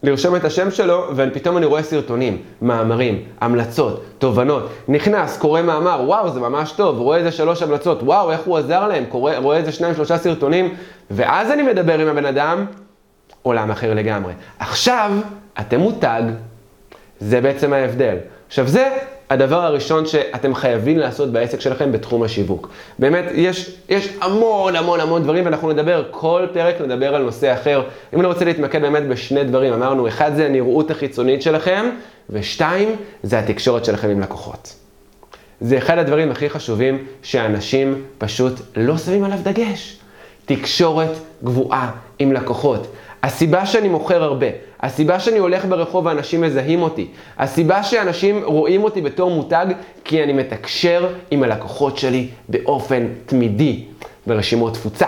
לרשום 0.03 0.35
את 0.35 0.45
השם 0.45 0.71
שלו 0.71 1.07
ופתאום 1.15 1.57
אני 1.57 1.65
רואה 1.65 1.83
סרטונים, 1.83 2.41
מאמרים, 2.61 3.23
המלצות, 3.41 4.03
תובנות. 4.17 4.69
נכנס, 4.87 5.37
קורא 5.37 5.61
מאמר, 5.61 6.01
וואו 6.05 6.29
זה 6.29 6.39
ממש 6.39 6.71
טוב, 6.71 6.99
רואה 6.99 7.17
איזה 7.17 7.31
שלוש 7.31 7.61
המלצות, 7.61 8.03
וואו 8.03 8.31
איך 8.31 8.41
הוא 8.45 8.57
עזר 8.57 8.87
להם, 8.87 9.05
קורא, 9.09 9.35
רואה 9.37 9.57
איזה 9.57 9.71
שניים 9.71 9.95
שלושה 9.95 10.17
סרטונים 10.17 10.73
ואז 11.11 11.51
אני 11.51 11.63
מדבר 11.63 11.99
עם 11.99 12.07
הבן 12.07 12.25
אדם, 12.25 12.65
עולם 13.41 13.71
אחר 13.71 13.93
לגמרי. 13.93 14.33
עכשיו 14.59 15.11
אתם 15.59 15.79
מותג, 15.79 16.21
זה 17.19 17.41
בעצם 17.41 17.73
ההבדל. 17.73 18.15
עכשיו 18.47 18.67
זה 18.67 18.97
הדבר 19.29 19.61
הראשון 19.61 20.05
שאתם 20.05 20.55
חייבים 20.55 20.97
לעשות 20.97 21.31
בעסק 21.31 21.59
שלכם 21.59 21.91
בתחום 21.91 22.23
השיווק. 22.23 22.69
באמת, 22.99 23.25
יש, 23.33 23.75
יש 23.89 24.09
המון 24.21 24.75
המון 24.75 24.99
המון 24.99 25.23
דברים, 25.23 25.45
ואנחנו 25.45 25.71
נדבר, 25.71 26.03
כל 26.11 26.47
פרק 26.53 26.81
נדבר 26.81 27.15
על 27.15 27.23
נושא 27.23 27.53
אחר. 27.53 27.83
אם 28.13 28.19
אני 28.19 28.27
רוצה 28.27 28.45
להתמקד 28.45 28.81
באמת 28.81 29.07
בשני 29.07 29.43
דברים, 29.43 29.73
אמרנו, 29.73 30.07
אחד 30.07 30.35
זה 30.35 30.45
הנראות 30.45 30.91
החיצונית 30.91 31.41
שלכם, 31.41 31.89
ושתיים, 32.29 32.95
זה 33.23 33.39
התקשורת 33.39 33.85
שלכם 33.85 34.09
עם 34.09 34.21
לקוחות. 34.21 34.75
זה 35.61 35.77
אחד 35.77 35.97
הדברים 35.97 36.31
הכי 36.31 36.49
חשובים 36.49 37.05
שאנשים 37.23 38.03
פשוט 38.17 38.53
לא 38.75 38.97
שמים 38.97 39.23
עליו 39.23 39.39
דגש. 39.43 39.97
תקשורת 40.45 41.11
גבוהה 41.43 41.91
עם 42.19 42.33
לקוחות. 42.33 42.87
הסיבה 43.25 43.65
שאני 43.65 43.87
מוכר 43.87 44.23
הרבה, 44.23 44.47
הסיבה 44.79 45.19
שאני 45.19 45.37
הולך 45.37 45.65
ברחוב 45.65 46.05
ואנשים 46.05 46.41
מזהים 46.41 46.81
אותי, 46.81 47.07
הסיבה 47.37 47.83
שאנשים 47.83 48.43
רואים 48.43 48.83
אותי 48.83 49.01
בתור 49.01 49.31
מותג, 49.31 49.65
כי 50.03 50.23
אני 50.23 50.33
מתקשר 50.33 51.07
עם 51.31 51.43
הלקוחות 51.43 51.97
שלי 51.97 52.27
באופן 52.49 53.07
תמידי. 53.25 53.83
ברשימות 54.27 54.73
תפוצה, 54.73 55.05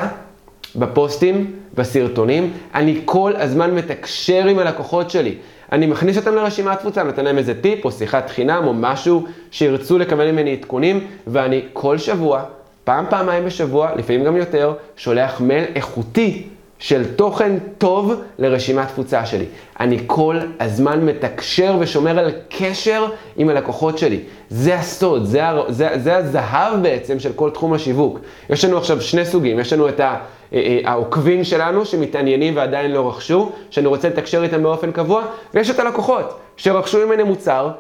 בפוסטים, 0.76 1.56
בסרטונים, 1.76 2.54
אני 2.76 3.02
כל 3.06 3.34
הזמן 3.36 3.76
מתקשר 3.76 4.48
עם 4.48 4.60
הלקוחות 4.60 5.10
שלי. 5.10 5.36
אני 5.72 5.86
מכניס 5.86 6.18
אותם 6.18 6.36
לרשימת 6.36 6.80
תפוצה, 6.80 7.04
נותן 7.04 7.26
להם 7.26 7.38
איזה 7.38 7.62
טיפ 7.62 7.86
או 7.86 7.92
שיחת 7.92 8.30
חינם 8.30 8.64
או 8.68 8.74
משהו 8.74 9.26
שירצו 9.52 9.98
לקבל 9.98 10.32
ממני 10.32 10.54
עדכונים, 10.54 11.08
ואני 11.28 11.62
כל 11.74 11.98
שבוע, 11.98 12.44
פעם, 12.84 13.06
פעמיים 13.10 13.46
בשבוע, 13.46 13.90
לפעמים 13.96 14.24
גם 14.24 14.38
יותר, 14.38 14.74
שולח 14.96 15.42
מייל 15.42 15.66
איכותי 15.76 16.44
של 16.80 17.16
תוכן 17.16 17.58
טוב 17.78 18.14
לרשימת 18.40 18.88
תפוצה 18.88 19.26
שלי. 19.26 19.46
אני 19.80 20.00
כל 20.08 20.40
הזמן 20.60 21.06
מתקשר 21.06 21.76
ושומר 21.80 22.20
על 22.20 22.32
קשר 22.50 23.06
עם 23.38 23.50
הלקוחות 23.50 23.98
שלי. 23.98 24.20
זה 24.50 24.76
הסוד, 24.76 25.26
זה, 25.26 25.42
זה, 25.68 25.90
זה 25.96 26.18
הזהב 26.18 26.82
בעצם 26.82 27.20
של 27.20 27.34
כל 27.34 27.50
תחום 27.50 27.74
השיווק. 27.74 28.20
יש 28.50 28.66
לנו 28.66 28.78
עכשיו 28.78 29.02
שני 29.02 29.26
סוגים, 29.26 29.60
יש 29.60 29.74
לנו 29.74 29.90
את 29.90 30.00
אה, 30.00 30.18
אה, 30.54 30.80
העוקבים 30.86 31.44
שלנו 31.44 31.86
שמתעניינים 31.86 32.56
ועדיין 32.56 32.92
לא 32.92 33.10
רכשו, 33.10 33.52
שאני 33.70 33.88
רוצה 33.88 34.10
לתקשר 34.10 34.44
איתם 34.44 34.64
באופן 34.64 34.92
קבוע, 34.92 35.24
ויש 35.54 35.70
את 35.70 35.80
הלקוחות 35.80 36.40
שרכשו 36.58 37.06
ממני 37.08 37.24
מוצר 37.24 37.72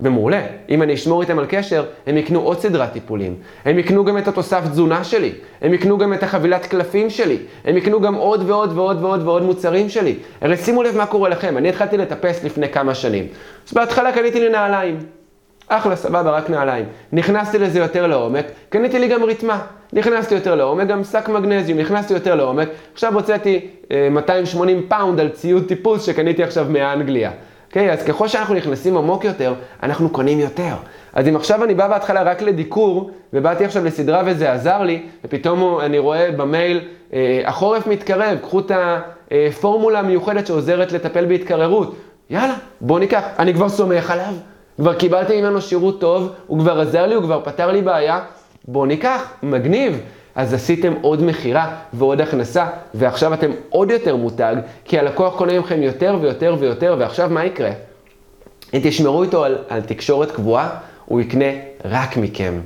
ומעולה, 0.00 0.46
אם 0.68 0.82
אני 0.82 0.94
אשמור 0.94 1.22
איתם 1.22 1.38
על 1.38 1.46
קשר, 1.48 1.84
הם 2.06 2.16
יקנו 2.16 2.40
עוד 2.40 2.60
סדרת 2.60 2.92
טיפולים. 2.92 3.34
הם 3.64 3.78
יקנו 3.78 4.04
גם 4.04 4.18
את 4.18 4.28
התוסף 4.28 4.62
תזונה 4.70 5.04
שלי. 5.04 5.32
הם 5.62 5.74
יקנו 5.74 5.98
גם 5.98 6.14
את 6.14 6.22
החבילת 6.22 6.66
קלפים 6.66 7.10
שלי. 7.10 7.38
הם 7.64 7.76
יקנו 7.76 8.00
גם 8.00 8.14
עוד 8.14 8.50
ועוד 8.50 8.72
ועוד 8.78 9.02
ועוד 9.02 9.22
ועוד 9.22 9.42
מוצרים 9.42 9.88
שלי. 9.88 10.14
הרי 10.40 10.56
שימו 10.56 10.82
לב 10.82 10.96
מה 10.96 11.06
קורה 11.06 11.28
לכם, 11.28 11.56
אני 11.56 11.68
התחלתי 11.68 11.96
לטפס 11.96 12.44
לפני 12.44 12.68
כמה 12.68 12.94
שנים. 12.94 13.26
אז 13.68 13.72
בהתחלה 13.72 14.12
קניתי 14.12 14.40
לי 14.40 14.48
נעליים. 14.48 14.98
אחלה, 15.68 15.96
סבבה, 15.96 16.30
רק 16.30 16.50
נעליים. 16.50 16.84
נכנסתי 17.12 17.58
לזה 17.58 17.78
יותר 17.78 18.06
לעומק, 18.06 18.46
קניתי 18.68 18.98
לי 18.98 19.08
גם 19.08 19.22
ריתמה. 19.22 19.60
נכנסתי 19.92 20.34
יותר 20.34 20.54
לעומק, 20.54 20.86
גם 20.86 21.04
שק 21.04 21.28
מגנזיום, 21.28 21.78
נכנסתי 21.78 22.14
יותר 22.14 22.34
לעומק. 22.34 22.68
עכשיו 22.92 23.14
הוצאתי 23.14 23.60
אה, 23.90 24.08
280 24.10 24.86
pound 24.88 25.20
על 25.20 25.28
ציוד 25.28 25.64
טיפוס 25.68 26.06
שקניתי 26.06 26.42
עכשיו 26.42 26.66
מאנגליה. 26.68 27.30
אוקיי? 27.76 27.92
אז 27.92 28.02
ככל 28.02 28.28
שאנחנו 28.28 28.54
נכנסים 28.54 28.96
עמוק 28.96 29.24
יותר, 29.24 29.54
אנחנו 29.82 30.10
קונים 30.10 30.40
יותר. 30.40 30.74
אז 31.12 31.28
אם 31.28 31.36
עכשיו 31.36 31.64
אני 31.64 31.74
בא 31.74 31.88
בהתחלה 31.88 32.22
רק 32.22 32.42
לדיקור, 32.42 33.10
ובאתי 33.32 33.64
עכשיו 33.64 33.84
לסדרה 33.84 34.22
וזה 34.26 34.52
עזר 34.52 34.82
לי, 34.82 35.02
ופתאום 35.24 35.80
אני 35.80 35.98
רואה 35.98 36.32
במייל, 36.32 36.80
אה, 37.12 37.42
החורף 37.44 37.86
מתקרב, 37.86 38.38
קחו 38.42 38.60
את 38.60 38.70
הפורמולה 39.30 39.98
המיוחדת 39.98 40.46
שעוזרת 40.46 40.92
לטפל 40.92 41.24
בהתקררות. 41.24 41.96
יאללה, 42.30 42.54
בוא 42.80 42.98
ניקח. 42.98 43.22
אני 43.38 43.54
כבר 43.54 43.68
סומך 43.68 44.10
עליו, 44.10 44.34
כבר 44.76 44.94
קיבלתי 44.94 45.40
ממנו 45.40 45.60
שירות 45.60 46.00
טוב, 46.00 46.32
הוא 46.46 46.58
כבר 46.58 46.80
עזר 46.80 47.06
לי, 47.06 47.14
הוא 47.14 47.22
כבר 47.22 47.40
פתר 47.44 47.72
לי 47.72 47.82
בעיה, 47.82 48.20
בוא 48.68 48.86
ניקח, 48.86 49.32
מגניב. 49.42 50.00
אז 50.36 50.54
עשיתם 50.54 50.92
עוד 51.00 51.22
מכירה 51.22 51.76
ועוד 51.92 52.20
הכנסה, 52.20 52.66
ועכשיו 52.94 53.34
אתם 53.34 53.50
עוד 53.68 53.90
יותר 53.90 54.16
מותג, 54.16 54.56
כי 54.84 54.98
הלקוח 54.98 55.38
קונה 55.38 55.60
מכם 55.60 55.82
יותר 55.82 56.18
ויותר 56.20 56.56
ויותר, 56.58 56.96
ועכשיו 56.98 57.30
מה 57.30 57.44
יקרה? 57.44 57.70
אם 58.74 58.80
תשמרו 58.82 59.22
איתו 59.22 59.44
על, 59.44 59.58
על 59.68 59.80
תקשורת 59.80 60.30
קבועה, 60.30 60.68
הוא 61.04 61.20
יקנה 61.20 61.44
רק 61.84 62.16
מכם. 62.16 62.60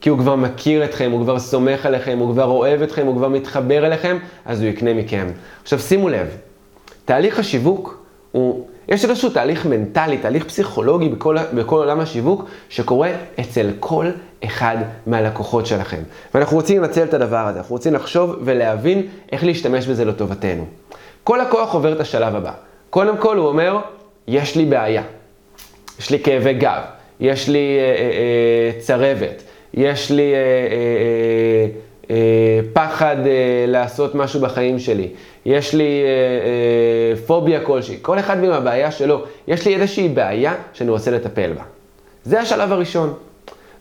כי 0.00 0.10
הוא 0.10 0.18
כבר 0.18 0.36
מכיר 0.36 0.84
אתכם, 0.84 1.10
הוא 1.10 1.22
כבר 1.22 1.38
סומך 1.38 1.86
עליכם, 1.86 2.18
הוא 2.18 2.32
כבר 2.32 2.44
אוהב 2.44 2.82
אתכם, 2.82 3.06
הוא 3.06 3.16
כבר 3.16 3.28
מתחבר 3.28 3.86
אליכם, 3.86 4.18
אז 4.44 4.60
הוא 4.60 4.68
יקנה 4.68 4.94
מכם. 4.94 5.26
עכשיו 5.62 5.78
שימו 5.78 6.08
לב, 6.08 6.26
תהליך 7.04 7.38
השיווק 7.38 8.04
הוא 8.32 8.66
יש 8.88 9.04
איזשהו 9.04 9.30
תהליך 9.30 9.66
מנטלי, 9.66 10.18
תהליך 10.18 10.44
פסיכולוגי 10.44 11.08
בכל, 11.08 11.36
בכל 11.54 11.76
עולם 11.76 12.00
השיווק, 12.00 12.44
שקורה 12.68 13.10
אצל 13.40 13.70
כל 13.80 14.10
אחד 14.44 14.76
מהלקוחות 15.06 15.66
שלכם. 15.66 16.02
ואנחנו 16.34 16.56
רוצים 16.56 16.82
לנצל 16.82 17.04
את 17.04 17.14
הדבר 17.14 17.46
הזה, 17.46 17.58
אנחנו 17.58 17.74
רוצים 17.74 17.94
לחשוב 17.94 18.36
ולהבין 18.40 19.06
איך 19.32 19.44
להשתמש 19.44 19.86
בזה 19.86 20.04
לטובתנו. 20.04 20.66
כל 21.24 21.40
לקוח 21.46 21.74
עובר 21.74 21.92
את 21.92 22.00
השלב 22.00 22.34
הבא. 22.34 22.52
קודם 22.90 23.16
כל 23.16 23.36
הוא 23.36 23.48
אומר, 23.48 23.78
יש 24.28 24.56
לי 24.56 24.64
בעיה. 24.64 25.02
יש 25.98 26.10
לי 26.10 26.18
כאבי 26.18 26.54
גב, 26.54 26.80
יש 27.20 27.48
לי 27.48 27.78
אה, 27.78 27.84
אה, 27.84 27.90
אה, 27.94 28.80
צרבת, 28.80 29.42
יש 29.74 30.10
לי... 30.10 30.34
אה, 30.34 30.38
אה, 30.38 31.66
אה, 32.10 32.60
פחד 32.72 33.16
אה, 33.26 33.64
לעשות 33.68 34.14
משהו 34.14 34.40
בחיים 34.40 34.78
שלי, 34.78 35.08
יש 35.46 35.74
לי 35.74 36.02
אה, 36.04 37.16
פוביה 37.26 37.60
כלשהי, 37.60 37.98
כל 38.02 38.18
אחד 38.18 38.44
עם 38.44 38.50
הבעיה 38.50 38.90
שלו, 38.90 39.22
יש 39.48 39.66
לי 39.66 39.74
איזושהי 39.74 40.08
בעיה 40.08 40.54
שאני 40.72 40.90
רוצה 40.90 41.10
לטפל 41.10 41.52
בה. 41.52 41.62
זה 42.24 42.40
השלב 42.40 42.72
הראשון. 42.72 43.14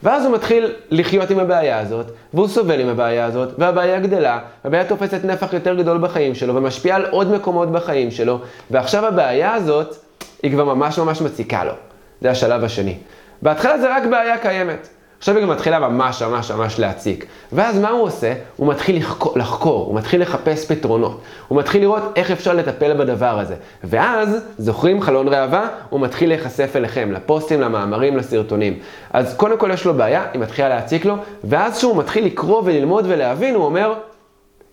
ואז 0.04 0.26
הוא 0.26 0.34
מתחיל 0.34 0.74
לחיות 0.92 1.30
עם 1.30 1.40
הבעיה 1.40 1.80
הזאת, 1.80 2.06
והוא 2.34 2.48
סובל 2.48 2.80
עם 2.80 2.90
הבעיה 2.90 3.26
הזאת, 3.26 3.50
והבעיה 3.58 4.00
גדלה, 4.00 4.40
והבעיה 4.64 4.86
תופסת 4.86 5.24
נפח 5.24 5.54
יותר 5.54 5.76
גדול 5.76 5.98
בחיים 5.98 6.36
שלו, 6.36 6.56
ומשפיעה 6.56 6.98
על 6.98 7.06
עוד 7.06 7.32
מקומות 7.32 7.72
בחיים 7.72 8.12
שלו, 8.12 8.40
ועכשיו 8.72 9.06
הבעיה 9.06 9.54
הזאת, 9.54 9.96
היא 10.44 10.52
כבר 10.52 10.66
ממש 10.66 11.00
ממש 11.00 11.22
מציקה 11.22 11.64
לו. 11.64 11.74
זה 12.22 12.32
השלב 12.32 12.64
השני. 12.64 12.98
בהתחלה 13.42 13.80
זה 13.80 13.98
רק 13.98 14.04
בעיה 14.04 14.38
קיימת. 14.38 14.88
עכשיו 15.24 15.36
היא 15.36 15.44
גם 15.44 15.50
מתחילה 15.50 15.80
ממש 15.80 16.22
ממש 16.22 16.52
ממש 16.52 16.80
להציק. 16.80 17.26
ואז 17.52 17.80
מה 17.80 17.90
הוא 17.90 18.04
עושה? 18.04 18.34
הוא 18.56 18.68
מתחיל 18.68 18.98
לחקור, 18.98 19.34
לחקור, 19.38 19.86
הוא 19.86 19.96
מתחיל 19.96 20.22
לחפש 20.22 20.72
פתרונות. 20.72 21.22
הוא 21.48 21.60
מתחיל 21.60 21.82
לראות 21.82 22.02
איך 22.16 22.32
אפשר 22.32 22.54
לטפל 22.54 22.94
בדבר 22.94 23.40
הזה. 23.40 23.56
ואז, 23.84 24.44
זוכרים 24.58 25.02
חלון 25.02 25.28
ראווה? 25.28 25.68
הוא 25.90 26.00
מתחיל 26.00 26.30
להיחשף 26.30 26.76
אליכם, 26.76 27.12
לפוסטים, 27.12 27.62
למאמרים, 27.62 28.18
לסרטונים. 28.18 28.80
אז 29.14 29.36
קודם 29.38 29.58
כל 29.58 29.70
יש 29.74 29.86
לו 29.86 29.94
בעיה, 29.94 30.26
היא 30.34 30.42
מתחילה 30.42 30.70
להציק 30.70 31.06
לו, 31.06 31.16
ואז 31.44 31.78
כשהוא 31.78 31.98
מתחיל 31.98 32.26
לקרוא 32.26 32.62
וללמוד 32.66 33.06
ולהבין, 33.08 33.56
הוא 33.56 33.66
אומר, 33.66 33.94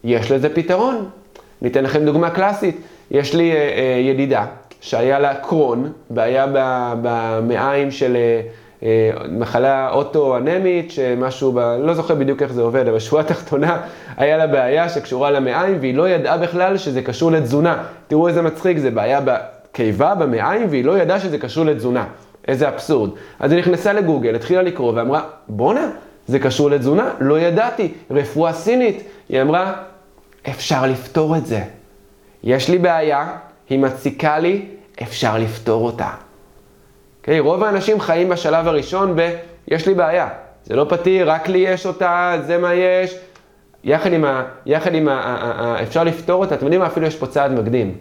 יש 0.05 0.31
לזה 0.31 0.55
פתרון. 0.55 1.09
ניתן 1.63 1.85
לכם 1.85 2.05
דוגמה 2.05 2.31
קלאסית. 2.31 2.81
יש 3.11 3.35
לי 3.35 3.53
אה, 3.53 3.57
אה, 3.57 4.01
ידידה 4.01 4.47
שהיה 4.81 5.19
לה 5.19 5.35
קרון, 5.35 5.93
בעיה 6.11 6.47
במעיים 7.03 7.91
של... 7.91 8.17
אה, 8.17 8.41
מחלה 9.29 9.91
אוטו-אנמית, 9.91 10.91
שמשהו, 10.91 11.53
ב... 11.53 11.59
לא 11.59 11.95
זוכר 11.95 12.15
בדיוק 12.15 12.43
איך 12.43 12.53
זה 12.53 12.63
עובד, 12.63 12.89
אבל 12.89 12.97
בשורה 12.97 13.23
התחתונה 13.23 13.81
היה 14.17 14.37
לה 14.37 14.47
בעיה 14.47 14.89
שקשורה 14.89 15.31
למעיים, 15.31 15.77
והיא 15.81 15.95
לא 15.95 16.09
ידעה 16.09 16.39
בכלל 16.39 16.77
שזה 16.77 17.03
קשור 17.03 17.33
לתזונה. 17.33 17.83
תראו 18.09 18.29
איזה 18.29 18.43
מצחיק, 18.43 18.79
זה 18.79 18.91
בעיה 18.91 19.21
בקיבה, 19.25 20.15
במעיים, 20.15 20.67
והיא 20.71 20.85
לא 20.85 20.99
ידעה 20.99 21.21
שזה 21.21 21.39
קשור 21.39 21.65
לתזונה. 21.65 22.05
איזה 22.49 22.69
אבסורד. 22.69 23.11
אז 23.41 23.53
היא 23.53 23.61
נכנסה 23.61 23.93
לגוגל, 23.93 24.35
התחילה 24.35 24.63
לקרוא 24.63 24.93
ואמרה, 24.97 25.23
בואנה, 25.49 25.91
זה 26.27 26.39
קשור 26.39 26.71
לתזונה? 26.71 27.11
לא 27.21 27.41
ידעתי, 27.41 27.93
רפואה 28.11 28.53
סינית. 28.53 29.03
היא 29.29 29.43
אמרה, 29.43 29.73
אפשר 30.51 30.87
לפתור 30.87 31.37
את 31.37 31.47
זה. 31.47 31.63
יש 32.45 32.69
לי 32.69 32.79
בעיה, 32.79 33.29
היא 33.71 33.79
מציקה 33.79 34.39
לי, 34.39 34.67
אפשר 35.03 35.39
לפתור 35.39 35.87
אותה. 35.87 36.09
אוקיי? 37.31 37.41
רוב 37.41 37.65
האנשים 37.65 38.01
חיים 38.01 38.29
בשלב 38.29 38.69
הראשון 38.69 39.17
ב, 39.17 39.31
יש 39.69 39.87
לי 39.87 39.95
בעיה. 39.95 40.29
זה 40.65 40.77
לא 40.77 40.87
פתיר, 40.89 41.31
רק 41.31 41.49
לי 41.49 41.59
יש 41.59 41.87
אותה, 41.87 42.37
זה 42.47 42.59
מה 42.59 42.75
יש. 42.75 43.17
יחד 43.85 44.13
עם 44.13 44.25
ה... 44.25 44.43
יחד 44.67 44.95
עם 44.95 45.09
ה... 45.09 45.13
ה, 45.13 45.17
ה, 45.17 45.79
ה 45.79 45.83
אפשר 45.83 46.05
לפתור 46.05 46.45
אותה, 46.45 46.55
אתם 46.55 46.65
יודעים 46.65 46.81
מה? 46.81 46.87
אפילו 46.87 47.07
יש 47.07 47.17
פה 47.17 47.27
צעד 47.27 47.53
מקדים. 47.53 47.95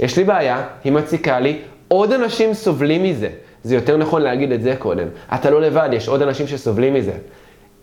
יש 0.00 0.16
לי 0.16 0.24
בעיה, 0.24 0.64
היא 0.84 0.92
מציקה 0.92 1.40
לי, 1.40 1.58
עוד 1.88 2.12
אנשים 2.12 2.54
סובלים 2.54 3.02
מזה. 3.02 3.28
זה 3.62 3.74
יותר 3.74 3.96
נכון 3.96 4.22
להגיד 4.22 4.52
את 4.52 4.62
זה 4.62 4.74
קודם. 4.78 5.06
אתה 5.34 5.50
לא 5.50 5.60
לבד, 5.60 5.88
יש 5.92 6.08
עוד 6.08 6.22
אנשים 6.22 6.46
שסובלים 6.46 6.94
מזה. 6.94 7.12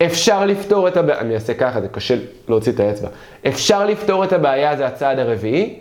אפשר 0.06 0.46
לפתור 0.46 0.88
את 0.88 0.96
הבעיה, 0.96 1.20
אני 1.20 1.34
אעשה 1.34 1.54
ככה, 1.54 1.80
זה 1.80 1.88
קשה 1.88 2.14
להוציא 2.48 2.72
את 2.72 2.80
האצבע. 2.80 3.08
אפשר 3.48 3.86
לפתור 3.86 4.24
את 4.24 4.32
הבעיה, 4.32 4.76
זה 4.76 4.86
הצעד 4.86 5.18
הרביעי, 5.18 5.78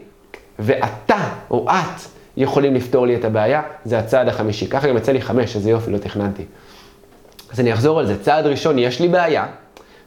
ואתה 0.60 1.30
או 1.52 1.70
את 1.70 2.17
יכולים 2.38 2.76
לפתור 2.76 3.08
לי 3.08 3.16
את 3.16 3.26
הבעיה, 3.26 3.62
זה 3.86 4.00
הצעד 4.00 4.28
החמישי. 4.28 4.68
ככה 4.68 4.88
גם 4.88 4.98
יצא 4.98 5.12
לי 5.12 5.22
חמש, 5.22 5.56
איזה 5.56 5.70
יופי, 5.70 5.92
לא 5.92 5.98
תכננתי. 5.98 6.44
אז 7.54 7.60
אני 7.60 7.74
אחזור 7.74 8.00
על 8.00 8.06
זה. 8.06 8.24
צעד 8.24 8.46
ראשון, 8.46 8.80
יש 8.80 9.00
לי 9.00 9.08
בעיה. 9.08 9.46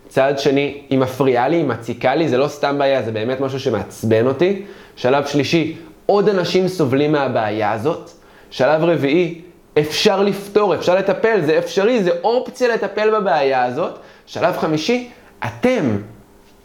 צעד 0.08 0.38
שני, 0.38 0.82
היא 0.90 0.98
מפריעה 0.98 1.48
לי, 1.48 1.56
היא 1.56 1.64
מציקה 1.64 2.14
לי, 2.14 2.28
זה 2.28 2.38
לא 2.38 2.48
סתם 2.48 2.78
בעיה, 2.78 3.02
זה 3.02 3.12
באמת 3.12 3.40
משהו 3.40 3.60
שמעצבן 3.60 4.26
אותי. 4.26 4.62
שלב 4.96 5.26
שלישי, 5.26 5.76
עוד 6.06 6.28
אנשים 6.28 6.68
סובלים 6.68 7.12
מהבעיה 7.12 7.72
הזאת. 7.72 8.10
שלב 8.50 8.84
רביעי, 8.84 9.40
אפשר 9.78 10.22
לפתור, 10.22 10.74
אפשר 10.74 10.94
לטפל, 10.94 11.40
זה 11.40 11.58
אפשרי, 11.58 12.02
זה 12.02 12.10
אופציה 12.24 12.68
לטפל 12.74 13.20
בבעיה 13.20 13.64
הזאת. 13.64 13.98
שלב 14.26 14.56
חמישי, 14.56 15.10
אתם, 15.44 15.96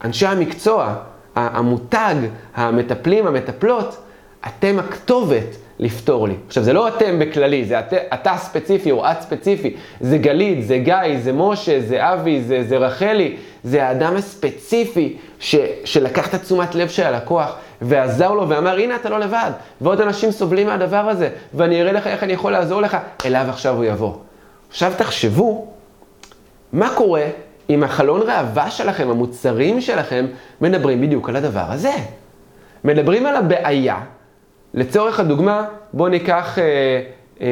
אנשי 0.04 0.26
המקצוע, 0.26 0.96
המותג, 1.36 2.16
המטפלים, 2.56 3.28
המטפלות, 3.28 3.98
אתם 4.48 4.80
הכתובת 4.80 5.56
לפתור 5.80 6.28
לי. 6.28 6.34
עכשיו, 6.48 6.64
זה 6.64 6.74
לא 6.74 6.88
אתם 6.88 7.20
בכללי, 7.20 7.66
זה 7.66 7.80
את, 7.80 7.94
אתה 7.94 8.36
ספציפי 8.38 8.92
או 8.92 9.06
את 9.06 9.22
ספציפי, 9.22 9.76
זה 10.00 10.18
גלית, 10.18 10.66
זה 10.66 10.78
גיא, 10.78 11.20
זה 11.20 11.34
משה, 11.34 11.82
זה 11.82 12.14
אבי, 12.14 12.42
זה, 12.42 12.64
זה 12.64 12.78
רחלי, 12.78 13.36
זה 13.64 13.88
האדם 13.88 14.16
הספציפי 14.16 15.18
ש, 15.40 15.56
שלקח 15.86 16.28
את 16.28 16.34
התשומת 16.34 16.76
לב 16.76 16.88
של 16.88 17.04
הלקוח 17.04 17.56
ועזר 17.82 18.32
לו 18.32 18.50
ואמר, 18.50 18.78
הנה 18.78 18.96
אתה 18.96 19.10
לא 19.10 19.20
לבד, 19.20 19.52
ועוד 19.82 20.02
אנשים 20.02 20.32
סובלים 20.32 20.68
מהדבר 20.68 21.10
הזה, 21.10 21.30
ואני 21.54 21.82
אראה 21.82 21.92
לך 21.92 22.08
איך 22.08 22.24
אני 22.24 22.34
יכול 22.34 22.52
לעזור 22.52 22.82
לך, 22.82 22.98
אליו 23.26 23.46
עכשיו 23.50 23.76
הוא 23.76 23.86
יבוא. 23.86 24.14
עכשיו 24.70 24.94
תחשבו, 24.98 25.68
מה 26.74 26.90
קורה 26.96 27.26
אם 27.70 27.84
החלון 27.84 28.22
ראווה 28.22 28.72
שלכם, 28.72 29.10
המוצרים 29.10 29.82
שלכם, 29.82 30.26
מדברים 30.62 31.02
בדיוק 31.02 31.30
על 31.30 31.36
הדבר 31.36 31.66
הזה. 31.70 31.94
מדברים 32.84 33.26
על 33.26 33.36
הבעיה 33.36 34.00
לצורך 34.76 35.20
הדוגמה, 35.20 35.66
בואו 35.94 36.10
ניקח, 36.10 36.60
אה, 36.60 37.02
אה, 37.42 37.48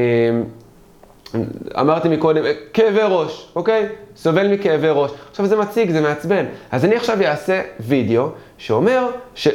אמרתי 1.79 2.09
מקודם, 2.09 2.43
כאבי 2.73 2.99
ראש, 3.03 3.51
אוקיי? 3.55 3.87
סובל 4.15 4.47
מכאבי 4.47 4.87
ראש. 4.91 5.11
עכשיו 5.31 5.45
זה 5.45 5.55
מציג, 5.55 5.91
זה 5.91 6.01
מעצבן. 6.01 6.45
אז 6.71 6.85
אני 6.85 6.95
עכשיו 6.95 7.21
אעשה 7.21 7.61
וידאו 7.79 8.29
שאומר, 8.57 9.07
ש, 9.35 9.47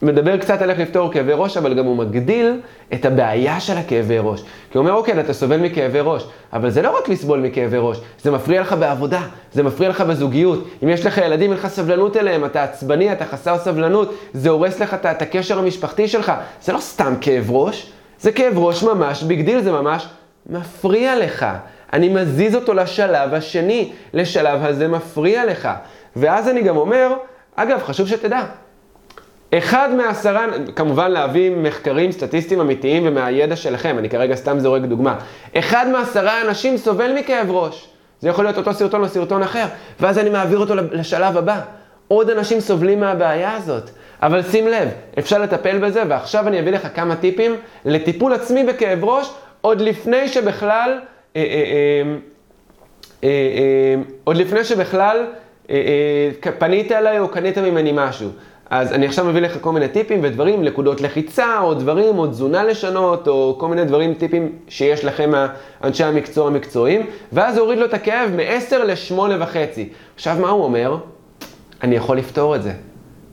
שמדבר 0.00 0.36
קצת 0.36 0.62
על 0.62 0.70
איך 0.70 0.78
לפתור 0.78 1.12
כאבי 1.12 1.32
ראש, 1.34 1.56
אבל 1.56 1.74
גם 1.74 1.84
הוא 1.84 1.96
מגדיל 1.96 2.60
את 2.94 3.04
הבעיה 3.04 3.60
של 3.60 3.76
הכאבי 3.76 4.18
ראש. 4.18 4.40
כי 4.40 4.78
הוא 4.78 4.80
אומר, 4.80 4.92
אוקיי, 4.92 5.20
אתה 5.20 5.32
סובל 5.32 5.56
מכאבי 5.56 5.98
ראש, 6.02 6.26
אבל 6.52 6.70
זה 6.70 6.82
לא 6.82 6.98
רק 6.98 7.08
לסבול 7.08 7.40
מכאבי 7.40 7.76
ראש, 7.80 8.00
זה 8.22 8.30
מפריע 8.30 8.60
לך 8.60 8.72
בעבודה, 8.72 9.20
זה 9.52 9.62
מפריע 9.62 9.88
לך 9.88 10.00
בזוגיות. 10.00 10.68
אם 10.82 10.88
יש 10.88 11.06
לך 11.06 11.18
ילדים, 11.18 11.50
אין 11.50 11.58
לך 11.58 11.66
סבלנות 11.66 12.16
אליהם, 12.16 12.44
אתה 12.44 12.62
עצבני, 12.62 13.12
אתה 13.12 13.24
חסר 13.24 13.58
סבלנות, 13.58 14.14
זה 14.32 14.50
הורס 14.50 14.80
לך 14.80 14.94
את 14.94 15.22
הקשר 15.22 15.58
המשפחתי 15.58 16.08
שלך. 16.08 16.32
זה 16.62 16.72
לא 16.72 16.78
סתם 16.78 17.14
כאב 17.20 17.50
ראש, 17.50 17.92
זה 18.20 18.32
כאב 18.32 18.58
ראש 18.58 18.82
ממש 18.82 19.22
big 19.22 19.40
deal, 19.40 19.60
זה 19.60 19.72
ממש 19.72 20.08
מפריע 20.46 21.18
לך. 21.18 21.46
אני 21.92 22.08
מזיז 22.08 22.54
אותו 22.54 22.74
לשלב 22.74 23.34
השני, 23.34 23.92
לשלב 24.14 24.64
הזה 24.64 24.88
מפריע 24.88 25.46
לך. 25.46 25.68
ואז 26.16 26.48
אני 26.48 26.62
גם 26.62 26.76
אומר, 26.76 27.12
אגב, 27.56 27.82
חשוב 27.82 28.08
שתדע, 28.08 28.44
אחד 29.54 29.88
מעשרה, 29.96 30.46
כמובן 30.76 31.10
להביא 31.10 31.50
מחקרים 31.50 32.12
סטטיסטיים 32.12 32.60
אמיתיים 32.60 33.02
ומהידע 33.06 33.56
שלכם, 33.56 33.98
אני 33.98 34.10
כרגע 34.10 34.34
סתם 34.34 34.58
זורק 34.58 34.82
דוגמה. 34.82 35.18
אחד 35.58 35.88
מעשרה 35.92 36.42
אנשים 36.42 36.76
סובל 36.76 37.18
מכאב 37.18 37.50
ראש. 37.50 37.88
זה 38.20 38.28
יכול 38.28 38.44
להיות 38.44 38.58
אותו 38.58 38.74
סרטון 38.74 39.02
או 39.02 39.08
סרטון 39.08 39.42
אחר, 39.42 39.64
ואז 40.00 40.18
אני 40.18 40.30
מעביר 40.30 40.58
אותו 40.58 40.74
לשלב 40.74 41.36
הבא. 41.36 41.60
עוד 42.08 42.30
אנשים 42.30 42.60
סובלים 42.60 43.00
מהבעיה 43.00 43.56
הזאת. 43.56 43.90
אבל 44.22 44.42
שים 44.42 44.68
לב, 44.68 44.88
אפשר 45.18 45.38
לטפל 45.38 45.78
בזה, 45.78 46.02
ועכשיו 46.08 46.48
אני 46.48 46.60
אביא 46.60 46.72
לך 46.72 46.88
כמה 46.94 47.16
טיפים 47.16 47.56
לטיפול 47.84 48.32
עצמי 48.32 48.64
בכאב 48.64 49.04
ראש, 49.04 49.30
עוד 49.60 49.80
לפני 49.80 50.28
שבכלל, 50.28 50.98
אה, 51.36 51.42
אה, 51.42 52.16
אה, 53.24 53.94
עוד 54.24 54.36
לפני 54.36 54.64
שבכלל 54.64 55.26
פנית 56.58 56.92
אליי 56.92 57.18
או 57.18 57.28
קנית 57.28 57.58
ממני 57.58 57.92
משהו. 57.94 58.30
אז 58.70 58.92
אני 58.92 59.06
עכשיו 59.06 59.24
מביא 59.24 59.40
לך 59.40 59.58
כל 59.60 59.72
מיני 59.72 59.88
טיפים 59.88 60.20
ודברים, 60.22 60.64
נקודות 60.64 61.00
לחיצה, 61.00 61.60
או 61.60 61.74
דברים, 61.74 62.18
או 62.18 62.26
תזונה 62.26 62.64
לשנות, 62.64 63.28
או 63.28 63.56
כל 63.60 63.68
מיני 63.68 63.84
דברים, 63.84 64.14
טיפים 64.14 64.52
שיש 64.68 65.04
לכם, 65.04 65.32
אנשי 65.84 66.04
המקצוע 66.04 66.46
המקצועיים, 66.46 67.06
ואז 67.32 67.54
זה 67.54 67.60
הוריד 67.60 67.78
לו 67.78 67.84
את 67.84 67.94
הכאב 67.94 68.30
מ-10 68.36 68.76
ל-8 68.76 69.20
וחצי. 69.40 69.88
עכשיו, 70.14 70.36
מה 70.40 70.48
הוא 70.48 70.64
אומר? 70.64 70.96
אני 71.82 71.96
יכול 71.96 72.18
לפתור 72.18 72.56
את 72.56 72.62
זה. 72.62 72.72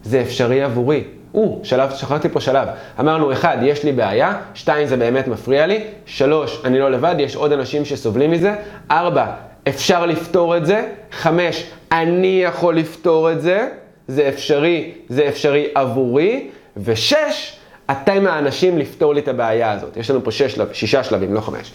זה 0.03 0.21
אפשרי 0.21 0.63
עבורי. 0.63 1.03
או, 1.33 1.59
שלב, 1.63 1.91
שכחתי 1.91 2.29
פה 2.29 2.41
שלב. 2.41 2.67
אמרנו, 2.99 3.31
אחד, 3.31 3.57
יש 3.61 3.83
לי 3.83 3.91
בעיה, 3.91 4.37
שתיים, 4.53 4.87
זה 4.87 4.97
באמת 4.97 5.27
מפריע 5.27 5.67
לי, 5.67 5.83
שלוש, 6.05 6.61
אני 6.65 6.79
לא 6.79 6.91
לבד, 6.91 7.15
יש 7.19 7.35
עוד 7.35 7.51
אנשים 7.51 7.85
שסובלים 7.85 8.31
מזה, 8.31 8.55
ארבע, 8.91 9.25
אפשר 9.67 10.05
לפתור 10.05 10.57
את 10.57 10.65
זה, 10.65 10.89
חמש, 11.11 11.65
אני 11.91 12.41
יכול 12.43 12.77
לפתור 12.77 13.31
את 13.31 13.41
זה. 13.41 13.67
זה 14.07 14.29
אפשרי, 14.29 14.91
זה 15.09 15.27
אפשרי 15.27 15.67
עבורי, 15.75 16.47
ושש, 16.77 17.57
אתם 17.91 18.27
האנשים 18.27 18.77
לפתור 18.77 19.13
לי 19.13 19.21
את 19.21 19.27
הבעיה 19.27 19.71
הזאת. 19.71 19.97
יש 19.97 20.09
לנו 20.09 20.23
פה 20.23 20.31
שש, 20.31 20.59
שישה 20.73 21.03
שלבים, 21.03 21.33
לא 21.33 21.41
חמש. 21.41 21.71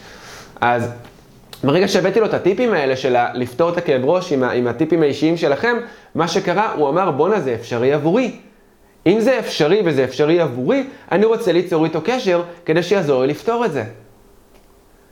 אז 0.61 0.91
ברגע 1.63 1.87
שהבאתי 1.87 2.19
לו 2.19 2.25
את 2.25 2.33
הטיפים 2.33 2.73
האלה 2.73 2.95
של 2.95 3.15
לפתור 3.33 3.69
את 3.69 3.77
הכאב 3.77 4.05
ראש 4.05 4.33
עם, 4.33 4.43
עם 4.43 4.67
הטיפים 4.67 5.03
האישיים 5.03 5.37
שלכם, 5.37 5.77
מה 6.15 6.27
שקרה, 6.27 6.73
הוא 6.73 6.89
אמר, 6.89 7.11
בואנה, 7.11 7.39
זה 7.39 7.53
אפשרי 7.53 7.93
עבורי. 7.93 8.31
אם 9.07 9.19
זה 9.19 9.39
אפשרי 9.39 9.81
וזה 9.85 10.03
אפשרי 10.03 10.39
עבורי, 10.39 10.83
אני 11.11 11.25
רוצה 11.25 11.51
ליצור 11.51 11.85
איתו 11.85 12.01
קשר 12.03 12.43
כדי 12.65 12.83
שיעזור 12.83 13.21
לי 13.21 13.27
לפתור 13.27 13.65
את 13.65 13.71
זה. 13.71 13.83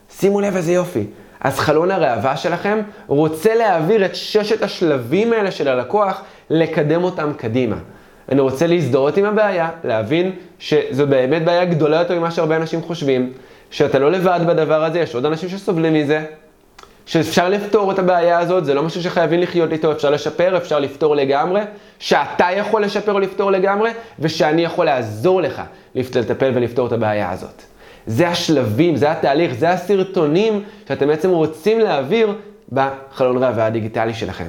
שימו 0.09 0.41
לב 0.41 0.55
איזה 0.55 0.71
יופי. 0.71 1.03
אז 1.41 1.59
חלון 1.59 1.91
הראווה 1.91 2.37
שלכם 2.37 2.79
רוצה 3.07 3.55
להעביר 3.55 4.05
את 4.05 4.15
ששת 4.15 4.63
השלבים 4.63 5.33
האלה 5.33 5.51
של 5.51 5.67
הלקוח, 5.67 6.21
לקדם 6.49 7.03
אותם 7.03 7.31
קדימה. 7.37 7.75
אני 8.31 8.41
רוצה 8.41 8.67
להזדהות 8.67 9.17
עם 9.17 9.25
הבעיה, 9.25 9.69
להבין 9.83 10.31
שזו 10.59 11.07
באמת 11.07 11.45
בעיה 11.45 11.65
גדולה 11.65 11.97
יותר 11.97 12.19
ממה 12.19 12.31
שהרבה 12.31 12.55
אנשים 12.55 12.81
חושבים, 12.81 13.33
שאתה 13.71 13.99
לא 13.99 14.11
לבד 14.11 14.39
בדבר 14.47 14.83
הזה, 14.83 14.99
יש 14.99 15.15
עוד 15.15 15.25
אנשים 15.25 15.49
שסובלים 15.49 15.93
מזה, 15.93 16.25
שאפשר 17.05 17.49
לפתור 17.49 17.91
את 17.91 17.99
הבעיה 17.99 18.39
הזאת, 18.39 18.65
זה 18.65 18.73
לא 18.73 18.83
משהו 18.83 19.03
שחייבים 19.03 19.39
לחיות 19.39 19.71
איתו, 19.71 19.91
אפשר 19.91 20.09
לשפר, 20.09 20.57
אפשר 20.57 20.79
לפתור 20.79 21.15
לגמרי, 21.15 21.61
שאתה 21.99 22.47
יכול 22.55 22.83
לשפר 22.83 23.11
או 23.11 23.19
לפתור 23.19 23.51
לגמרי, 23.51 23.91
ושאני 24.19 24.61
יכול 24.61 24.85
לעזור 24.85 25.41
לך 25.41 25.61
לטפל 25.95 26.51
ולפתור 26.55 26.87
את 26.87 26.91
הבעיה 26.91 27.31
הזאת. 27.31 27.63
זה 28.07 28.27
השלבים, 28.27 28.95
זה 28.95 29.11
התהליך, 29.11 29.53
זה 29.53 29.69
הסרטונים 29.69 30.63
שאתם 30.87 31.07
בעצם 31.07 31.29
רוצים 31.29 31.79
להעביר 31.79 32.33
בחלון 32.71 33.43
ראווה 33.43 33.65
הדיגיטלי 33.65 34.13
שלכם. 34.13 34.47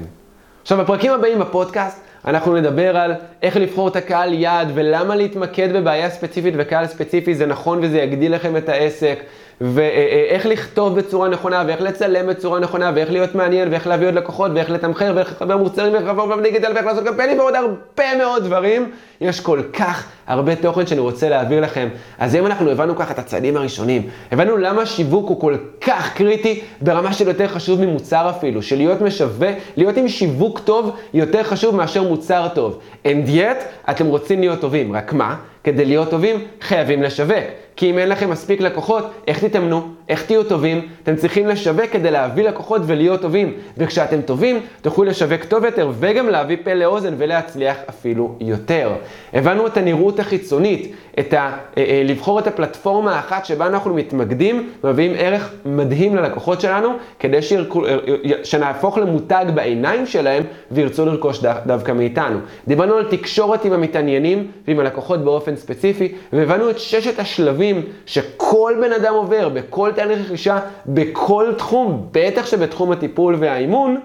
עכשיו, 0.61 0.77
בפרקים 0.77 1.11
הבאים 1.11 1.39
בפודקאסט, 1.39 2.01
אנחנו 2.25 2.55
נדבר 2.55 2.97
על 2.97 3.13
איך 3.41 3.57
לבחור 3.57 3.87
את 3.87 3.95
הקהל 3.95 4.33
יעד 4.33 4.71
ולמה 4.73 5.15
להתמקד 5.15 5.73
בבעיה 5.73 6.09
ספציפית 6.09 6.53
וקהל 6.57 6.87
ספציפי 6.87 7.35
זה 7.35 7.45
נכון 7.45 7.79
וזה 7.81 7.99
יגדיל 7.99 8.35
לכם 8.35 8.57
את 8.57 8.69
העסק. 8.69 9.19
ואיך 9.61 10.45
לכתוב 10.45 10.99
בצורה 10.99 11.29
נכונה, 11.29 11.63
ואיך 11.67 11.81
לצלם 11.81 12.27
בצורה 12.27 12.59
נכונה, 12.59 12.91
ואיך 12.95 13.11
להיות 13.11 13.35
מעניין, 13.35 13.71
ואיך 13.71 13.87
להביא 13.87 14.07
עוד 14.07 14.13
לקוחות, 14.13 14.51
ואיך 14.55 14.69
לתמחר, 14.69 15.11
ואיך 15.15 15.31
לחבר 15.31 15.57
מוצרים, 15.57 15.93
ואיך 15.93 16.05
לעבור 16.05 16.35
בדיגיטל, 16.35 16.71
ואיך 16.75 16.85
לעשות 16.85 17.03
קמפיינים, 17.07 17.39
ועוד 17.39 17.55
הרבה 17.55 18.17
מאוד 18.17 18.43
דברים. 18.43 18.91
יש 19.21 19.39
כל 19.39 19.61
כך 19.73 20.07
הרבה 20.27 20.55
תוכן 20.55 20.87
שאני 20.87 20.99
רוצה 20.99 21.29
להעביר 21.29 21.61
לכם. 21.61 21.89
אז 22.19 22.35
אם 22.35 22.45
אנחנו 22.45 22.71
הבנו 22.71 22.95
ככה 22.95 23.13
את 23.13 23.19
הצעדים 23.19 23.57
הראשונים, 23.57 24.09
הבנו 24.31 24.57
למה 24.57 24.85
שיווק 24.85 25.29
הוא 25.29 25.41
כל 25.41 25.55
כך 25.81 26.13
קריטי, 26.15 26.61
ברמה 26.81 27.13
של 27.13 27.27
יותר 27.27 27.47
חשוב 27.47 27.81
ממוצר 27.81 28.29
אפילו, 28.29 28.61
של 28.61 28.75
להיות 28.75 29.01
משווה, 29.01 29.51
להיות 29.77 29.97
עם 29.97 30.07
שיווק 30.07 30.59
טוב, 30.59 30.95
יותר 31.13 31.43
חשוב 31.43 31.75
מאשר 31.75 32.03
מוצר 32.03 32.47
טוב. 32.53 32.79
And 33.05 33.27
yet, 33.27 33.89
אתם 33.91 34.05
רוצים 34.05 34.39
להיות 34.39 34.61
טובים, 34.61 34.95
רק 34.95 35.13
מה? 35.13 35.35
כדי 35.63 35.85
להיות 35.85 36.09
טובים, 36.09 36.45
חייבים 36.61 37.03
לשווק. 37.03 37.45
כי 37.75 37.89
אם 37.89 37.97
אין 37.97 38.09
לכם 38.09 38.29
מספיק 38.29 38.61
לקוחות, 38.61 39.03
איך 39.27 39.45
תתאמנו? 39.45 39.81
איך 40.09 40.25
תהיו 40.25 40.43
טובים? 40.43 40.87
אתם 41.03 41.15
צריכים 41.15 41.47
לשווק 41.47 41.85
כדי 41.91 42.11
להביא 42.11 42.43
לקוחות 42.43 42.81
ולהיות 42.85 43.21
טובים. 43.21 43.53
וכשאתם 43.77 44.21
טובים, 44.21 44.59
תוכלו 44.81 45.03
לשווק 45.03 45.43
טוב 45.43 45.65
יותר 45.65 45.89
וגם 45.99 46.29
להביא 46.29 46.57
פה 46.63 46.73
לאוזן 46.73 47.13
ולהצליח 47.17 47.77
אפילו 47.89 48.35
יותר. 48.39 48.91
הבנו 49.33 49.67
את 49.67 49.77
הנראות 49.77 50.19
החיצונית, 50.19 50.95
את 51.19 51.33
ה, 51.33 51.37
אה, 51.37 51.83
אה, 51.83 52.01
לבחור 52.05 52.39
את 52.39 52.47
הפלטפורמה 52.47 53.15
האחת 53.15 53.45
שבה 53.45 53.67
אנחנו 53.67 53.93
מתמקדים, 53.93 54.69
ומביאים 54.83 55.13
ערך 55.17 55.53
מדהים 55.65 56.15
ללקוחות 56.15 56.61
שלנו, 56.61 56.89
כדי 57.19 57.41
שירקו, 57.41 57.85
אה, 57.85 57.97
שנהפוך 58.43 58.97
למותג 58.97 59.45
בעיניים 59.53 60.05
שלהם 60.05 60.43
וירצו 60.71 61.05
לרכוש 61.05 61.41
דו, 61.41 61.49
דווקא 61.65 61.91
מאיתנו. 61.91 62.39
דיברנו 62.67 62.93
על 62.93 63.05
תקשורת 63.09 63.65
עם 63.65 63.73
המתעניינים 63.73 64.47
ועם 64.67 64.79
הלקוחות 64.79 65.23
באופן 65.23 65.55
ספציפי, 65.55 66.11
והבנו 66.33 66.69
את 66.69 66.79
ששת 66.79 67.19
השלבים 67.19 67.60
שכל 68.05 68.73
בן 68.81 68.93
אדם 68.93 69.13
עובר 69.13 69.49
בכל 69.49 69.91
תהליך 69.95 70.19
רכישה, 70.25 70.59
בכל 70.85 71.53
תחום, 71.57 72.07
בטח 72.11 72.45
שבתחום 72.45 72.91
הטיפול 72.91 73.35
והאימון. 73.39 73.97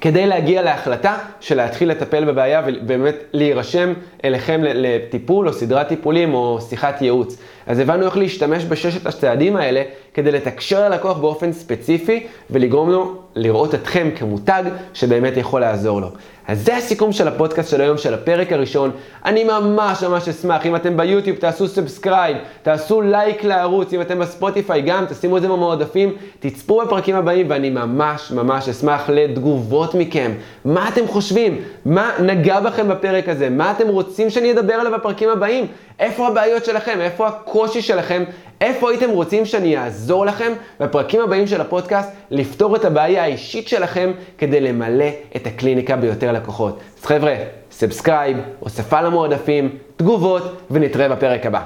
כדי 0.00 0.26
להגיע 0.26 0.62
להחלטה 0.62 1.18
של 1.40 1.56
להתחיל 1.56 1.90
לטפל 1.90 2.24
בבעיה 2.24 2.62
ובאמת 2.66 3.14
להירשם 3.32 3.92
אליכם 4.24 4.60
לטיפול 4.64 5.48
או 5.48 5.52
סדרת 5.52 5.88
טיפולים 5.88 6.34
או 6.34 6.58
שיחת 6.68 7.02
ייעוץ. 7.02 7.38
אז 7.66 7.78
הבנו 7.78 8.06
איך 8.06 8.16
להשתמש 8.16 8.64
בששת 8.64 9.06
הצעדים 9.06 9.56
האלה 9.56 9.82
כדי 10.14 10.32
לתקשר 10.32 10.88
ללקוח 10.88 11.18
באופן 11.18 11.52
ספציפי 11.52 12.26
ולגרום 12.50 12.90
לו 12.90 13.14
לראות 13.34 13.74
אתכם 13.74 14.08
כמותג 14.16 14.62
שבאמת 14.94 15.36
יכול 15.36 15.60
לעזור 15.60 16.00
לו. 16.00 16.08
אז 16.48 16.64
זה 16.64 16.76
הסיכום 16.76 17.12
של 17.12 17.28
הפודקאסט 17.28 17.70
של 17.70 17.80
היום, 17.80 17.98
של 17.98 18.14
הפרק 18.14 18.52
הראשון. 18.52 18.90
אני 19.24 19.44
ממש 19.44 20.02
ממש 20.02 20.28
אשמח, 20.28 20.66
אם 20.66 20.76
אתם 20.76 20.96
ביוטיוב 20.96 21.36
תעשו 21.36 21.68
subscribe, 21.68 22.36
תעשו 22.62 23.00
לייק 23.00 23.44
לערוץ, 23.44 23.92
אם 23.92 24.00
אתם 24.00 24.18
בספוטיפיי 24.18 24.82
גם, 24.82 25.04
תשימו 25.06 25.36
את 25.36 25.42
זה 25.42 25.48
במועדפים, 25.48 26.14
תצפו 26.40 26.82
בפרקים 26.86 27.16
הבאים, 27.16 27.46
ואני 27.50 27.70
ממש 27.70 28.30
ממש 28.30 28.68
אשמח 28.68 29.10
לתגובות 29.10 29.94
מכם. 29.94 30.32
מה 30.64 30.88
אתם 30.88 31.06
חושבים? 31.06 31.62
מה 31.84 32.12
נגע 32.22 32.60
בכם 32.60 32.88
בפרק 32.88 33.28
הזה? 33.28 33.50
מה 33.50 33.70
אתם 33.70 33.88
רוצים 33.88 34.30
שאני 34.30 34.52
אדבר 34.52 34.74
עליו 34.74 34.92
בפרקים 34.92 35.28
הבאים? 35.28 35.66
איפה 35.98 36.28
הבעיות 36.28 36.64
שלכם? 36.64 37.00
איפה 37.00 37.28
הקושי 37.28 37.82
שלכם? 37.82 38.24
איפה 38.60 38.90
הייתם 38.90 39.10
רוצים 39.10 39.44
שאני 39.44 39.78
אעזור 39.78 40.26
לכם 40.26 40.52
בפרקים 40.80 41.20
הבאים 41.20 41.46
של 41.46 41.60
הפודקאסט 41.60 42.10
לפתור 42.30 42.76
את 42.76 42.84
הבעיה 42.84 43.22
האישית 43.22 43.68
שלכם 43.68 44.12
כדי 44.38 44.60
למלא 44.60 45.08
את 45.36 45.46
הקליניקה 45.46 45.96
ביותר 45.96 46.32
לקוחות. 46.38 46.80
אז 47.00 47.04
חבר'ה, 47.06 47.34
subscribe, 47.70 48.36
הוספה 48.60 49.00
למועדפים, 49.00 49.76
תגובות, 49.96 50.42
ונתראה 50.70 51.08
בפרק 51.08 51.46
הבא. 51.46 51.64